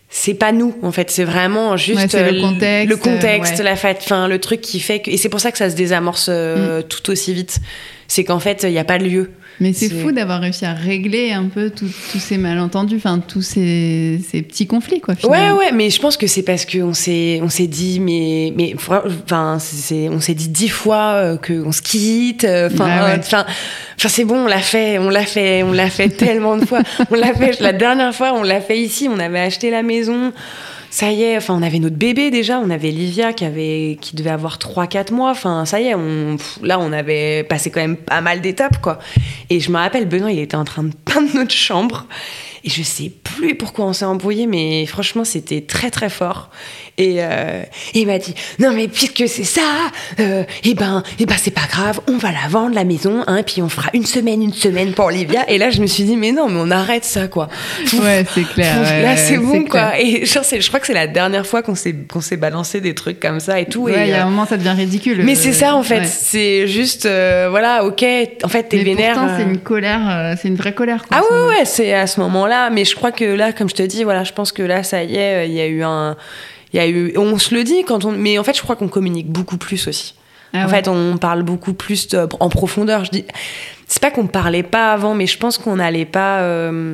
c'est 0.09 0.33
pas 0.33 0.51
nous 0.51 0.75
en 0.81 0.91
fait, 0.91 1.11
c'est 1.11 1.23
vraiment 1.23 1.77
juste 1.77 2.15
le 2.15 2.41
contexte, 2.41 2.89
le 2.89 2.97
contexte, 2.97 3.59
la 3.59 3.75
fête, 3.75 3.99
enfin 4.01 4.27
le 4.27 4.39
truc 4.39 4.61
qui 4.61 4.79
fait 4.79 4.99
que 4.99 5.11
et 5.11 5.17
c'est 5.17 5.29
pour 5.29 5.39
ça 5.39 5.51
que 5.51 5.57
ça 5.57 5.69
se 5.69 5.75
désamorce 5.75 6.27
euh, 6.29 6.79
mm. 6.79 6.83
tout 6.83 7.11
aussi 7.11 7.33
vite. 7.33 7.59
C'est 8.07 8.23
qu'en 8.23 8.39
fait, 8.39 8.63
il 8.63 8.71
n'y 8.71 8.79
a 8.79 8.83
pas 8.83 8.97
de 8.97 9.05
lieu. 9.05 9.31
Mais 9.59 9.73
c'est 9.73 9.89
fou 9.89 10.11
d'avoir 10.11 10.39
réussi 10.39 10.65
à 10.65 10.73
régler 10.73 11.31
un 11.31 11.45
peu 11.45 11.69
tous 11.69 12.19
ces 12.19 12.37
malentendus, 12.37 12.95
enfin 12.95 13.19
tous 13.19 13.41
ces, 13.41 14.21
ces, 14.29 14.41
petits 14.41 14.67
conflits, 14.67 15.01
quoi. 15.01 15.15
Ouais, 15.23 15.51
ouais, 15.51 15.71
mais 15.73 15.89
je 15.89 15.99
pense 15.99 16.15
que 16.15 16.27
c'est 16.27 16.43
parce 16.43 16.65
qu'on 16.65 16.93
s'est, 16.93 17.39
on 17.43 17.49
s'est 17.49 17.67
dit, 17.67 17.99
mais, 17.99 18.53
mais, 18.55 18.73
enfin, 18.75 19.57
on 19.57 20.19
s'est 20.19 20.33
dit 20.33 20.47
dix 20.47 20.69
fois 20.69 21.13
euh, 21.13 21.37
qu'on 21.37 21.71
se 21.71 21.81
quitte, 21.81 22.45
euh, 22.45 22.69
enfin, 22.71 23.17
enfin, 23.19 23.45
enfin, 23.97 24.09
c'est 24.09 24.23
bon, 24.23 24.45
on 24.45 24.47
l'a 24.47 24.59
fait, 24.59 24.97
on 24.97 25.09
l'a 25.09 25.25
fait, 25.25 25.63
on 25.63 25.73
l'a 25.73 25.89
fait 25.89 26.09
tellement 26.17 26.55
de 26.55 26.65
fois. 26.65 26.81
On 27.11 27.15
l'a 27.15 27.33
fait 27.33 27.59
la 27.59 27.73
dernière 27.73 28.15
fois, 28.15 28.33
on 28.33 28.43
l'a 28.43 28.61
fait 28.61 28.79
ici, 28.79 29.09
on 29.11 29.19
avait 29.19 29.39
acheté 29.39 29.71
la 29.71 29.83
maison 29.83 30.31
ça 30.89 31.11
y 31.11 31.23
est, 31.23 31.37
enfin, 31.37 31.55
on 31.55 31.61
avait 31.61 31.79
notre 31.79 31.95
bébé 31.95 32.31
déjà, 32.31 32.59
on 32.59 32.69
avait 32.69 32.89
Livia 32.89 33.33
qui 33.33 33.45
avait, 33.45 33.97
qui 34.01 34.15
devait 34.15 34.29
avoir 34.29 34.57
3-4 34.57 35.13
mois, 35.13 35.31
enfin, 35.31 35.65
ça 35.65 35.79
y 35.79 35.87
est, 35.87 35.95
on, 35.95 36.37
là, 36.63 36.79
on 36.79 36.91
avait 36.91 37.43
passé 37.43 37.69
quand 37.69 37.81
même 37.81 37.97
pas 37.97 38.21
mal 38.21 38.41
d'étapes, 38.41 38.81
quoi. 38.81 38.99
Et 39.49 39.59
je 39.59 39.71
me 39.71 39.77
rappelle, 39.77 40.07
Benoît, 40.07 40.31
il 40.31 40.39
était 40.39 40.57
en 40.57 40.65
train 40.65 40.83
de 40.83 40.93
peindre 41.05 41.29
notre 41.35 41.53
chambre. 41.53 42.07
Et 42.63 42.69
je 42.69 42.83
sais 42.83 43.11
plus 43.23 43.55
pourquoi 43.55 43.85
on 43.85 43.93
s'est 43.93 44.05
embrouillé, 44.05 44.47
mais 44.47 44.85
franchement, 44.85 45.23
c'était 45.23 45.61
très 45.61 45.89
très 45.89 46.09
fort. 46.09 46.49
Et, 46.97 47.17
euh, 47.19 47.63
il 47.93 48.07
m'a 48.07 48.17
dit 48.19 48.35
non 48.59 48.71
mais 48.73 48.89
puisque 48.89 49.23
c'est 49.27 49.45
ça, 49.45 49.61
euh, 50.19 50.43
eh 50.65 50.73
ben, 50.73 51.01
eh 51.17 51.25
ben 51.25 51.35
c'est 51.37 51.51
pas 51.51 51.65
grave, 51.69 52.01
on 52.07 52.17
va 52.17 52.31
la 52.31 52.47
vendre 52.49 52.75
la 52.75 52.83
maison, 52.83 53.23
hein, 53.25 53.41
puis 53.43 53.61
on 53.61 53.69
fera 53.69 53.89
une 53.93 54.05
semaine, 54.05 54.41
une 54.41 54.53
semaine 54.53 54.91
pour 54.91 55.05
Olivia. 55.05 55.49
Et 55.49 55.57
là, 55.57 55.69
je 55.69 55.81
me 55.81 55.87
suis 55.87 56.03
dit 56.03 56.17
mais 56.17 56.33
non, 56.33 56.49
mais 56.49 56.59
on 56.61 56.71
arrête 56.71 57.05
ça 57.05 57.29
quoi. 57.29 57.47
Ouais, 57.93 58.25
c'est 58.33 58.43
clair. 58.43 58.81
là, 58.81 59.15
c'est 59.15 59.37
bon 59.37 59.63
quoi. 59.63 59.97
Et 59.99 60.25
genre, 60.25 60.43
je 60.43 60.67
crois 60.67 60.81
que 60.81 60.87
c'est 60.87 60.93
la 60.93 61.07
dernière 61.07 61.45
fois 61.45 61.61
qu'on 61.61 61.75
s'est 61.75 61.95
qu'on 61.95 62.21
s'est 62.21 62.37
balancé 62.37 62.81
des 62.81 62.93
trucs 62.93 63.19
comme 63.19 63.39
ça 63.39 63.59
et 63.59 63.65
tout. 63.65 63.83
Ouais, 63.83 64.07
il 64.07 64.09
y 64.09 64.13
a 64.13 64.23
un 64.23 64.27
euh, 64.27 64.29
moment, 64.29 64.45
ça 64.45 64.57
devient 64.57 64.75
ridicule. 64.75 65.21
Mais 65.23 65.35
c'est 65.35 65.53
ça 65.53 65.75
en 65.75 65.83
fait. 65.83 66.05
C'est 66.05 66.67
juste 66.67 67.05
euh, 67.05 67.47
voilà, 67.49 67.85
ok. 67.85 68.03
En 68.43 68.49
fait, 68.49 68.63
t'es 68.63 68.83
vénère. 68.83 69.13
Pourtant, 69.13 69.35
c'est 69.37 69.43
une 69.43 69.59
colère, 69.59 70.35
c'est 70.41 70.49
une 70.49 70.55
vraie 70.55 70.73
colère. 70.73 71.05
Quoi, 71.07 71.17
ah 71.17 71.33
ouais, 71.33 71.47
ouais, 71.47 71.65
c'est 71.65 71.93
à 71.93 72.07
ce 72.07 72.19
moment-là. 72.19 72.48
Mais 72.71 72.85
je 72.85 72.95
crois 72.95 73.11
que 73.11 73.25
là, 73.25 73.53
comme 73.53 73.69
je 73.69 73.75
te 73.75 73.83
dis, 73.83 74.03
voilà, 74.03 74.23
je 74.23 74.33
pense 74.33 74.51
que 74.51 74.63
là, 74.63 74.83
ça 74.83 75.03
y 75.03 75.15
est, 75.15 75.47
il 75.47 75.53
y 75.53 75.61
a 75.61 75.67
eu 75.67 75.83
un 75.83 76.17
il 76.73 76.77
y 76.77 76.79
a 76.79 76.87
eu, 76.87 77.17
on 77.17 77.37
se 77.37 77.55
le 77.55 77.63
dit 77.63 77.83
quand 77.83 78.05
on, 78.05 78.11
mais 78.11 78.37
en 78.37 78.43
fait, 78.43 78.55
je 78.55 78.61
crois 78.61 78.75
qu'on 78.75 78.87
communique 78.87 79.27
beaucoup 79.27 79.57
plus 79.57 79.87
aussi. 79.87 80.15
Ah 80.53 80.65
en 80.65 80.67
fait, 80.67 80.87
on 80.87 81.17
parle 81.17 81.43
beaucoup 81.43 81.73
plus 81.73 82.07
en 82.39 82.49
profondeur. 82.49 83.05
Je 83.05 83.11
dis, 83.11 83.25
c'est 83.87 84.01
pas 84.01 84.11
qu'on 84.11 84.27
parlait 84.27 84.63
pas 84.63 84.93
avant, 84.93 85.13
mais 85.13 85.27
je 85.27 85.37
pense 85.37 85.57
qu'on 85.57 85.75
n'allait 85.75 86.05
pas 86.05 86.39
euh, 86.41 86.93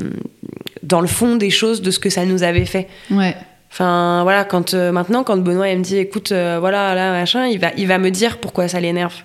dans 0.83 1.01
le 1.01 1.07
fond 1.07 1.35
des 1.35 1.49
choses 1.49 1.81
de 1.81 1.91
ce 1.91 1.99
que 1.99 2.09
ça 2.09 2.25
nous 2.25 2.43
avait 2.43 2.65
fait. 2.65 2.87
Ouais. 3.11 3.35
Enfin 3.71 4.23
voilà, 4.23 4.43
quand 4.45 4.73
euh, 4.73 4.91
maintenant, 4.91 5.23
quand 5.23 5.37
Benoît 5.37 5.69
il 5.69 5.79
me 5.79 5.83
dit, 5.83 5.97
écoute, 5.97 6.31
euh, 6.31 6.57
voilà, 6.59 6.95
là 6.95 7.11
machin, 7.11 7.47
il 7.47 7.59
va, 7.59 7.71
il 7.77 7.87
va 7.87 7.97
me 7.97 8.11
dire 8.11 8.37
pourquoi 8.37 8.67
ça 8.67 8.79
l'énerve. 8.79 9.15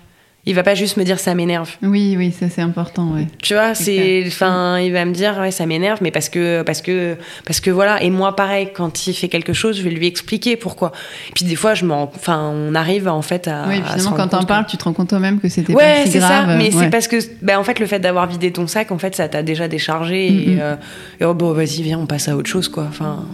Il 0.45 0.55
va 0.55 0.63
pas 0.63 0.73
juste 0.73 0.97
me 0.97 1.03
dire 1.03 1.19
ça 1.19 1.35
m'énerve. 1.35 1.69
Oui, 1.83 2.15
oui, 2.17 2.31
ça 2.31 2.49
c'est 2.49 2.63
important, 2.63 3.11
ouais. 3.13 3.27
Tu 3.43 3.53
vois, 3.53 3.75
c'est, 3.75 4.23
enfin, 4.25 4.79
il 4.79 4.91
va 4.91 5.05
me 5.05 5.13
dire 5.13 5.37
ouais 5.39 5.51
ça 5.51 5.67
m'énerve, 5.67 5.99
mais 6.01 6.09
parce 6.09 6.29
que, 6.29 6.63
parce 6.63 6.81
que, 6.81 7.15
parce 7.45 7.59
que 7.59 7.69
voilà. 7.69 8.01
Et 8.01 8.09
moi 8.09 8.35
pareil, 8.35 8.69
quand 8.73 9.05
il 9.05 9.13
fait 9.13 9.27
quelque 9.27 9.53
chose, 9.53 9.77
je 9.77 9.83
vais 9.83 9.91
lui 9.91 10.07
expliquer 10.07 10.55
pourquoi. 10.55 10.93
Et 11.29 11.33
puis 11.33 11.45
des 11.45 11.55
fois, 11.55 11.75
je 11.75 11.85
m'en, 11.85 12.03
enfin, 12.03 12.51
on 12.55 12.73
arrive 12.73 13.07
en 13.07 13.21
fait 13.21 13.47
à. 13.47 13.65
Oui, 13.67 13.81
finalement, 13.85 14.13
quand 14.13 14.29
t'en 14.29 14.43
parles, 14.43 14.65
tu 14.65 14.77
te 14.77 14.83
rends 14.83 14.93
compte 14.93 15.09
toi-même 15.09 15.39
que 15.39 15.47
c'était 15.47 15.75
ouais, 15.75 16.05
pas 16.05 16.09
si 16.09 16.17
grave. 16.17 16.47
Ça, 16.47 16.55
mais 16.57 16.71
c'est 16.71 16.89
parce 16.89 17.07
que, 17.07 17.17
ben, 17.43 17.59
en 17.59 17.63
fait, 17.63 17.79
le 17.79 17.85
fait 17.85 17.99
d'avoir 17.99 18.25
vidé 18.25 18.51
ton 18.51 18.65
sac, 18.65 18.91
en 18.91 18.97
fait, 18.97 19.15
ça 19.15 19.27
t'a 19.27 19.43
déjà 19.43 19.67
déchargé. 19.67 20.27
Et, 20.27 20.57
euh, 20.59 20.75
et 21.19 21.25
oh, 21.25 21.35
bon, 21.35 21.53
vas-y, 21.53 21.83
viens, 21.83 21.99
on 21.99 22.07
passe 22.07 22.27
à 22.27 22.35
autre 22.35 22.49
chose, 22.49 22.67
quoi. 22.67 22.87
Enfin. 22.89 23.25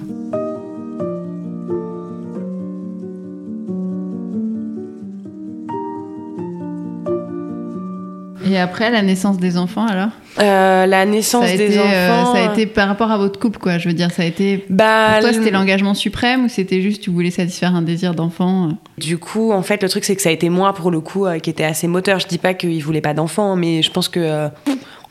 Et 8.49 8.57
après, 8.57 8.89
la 8.91 9.01
naissance 9.01 9.37
des 9.37 9.57
enfants, 9.57 9.85
alors? 9.85 10.09
Euh, 10.39 10.85
La 10.85 11.05
naissance 11.05 11.51
des 11.51 11.77
euh, 11.77 12.11
enfants. 12.11 12.33
ça 12.35 12.49
a 12.49 12.53
été 12.53 12.65
par 12.65 12.87
rapport 12.87 13.11
à 13.11 13.17
votre 13.17 13.39
couple, 13.39 13.59
quoi. 13.59 13.77
Je 13.77 13.87
veux 13.87 13.93
dire, 13.93 14.11
ça 14.11 14.23
a 14.23 14.25
été. 14.25 14.65
Bah, 14.69 15.13
pour 15.13 15.21
toi, 15.21 15.33
c'était 15.33 15.51
l'engagement 15.51 15.93
suprême 15.93 16.45
ou 16.45 16.49
c'était 16.49 16.81
juste 16.81 17.01
tu 17.01 17.09
voulais 17.09 17.31
satisfaire 17.31 17.75
un 17.75 17.81
désir 17.81 18.13
d'enfant 18.13 18.67
euh? 18.67 18.71
Du 18.97 19.17
coup, 19.17 19.51
en 19.51 19.61
fait, 19.61 19.81
le 19.83 19.89
truc, 19.89 20.05
c'est 20.05 20.15
que 20.15 20.21
ça 20.21 20.29
a 20.29 20.31
été 20.31 20.49
moi, 20.49 20.73
pour 20.73 20.91
le 20.91 20.99
coup, 20.99 21.25
qui 21.41 21.49
était 21.49 21.63
assez 21.63 21.87
moteur. 21.87 22.19
Je 22.19 22.27
dis 22.27 22.37
pas 22.37 22.53
qu'il 22.53 22.83
voulait 22.83 23.01
pas 23.01 23.13
d'enfant, 23.13 23.55
mais 23.55 23.81
je 23.81 23.91
pense 23.91 24.09
que. 24.09 24.49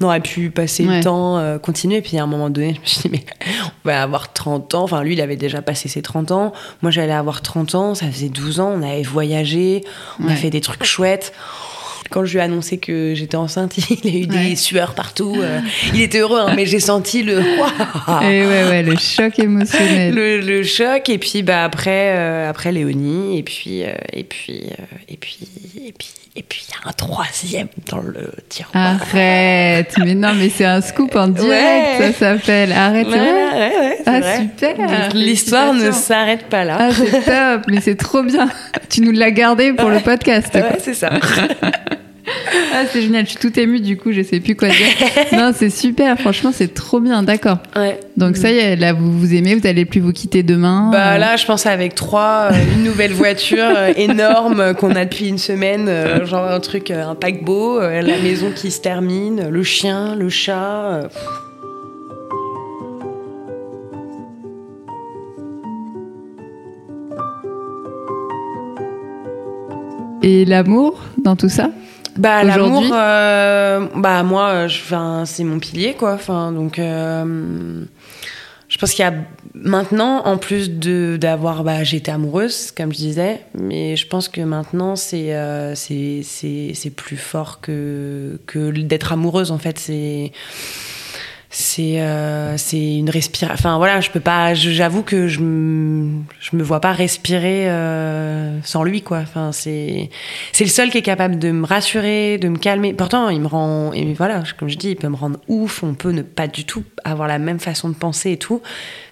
on 0.00 0.04
aurait 0.04 0.20
pu 0.20 0.50
passer 0.50 0.84
le 0.84 1.02
temps, 1.02 1.58
continuer. 1.62 2.02
Puis 2.02 2.18
à 2.18 2.22
un 2.22 2.26
moment 2.26 2.50
donné, 2.50 2.74
je 2.74 2.80
me 2.80 2.86
suis 2.86 3.08
dit, 3.08 3.10
mais 3.12 3.24
on 3.84 3.88
va 3.88 4.02
avoir 4.02 4.32
30 4.32 4.74
ans. 4.74 4.84
Enfin, 4.84 5.02
lui, 5.02 5.14
il 5.14 5.20
avait 5.20 5.36
déjà 5.36 5.62
passé 5.62 5.88
ses 5.88 6.02
30 6.02 6.30
ans. 6.30 6.52
Moi, 6.82 6.90
j'allais 6.90 7.12
avoir 7.12 7.42
30 7.42 7.74
ans. 7.74 7.94
Ça 7.94 8.06
faisait 8.06 8.28
12 8.28 8.60
ans. 8.60 8.72
On 8.76 8.82
avait 8.82 9.02
voyagé. 9.02 9.84
On 10.22 10.28
a 10.28 10.34
fait 10.34 10.50
des 10.50 10.60
trucs 10.60 10.84
chouettes. 10.84 11.32
Quand 12.10 12.24
je 12.24 12.32
lui 12.32 12.38
ai 12.38 12.42
annoncé 12.42 12.78
que 12.78 13.14
j'étais 13.14 13.36
enceinte, 13.36 13.76
il 14.04 14.10
a 14.10 14.18
eu 14.18 14.26
des 14.26 14.56
sueurs 14.56 14.94
partout. 14.94 15.36
Euh. 15.38 15.60
il 15.94 16.00
était 16.00 16.18
heureux, 16.18 16.40
hein, 16.40 16.52
mais 16.54 16.66
j'ai 16.66 16.80
senti 16.80 17.22
le. 17.22 17.38
et 18.22 18.46
ouais, 18.46 18.68
ouais, 18.68 18.82
le 18.82 18.96
choc 18.96 19.38
émotionnel. 19.38 20.14
Le, 20.14 20.62
choc, 20.62 21.08
et 21.08 21.18
puis 21.18 21.42
bah, 21.42 21.64
après, 21.64 22.16
euh, 22.16 22.50
après 22.50 22.72
Léonie, 22.72 23.38
et 23.38 23.42
puis, 23.42 23.84
euh, 23.84 23.92
et 24.12 24.24
puis, 24.24 24.64
et 25.08 25.16
puis, 25.16 25.38
et 25.86 25.92
puis, 25.92 26.08
et 26.36 26.42
puis 26.42 26.66
il 26.68 26.72
y 26.72 26.74
a 26.74 26.88
un 26.90 26.92
troisième 26.92 27.68
dans 27.90 28.00
le 28.00 28.30
tiroir. 28.48 28.74
Arrête, 28.74 29.94
mais 29.98 30.14
non, 30.14 30.34
mais 30.34 30.50
c'est 30.50 30.66
un 30.66 30.82
scoop 30.82 31.16
en 31.16 31.28
direct, 31.28 31.98
ça 31.98 32.12
s'appelle. 32.12 32.72
Arrête, 32.72 33.06
ouais, 33.06 33.14
ouais, 33.14 33.98
ah 34.04 34.20
super. 34.38 35.14
L'histoire 35.14 35.72
ne 35.72 35.90
s'arrête 35.90 36.46
pas 36.48 36.64
là. 36.64 36.76
Ah 36.78 36.90
c'est 36.92 37.22
top, 37.24 37.62
mais 37.68 37.80
c'est 37.80 37.96
trop 37.96 38.22
bien. 38.22 38.48
Tu 38.90 39.00
nous 39.00 39.12
l'as 39.12 39.30
gardé 39.30 39.72
pour 39.72 39.88
le 39.88 40.00
podcast. 40.00 40.54
Ouais, 40.54 40.78
c'est 40.78 40.94
ça. 40.94 41.10
Ah, 42.74 42.84
c'est 42.90 43.02
génial, 43.02 43.24
je 43.24 43.30
suis 43.30 43.38
tout 43.38 43.58
émue 43.58 43.80
du 43.80 43.96
coup, 43.96 44.12
je 44.12 44.22
sais 44.22 44.40
plus 44.40 44.56
quoi 44.56 44.68
dire. 44.68 44.86
non, 45.32 45.52
c'est 45.54 45.70
super, 45.70 46.18
franchement, 46.18 46.50
c'est 46.52 46.74
trop 46.74 47.00
bien, 47.00 47.22
d'accord. 47.22 47.58
Ouais. 47.76 48.00
Donc 48.16 48.36
ça 48.36 48.50
y 48.50 48.58
est, 48.58 48.76
là, 48.76 48.92
vous 48.92 49.16
vous 49.16 49.34
aimez, 49.34 49.54
vous 49.54 49.66
allez 49.66 49.84
plus 49.84 50.00
vous 50.00 50.12
quitter 50.12 50.42
demain 50.42 50.90
Bah 50.92 51.14
euh. 51.14 51.18
là, 51.18 51.36
je 51.36 51.46
pense 51.46 51.66
avec 51.66 51.94
trois, 51.94 52.50
euh, 52.50 52.54
une 52.74 52.84
nouvelle 52.84 53.12
voiture 53.12 53.64
euh, 53.76 53.92
énorme 53.96 54.74
qu'on 54.74 54.94
a 54.94 55.04
depuis 55.04 55.28
une 55.28 55.38
semaine, 55.38 55.90
genre 56.24 56.44
un 56.44 56.60
truc, 56.60 56.90
un 56.90 57.14
paquebot, 57.14 57.80
la 57.80 58.18
maison 58.18 58.50
qui 58.54 58.70
se 58.70 58.80
termine, 58.80 59.48
le 59.48 59.62
chien, 59.62 60.14
le 60.16 60.28
chat. 60.28 61.08
Et 70.22 70.44
l'amour 70.44 71.00
dans 71.18 71.36
tout 71.36 71.48
ça? 71.48 71.70
Bah 72.18 72.44
l'amour, 72.44 72.84
euh, 72.92 73.86
bah 73.94 74.22
moi, 74.22 74.66
c'est 75.24 75.44
mon 75.44 75.58
pilier 75.58 75.94
quoi. 75.94 76.14
Enfin 76.14 76.52
donc, 76.52 76.78
euh, 76.78 77.84
je 78.68 78.78
pense 78.78 78.92
qu'il 78.92 79.04
y 79.04 79.08
a 79.08 79.14
maintenant, 79.54 80.24
en 80.24 80.38
plus 80.38 80.70
de 80.70 81.16
d'avoir, 81.20 81.64
bah 81.64 81.84
j'étais 81.84 82.12
amoureuse 82.12 82.70
comme 82.72 82.92
je 82.92 82.98
disais, 82.98 83.40
mais 83.54 83.96
je 83.96 84.06
pense 84.06 84.28
que 84.28 84.40
maintenant 84.40 84.96
c'est 84.96 85.34
euh, 85.34 85.74
c'est 85.74 86.22
c'est 86.22 86.90
plus 86.90 87.16
fort 87.16 87.60
que 87.60 88.40
que 88.46 88.70
d'être 88.70 89.12
amoureuse 89.12 89.50
en 89.50 89.58
fait. 89.58 89.78
C'est 89.78 90.32
c'est 91.48 92.00
euh, 92.00 92.56
c'est 92.56 92.96
une 92.96 93.08
respiration 93.08 93.54
enfin 93.54 93.78
voilà 93.78 94.00
je 94.00 94.10
peux 94.10 94.20
pas 94.20 94.52
j'avoue 94.54 95.02
que 95.02 95.28
je 95.28 95.38
je 95.38 96.56
me 96.56 96.62
vois 96.62 96.80
pas 96.80 96.92
respirer 96.92 97.70
euh, 97.70 98.60
sans 98.62 98.82
lui 98.82 99.02
quoi. 99.02 99.24
C'est 99.52 100.10
c'est 100.52 100.64
le 100.64 100.70
seul 100.70 100.90
qui 100.90 100.98
est 100.98 101.02
capable 101.02 101.38
de 101.38 101.52
me 101.52 101.64
rassurer 101.64 102.38
de 102.38 102.48
me 102.48 102.58
calmer. 102.58 102.92
Pourtant 102.94 103.28
il 103.28 103.40
me 103.40 103.46
rend 103.46 103.92
et 103.92 104.12
voilà 104.14 104.42
comme 104.58 104.68
je 104.68 104.76
dis 104.76 104.90
il 104.90 104.96
peut 104.96 105.08
me 105.08 105.16
rendre 105.16 105.38
ouf 105.46 105.82
on 105.84 105.94
peut 105.94 106.10
ne 106.10 106.22
pas 106.22 106.48
du 106.48 106.64
tout 106.64 106.84
avoir 107.04 107.28
la 107.28 107.38
même 107.38 107.60
façon 107.60 107.88
de 107.88 107.94
penser 107.94 108.32
et 108.32 108.38
tout. 108.38 108.60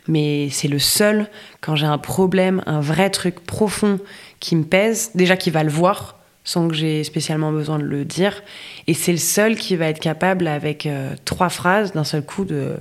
Mais 0.08 0.48
c'est 0.50 0.68
le 0.68 0.78
seul 0.78 1.28
quand 1.60 1.76
j'ai 1.76 1.86
un 1.86 1.98
problème 1.98 2.62
un 2.66 2.80
vrai 2.80 3.10
truc 3.10 3.40
profond 3.40 4.00
qui 4.40 4.56
me 4.56 4.64
pèse 4.64 5.12
déjà 5.14 5.36
qui 5.36 5.50
va 5.50 5.62
le 5.62 5.70
voir 5.70 6.18
sans 6.44 6.68
que 6.68 6.74
j'ai 6.74 7.02
spécialement 7.04 7.50
besoin 7.50 7.78
de 7.78 7.84
le 7.84 8.04
dire. 8.04 8.42
Et 8.86 8.94
c'est 8.94 9.12
le 9.12 9.18
seul 9.18 9.56
qui 9.56 9.76
va 9.76 9.86
être 9.86 9.98
capable, 9.98 10.46
avec 10.46 10.86
euh, 10.86 11.14
trois 11.24 11.48
phrases, 11.48 11.92
d'un 11.92 12.04
seul 12.04 12.22
coup, 12.22 12.44
de 12.44 12.76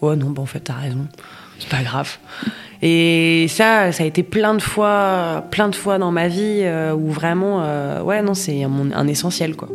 Oh 0.00 0.14
non, 0.14 0.30
bon, 0.30 0.42
en 0.42 0.46
fait, 0.46 0.60
t'as 0.60 0.74
raison, 0.74 1.06
c'est 1.58 1.70
pas 1.70 1.82
grave. 1.82 2.18
Et 2.82 3.46
ça, 3.48 3.92
ça 3.92 4.02
a 4.02 4.06
été 4.06 4.22
plein 4.22 4.54
de 4.54 4.60
fois, 4.60 5.44
plein 5.50 5.68
de 5.68 5.74
fois 5.74 5.98
dans 5.98 6.10
ma 6.10 6.28
vie 6.28 6.60
euh, 6.62 6.94
où 6.94 7.10
vraiment, 7.10 7.62
euh, 7.62 8.02
ouais, 8.02 8.20
non, 8.22 8.34
c'est 8.34 8.64
un, 8.64 8.92
un 8.92 9.06
essentiel, 9.06 9.56
quoi. 9.56 9.68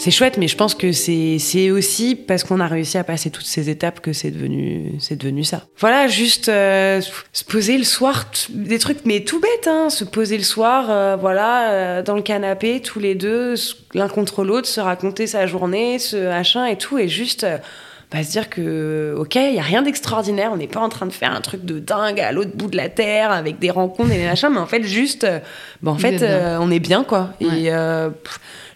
C'est 0.00 0.10
chouette, 0.10 0.38
mais 0.38 0.48
je 0.48 0.56
pense 0.56 0.74
que 0.74 0.92
c'est 0.92 1.70
aussi 1.70 2.14
parce 2.14 2.42
qu'on 2.42 2.58
a 2.60 2.66
réussi 2.66 2.96
à 2.96 3.04
passer 3.04 3.30
toutes 3.30 3.44
ces 3.44 3.68
étapes 3.68 4.00
que 4.00 4.14
c'est 4.14 4.30
devenu 4.30 4.98
devenu 5.10 5.44
ça. 5.44 5.64
Voilà, 5.78 6.08
juste 6.08 6.48
euh, 6.48 7.02
se 7.32 7.44
poser 7.44 7.76
le 7.76 7.84
soir, 7.84 8.24
des 8.48 8.78
trucs 8.78 9.04
mais 9.04 9.20
tout 9.20 9.40
bête, 9.40 9.66
hein, 9.66 9.90
se 9.90 10.04
poser 10.04 10.38
le 10.38 10.42
soir, 10.42 10.86
euh, 10.88 11.16
voilà, 11.16 11.70
euh, 11.70 12.02
dans 12.02 12.16
le 12.16 12.22
canapé 12.22 12.80
tous 12.80 12.98
les 12.98 13.14
deux, 13.14 13.54
l'un 13.92 14.08
contre 14.08 14.42
l'autre, 14.42 14.66
se 14.66 14.80
raconter 14.80 15.26
sa 15.26 15.46
journée, 15.46 15.98
ce 15.98 16.28
machin 16.28 16.64
et 16.64 16.76
tout, 16.76 16.98
et 16.98 17.08
juste 17.08 17.46
bah, 18.10 18.22
se 18.24 18.30
dire 18.30 18.50
que, 18.50 19.14
ok, 19.18 19.36
il 19.36 19.54
y 19.54 19.58
a 19.58 19.62
rien 19.62 19.82
d'extraordinaire, 19.82 20.50
on 20.52 20.56
n'est 20.56 20.66
pas 20.66 20.80
en 20.80 20.88
train 20.88 21.06
de 21.06 21.12
faire 21.12 21.32
un 21.32 21.40
truc 21.40 21.64
de 21.64 21.78
dingue 21.78 22.20
à 22.20 22.32
l'autre 22.32 22.56
bout 22.56 22.68
de 22.68 22.76
la 22.76 22.88
terre 22.88 23.30
avec 23.30 23.58
des 23.58 23.70
rencontres 23.70 24.12
et 24.12 24.18
des 24.18 24.24
machins, 24.24 24.50
mais 24.52 24.58
en 24.58 24.66
fait, 24.66 24.82
juste, 24.82 25.26
bah, 25.82 25.90
en 25.90 25.98
fait, 25.98 26.24
on 26.60 26.70
est 26.70 26.80
bien, 26.80 27.04
quoi. 27.04 27.30
Et 27.40 27.70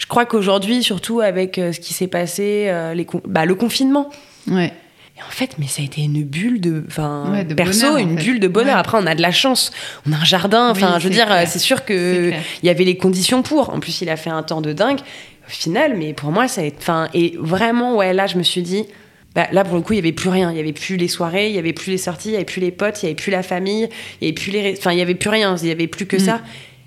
je 0.05 0.07
crois 0.07 0.27
qu'aujourd'hui, 0.27 0.83
surtout 0.83 1.21
avec 1.21 1.59
euh, 1.59 1.73
ce 1.73 1.81
qui 1.81 1.95
s'est 1.95 2.09
passé, 2.09 2.67
euh, 2.69 2.93
les 2.93 3.07
bah, 3.27 3.47
le 3.47 3.55
confinement. 3.55 4.11
Ouais. 4.47 4.71
Et 5.17 5.23
en 5.23 5.31
fait, 5.31 5.53
mais 5.59 5.67
ça 5.67 5.81
a 5.81 5.85
été 5.85 6.03
une 6.03 6.25
bulle 6.25 6.61
de, 6.61 6.85
enfin, 6.89 7.45
perso, 7.57 7.97
une 7.97 8.17
bulle 8.17 8.39
de 8.39 8.49
bonheur. 8.49 8.77
Après, 8.77 8.99
on 9.01 9.07
a 9.07 9.15
de 9.15 9.23
la 9.23 9.31
chance, 9.31 9.73
on 10.07 10.13
a 10.13 10.17
un 10.17 10.25
jardin. 10.25 10.69
Enfin, 10.69 10.99
je 10.99 11.05
veux 11.05 11.15
dire, 11.15 11.29
c'est 11.47 11.59
sûr 11.59 11.85
que 11.87 12.33
il 12.63 12.67
y 12.67 12.69
avait 12.69 12.85
les 12.85 12.99
conditions 12.99 13.43
pour. 13.43 13.71
En 13.71 13.81
plus, 13.81 14.03
il 14.03 14.11
a 14.11 14.17
fait 14.17 14.31
un 14.31 14.43
temps 14.43 14.61
de 14.61 14.73
dingue. 14.73 14.99
Au 15.47 15.51
final, 15.51 15.95
mais 15.97 16.15
pour 16.15 16.33
moi, 16.33 16.49
ça 16.49 16.63
a 16.63 16.65
été, 16.65 16.77
enfin, 16.81 17.09
et 17.15 17.37
vraiment, 17.39 17.97
ouais, 17.97 18.13
là, 18.13 18.27
je 18.27 18.37
me 18.37 18.43
suis 18.43 18.63
dit, 18.63 18.87
bah, 19.35 19.47
là 19.53 19.65
pour 19.65 19.77
le 19.77 19.83
coup 19.83 19.93
il 19.93 19.97
y 19.97 20.01
avait 20.01 20.13
plus 20.13 20.29
rien 20.29 20.51
il 20.51 20.57
y 20.57 20.61
avait 20.61 20.73
plus 20.73 20.97
les 20.97 21.09
soirées 21.09 21.49
il 21.49 21.55
y 21.55 21.59
avait 21.59 21.73
plus 21.73 21.91
les 21.91 21.99
sorties 21.99 22.29
il 22.29 22.33
y 22.33 22.37
avait 22.37 22.45
plus 22.45 22.61
les 22.61 22.71
potes 22.71 23.03
il 23.03 23.07
y 23.07 23.09
avait 23.09 23.17
plus 23.17 23.31
la 23.31 23.43
famille 23.43 23.89
il 24.21 24.25
y 24.25 24.29
avait 24.29 24.35
plus 24.35 24.51
les 24.51 24.75
enfin 24.79 24.93
il 24.93 24.99
y 24.99 25.03
avait 25.03 25.15
plus 25.15 25.31
rien 25.31 25.57
il 25.57 25.69
y 25.69 25.73
avait 25.73 25.87
plus 25.87 26.07
que 26.07 26.17
mm. 26.17 26.21
ça 26.21 26.41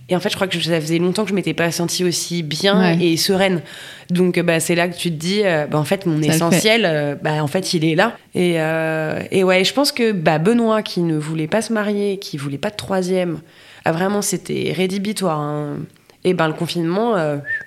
Et 0.09 0.15
en 0.15 0.19
fait, 0.19 0.29
je 0.29 0.35
crois 0.35 0.47
que 0.47 0.59
ça 0.59 0.79
faisait 0.79 0.99
longtemps 0.99 1.23
que 1.23 1.29
je 1.29 1.35
m'étais 1.35 1.53
pas 1.53 1.69
sentie 1.71 2.05
aussi 2.05 2.43
bien 2.43 2.97
et 2.99 3.17
sereine. 3.17 3.61
Donc, 4.09 4.39
bah, 4.39 4.59
c'est 4.59 4.75
là 4.75 4.87
que 4.87 4.95
tu 4.95 5.09
te 5.09 5.15
dis, 5.15 5.41
euh, 5.43 5.67
bah, 5.67 5.77
en 5.77 5.83
fait, 5.83 6.05
mon 6.05 6.21
essentiel, 6.21 6.85
euh, 6.85 7.15
bah, 7.21 7.43
en 7.43 7.47
fait, 7.47 7.73
il 7.73 7.83
est 7.83 7.95
là. 7.95 8.15
Et, 8.33 8.53
euh, 8.57 9.21
et 9.31 9.43
ouais, 9.43 9.65
je 9.65 9.73
pense 9.73 9.91
que 9.91 10.13
bah, 10.13 10.37
Benoît, 10.37 10.81
qui 10.81 11.01
ne 11.01 11.17
voulait 11.17 11.47
pas 11.47 11.61
se 11.61 11.73
marier, 11.73 12.19
qui 12.19 12.37
voulait 12.37 12.57
pas 12.57 12.69
de 12.69 12.77
troisième, 12.77 13.41
a 13.83 13.91
vraiment, 13.91 14.21
c'était 14.21 14.73
rédhibitoire. 14.75 15.39
Hein. 15.39 15.79
Et 16.27 16.33
ben 16.33 16.47
le 16.47 16.53
confinement, 16.53 17.15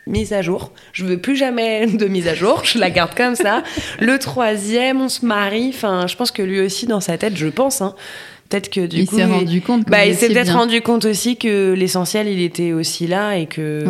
mise 0.06 0.34
à 0.34 0.42
jour. 0.42 0.72
Je 0.92 1.06
veux 1.06 1.18
plus 1.18 1.34
jamais 1.34 1.86
de 1.86 2.06
mise 2.06 2.28
à 2.28 2.34
jour. 2.34 2.62
Je 2.64 2.78
la 2.78 2.90
garde 2.90 3.14
comme 3.14 3.34
ça. 3.34 3.62
le 4.00 4.18
troisième, 4.18 5.00
on 5.00 5.08
se 5.08 5.24
marie. 5.24 5.70
Enfin, 5.74 6.06
je 6.06 6.16
pense 6.16 6.30
que 6.30 6.42
lui 6.42 6.60
aussi 6.60 6.86
dans 6.86 7.00
sa 7.00 7.16
tête, 7.16 7.36
je 7.36 7.46
pense. 7.48 7.80
Hein, 7.80 7.94
peut-être 8.50 8.68
que 8.68 8.86
du 8.86 8.98
il 8.98 9.06
coup 9.06 9.16
s'est 9.16 9.24
rendu 9.24 9.62
compte 9.62 9.86
bah, 9.88 10.04
il 10.04 10.14
s'est 10.14 10.28
peut-être 10.28 10.52
rendu 10.52 10.82
compte 10.82 11.04
aussi 11.04 11.36
que 11.36 11.72
l'essentiel 11.72 12.26
il 12.26 12.42
était 12.42 12.72
aussi 12.72 13.06
là 13.06 13.36
et 13.36 13.46
que 13.46 13.84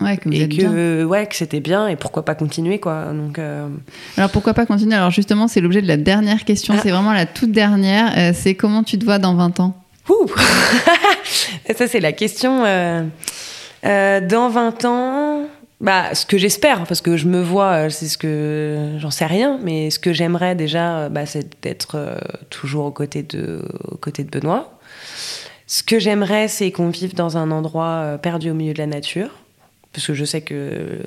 ouais, 0.00 0.16
que 0.16 0.28
et 0.30 0.48
que 0.48 1.04
ouais 1.04 1.26
que 1.26 1.36
c'était 1.36 1.60
bien 1.60 1.86
et 1.86 1.96
pourquoi 1.96 2.24
pas 2.24 2.34
continuer 2.34 2.80
quoi 2.80 3.12
donc 3.12 3.38
euh, 3.38 3.68
alors 4.16 4.30
pourquoi 4.30 4.52
pas 4.52 4.66
continuer? 4.66 4.96
Alors 4.96 5.12
justement 5.12 5.48
c'est 5.48 5.60
l'objet 5.60 5.80
de 5.80 5.86
la 5.86 5.96
dernière 5.96 6.44
question 6.44 6.74
ah. 6.76 6.80
c'est 6.82 6.90
vraiment 6.90 7.12
la 7.12 7.26
toute 7.26 7.52
dernière 7.52 8.12
euh, 8.18 8.32
c'est 8.34 8.54
comment 8.54 8.82
tu 8.82 8.98
te 8.98 9.04
vois 9.04 9.18
dans 9.18 9.34
20 9.34 9.60
ans? 9.60 9.76
Ouh 10.08 10.26
ça 11.76 11.86
c'est 11.86 12.00
la 12.00 12.12
question 12.12 12.64
euh, 13.84 14.20
dans 14.20 14.48
20 14.48 14.84
ans 14.84 15.46
bah, 15.80 16.12
ce 16.14 16.26
que 16.26 16.38
j'espère, 16.38 16.84
parce 16.86 17.00
que 17.00 17.16
je 17.16 17.26
me 17.26 17.40
vois, 17.40 17.86
euh, 17.86 17.88
c'est 17.88 18.08
ce 18.08 18.18
que 18.18 18.96
j'en 18.98 19.12
sais 19.12 19.26
rien, 19.26 19.60
mais 19.62 19.90
ce 19.90 20.00
que 20.00 20.12
j'aimerais 20.12 20.56
déjà, 20.56 20.98
euh, 20.98 21.08
bah, 21.08 21.24
c'est 21.24 21.62
d'être 21.62 22.18
toujours 22.50 22.86
aux 22.86 22.90
côtés 22.90 23.22
de, 23.22 23.62
aux 23.88 23.96
côtés 23.96 24.24
de 24.24 24.30
Benoît. 24.30 24.76
Ce 25.68 25.84
que 25.84 26.00
j'aimerais, 26.00 26.48
c'est 26.48 26.72
qu'on 26.72 26.88
vive 26.88 27.14
dans 27.14 27.36
un 27.36 27.52
endroit 27.52 28.18
perdu 28.20 28.50
au 28.50 28.54
milieu 28.54 28.72
de 28.72 28.78
la 28.78 28.86
nature, 28.86 29.30
parce 29.92 30.06
que 30.06 30.14
je 30.14 30.24
sais 30.24 30.40
que 30.40 30.98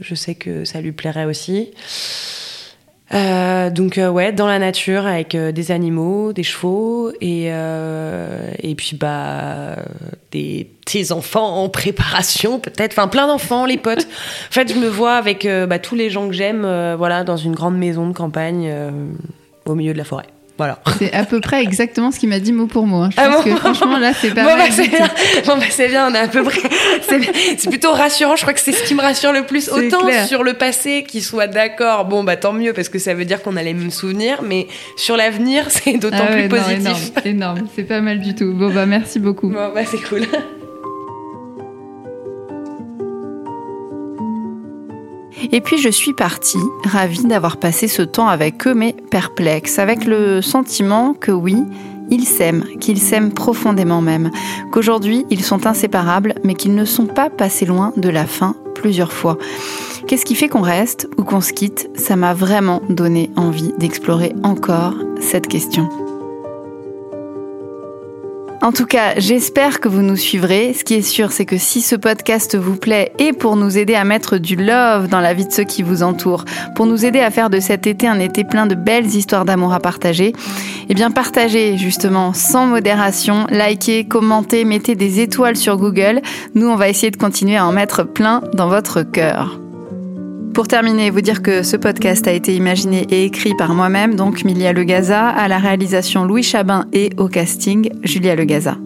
je 0.00 0.14
sais 0.14 0.34
que 0.34 0.64
ça 0.64 0.80
lui 0.80 0.92
plairait 0.92 1.24
aussi. 1.24 1.70
Euh, 3.12 3.70
donc 3.70 3.98
euh, 3.98 4.08
ouais, 4.08 4.32
dans 4.32 4.46
la 4.46 4.60
nature 4.60 5.04
avec 5.04 5.34
euh, 5.34 5.50
des 5.50 5.72
animaux, 5.72 6.32
des 6.32 6.44
chevaux 6.44 7.12
et 7.20 7.46
et 7.46 8.74
puis 8.76 8.96
bah 8.96 9.76
des 10.30 10.70
petits 10.84 11.10
enfants 11.12 11.62
en 11.62 11.68
préparation 11.68 12.60
peut-être, 12.60 12.92
enfin 12.92 13.08
plein 13.08 13.26
d'enfants, 13.26 13.66
les 13.66 13.78
potes. 13.78 14.06
En 14.06 14.52
fait, 14.52 14.72
je 14.72 14.78
me 14.78 14.88
vois 14.88 15.14
avec 15.14 15.46
bah, 15.68 15.78
tous 15.78 15.94
les 15.94 16.10
gens 16.10 16.28
que 16.28 16.34
j'aime, 16.34 16.62
voilà, 16.96 17.24
dans 17.24 17.36
une 17.36 17.54
grande 17.54 17.76
maison 17.76 18.06
de 18.08 18.12
campagne 18.12 18.72
au 19.66 19.74
milieu 19.74 19.92
de 19.92 19.98
la 19.98 20.04
forêt. 20.04 20.26
C'est 20.98 21.12
à 21.12 21.24
peu 21.24 21.40
près 21.40 21.62
exactement 21.62 22.10
ce 22.10 22.18
qu'il 22.18 22.28
m'a 22.28 22.40
dit 22.40 22.52
mot 22.52 22.66
pour 22.66 22.86
mot. 22.86 23.02
Hein. 23.02 23.10
Je 23.12 23.16
ah 23.20 23.28
pense 23.28 23.44
que 23.44 23.56
franchement, 23.56 23.98
là, 23.98 24.12
c'est 24.12 24.34
pas 24.34 24.42
bon, 24.42 24.56
mal. 24.56 24.68
Bah, 24.68 24.74
c'est 24.74 24.88
bien. 24.88 25.08
Bon, 25.46 25.56
bah, 25.56 25.64
c'est 25.70 25.88
bien, 25.88 26.10
on 26.10 26.14
est 26.14 26.18
à 26.18 26.28
peu 26.28 26.42
près. 26.42 26.60
C'est 27.58 27.68
plutôt 27.68 27.92
rassurant. 27.92 28.36
Je 28.36 28.42
crois 28.42 28.52
que 28.54 28.60
c'est 28.60 28.72
ce 28.72 28.84
qui 28.84 28.94
me 28.94 29.00
rassure 29.00 29.32
le 29.32 29.44
plus. 29.44 29.70
Autant 29.70 30.00
sur 30.26 30.42
le 30.42 30.54
passé, 30.54 31.04
qu'il 31.06 31.22
soit 31.22 31.46
d'accord, 31.46 32.04
bon, 32.04 32.24
bah 32.24 32.36
tant 32.36 32.52
mieux, 32.52 32.72
parce 32.72 32.88
que 32.88 32.98
ça 32.98 33.14
veut 33.14 33.24
dire 33.24 33.42
qu'on 33.42 33.56
allait 33.56 33.74
me 33.74 33.90
souvenir. 33.90 34.42
Mais 34.42 34.66
sur 34.96 35.16
l'avenir, 35.16 35.66
c'est 35.68 35.98
d'autant 35.98 36.26
ah 36.28 36.32
plus 36.32 36.48
positif. 36.48 37.12
Énorme, 37.24 37.58
énorme. 37.58 37.68
c'est 37.74 37.84
pas 37.84 38.00
mal 38.00 38.20
du 38.20 38.34
tout. 38.34 38.52
Bon, 38.52 38.72
bah 38.72 38.86
merci 38.86 39.18
beaucoup. 39.18 39.48
Bon, 39.48 39.70
bah 39.74 39.82
c'est 39.84 40.02
cool. 40.02 40.26
Et 45.52 45.60
puis 45.60 45.78
je 45.78 45.88
suis 45.88 46.12
partie, 46.12 46.58
ravie 46.84 47.24
d'avoir 47.24 47.56
passé 47.56 47.88
ce 47.88 48.02
temps 48.02 48.28
avec 48.28 48.66
eux, 48.66 48.74
mais 48.74 48.94
perplexe, 49.10 49.78
avec 49.78 50.04
le 50.04 50.42
sentiment 50.42 51.14
que 51.14 51.32
oui, 51.32 51.56
ils 52.10 52.24
s'aiment, 52.24 52.64
qu'ils 52.80 52.98
s'aiment 52.98 53.32
profondément 53.32 54.02
même, 54.02 54.30
qu'aujourd'hui 54.72 55.26
ils 55.30 55.44
sont 55.44 55.66
inséparables, 55.66 56.34
mais 56.44 56.54
qu'ils 56.54 56.74
ne 56.74 56.84
sont 56.84 57.06
pas 57.06 57.30
passés 57.30 57.66
loin 57.66 57.92
de 57.96 58.08
la 58.08 58.26
fin 58.26 58.54
plusieurs 58.74 59.12
fois. 59.12 59.38
Qu'est-ce 60.06 60.24
qui 60.24 60.34
fait 60.34 60.48
qu'on 60.48 60.62
reste 60.62 61.08
ou 61.18 61.24
qu'on 61.24 61.40
se 61.40 61.52
quitte? 61.52 61.88
Ça 61.94 62.16
m'a 62.16 62.34
vraiment 62.34 62.82
donné 62.88 63.30
envie 63.36 63.72
d'explorer 63.78 64.32
encore 64.42 64.94
cette 65.20 65.46
question. 65.46 65.88
En 68.62 68.72
tout 68.72 68.84
cas, 68.84 69.14
j'espère 69.16 69.80
que 69.80 69.88
vous 69.88 70.02
nous 70.02 70.16
suivrez. 70.16 70.74
Ce 70.74 70.84
qui 70.84 70.92
est 70.92 71.02
sûr, 71.02 71.32
c'est 71.32 71.46
que 71.46 71.56
si 71.56 71.80
ce 71.80 71.96
podcast 71.96 72.58
vous 72.58 72.76
plaît 72.76 73.10
et 73.18 73.32
pour 73.32 73.56
nous 73.56 73.78
aider 73.78 73.94
à 73.94 74.04
mettre 74.04 74.36
du 74.36 74.54
love 74.54 75.08
dans 75.08 75.20
la 75.20 75.32
vie 75.32 75.46
de 75.46 75.52
ceux 75.52 75.64
qui 75.64 75.82
vous 75.82 76.02
entourent, 76.02 76.44
pour 76.76 76.84
nous 76.84 77.06
aider 77.06 77.20
à 77.20 77.30
faire 77.30 77.48
de 77.48 77.58
cet 77.58 77.86
été 77.86 78.06
un 78.06 78.20
été 78.20 78.44
plein 78.44 78.66
de 78.66 78.74
belles 78.74 79.06
histoires 79.06 79.46
d'amour 79.46 79.72
à 79.72 79.80
partager, 79.80 80.34
eh 80.90 80.94
bien 80.94 81.10
partagez 81.10 81.78
justement 81.78 82.34
sans 82.34 82.66
modération, 82.66 83.46
likez, 83.48 84.04
commentez, 84.04 84.66
mettez 84.66 84.94
des 84.94 85.20
étoiles 85.20 85.56
sur 85.56 85.78
Google. 85.78 86.20
Nous, 86.54 86.68
on 86.68 86.76
va 86.76 86.90
essayer 86.90 87.10
de 87.10 87.16
continuer 87.16 87.56
à 87.56 87.66
en 87.66 87.72
mettre 87.72 88.02
plein 88.02 88.42
dans 88.52 88.68
votre 88.68 89.02
cœur. 89.02 89.58
Pour 90.54 90.66
terminer, 90.66 91.10
vous 91.10 91.20
dire 91.20 91.42
que 91.42 91.62
ce 91.62 91.76
podcast 91.76 92.26
a 92.26 92.32
été 92.32 92.54
imaginé 92.54 93.06
et 93.10 93.24
écrit 93.24 93.54
par 93.54 93.72
moi-même, 93.72 94.16
donc 94.16 94.44
Milia 94.44 94.72
Legaza, 94.72 95.28
à 95.28 95.46
la 95.46 95.58
réalisation 95.58 96.24
Louis 96.24 96.42
Chabin 96.42 96.86
et 96.92 97.10
au 97.18 97.28
casting 97.28 97.90
Julia 98.02 98.34
Legaza. 98.34 98.76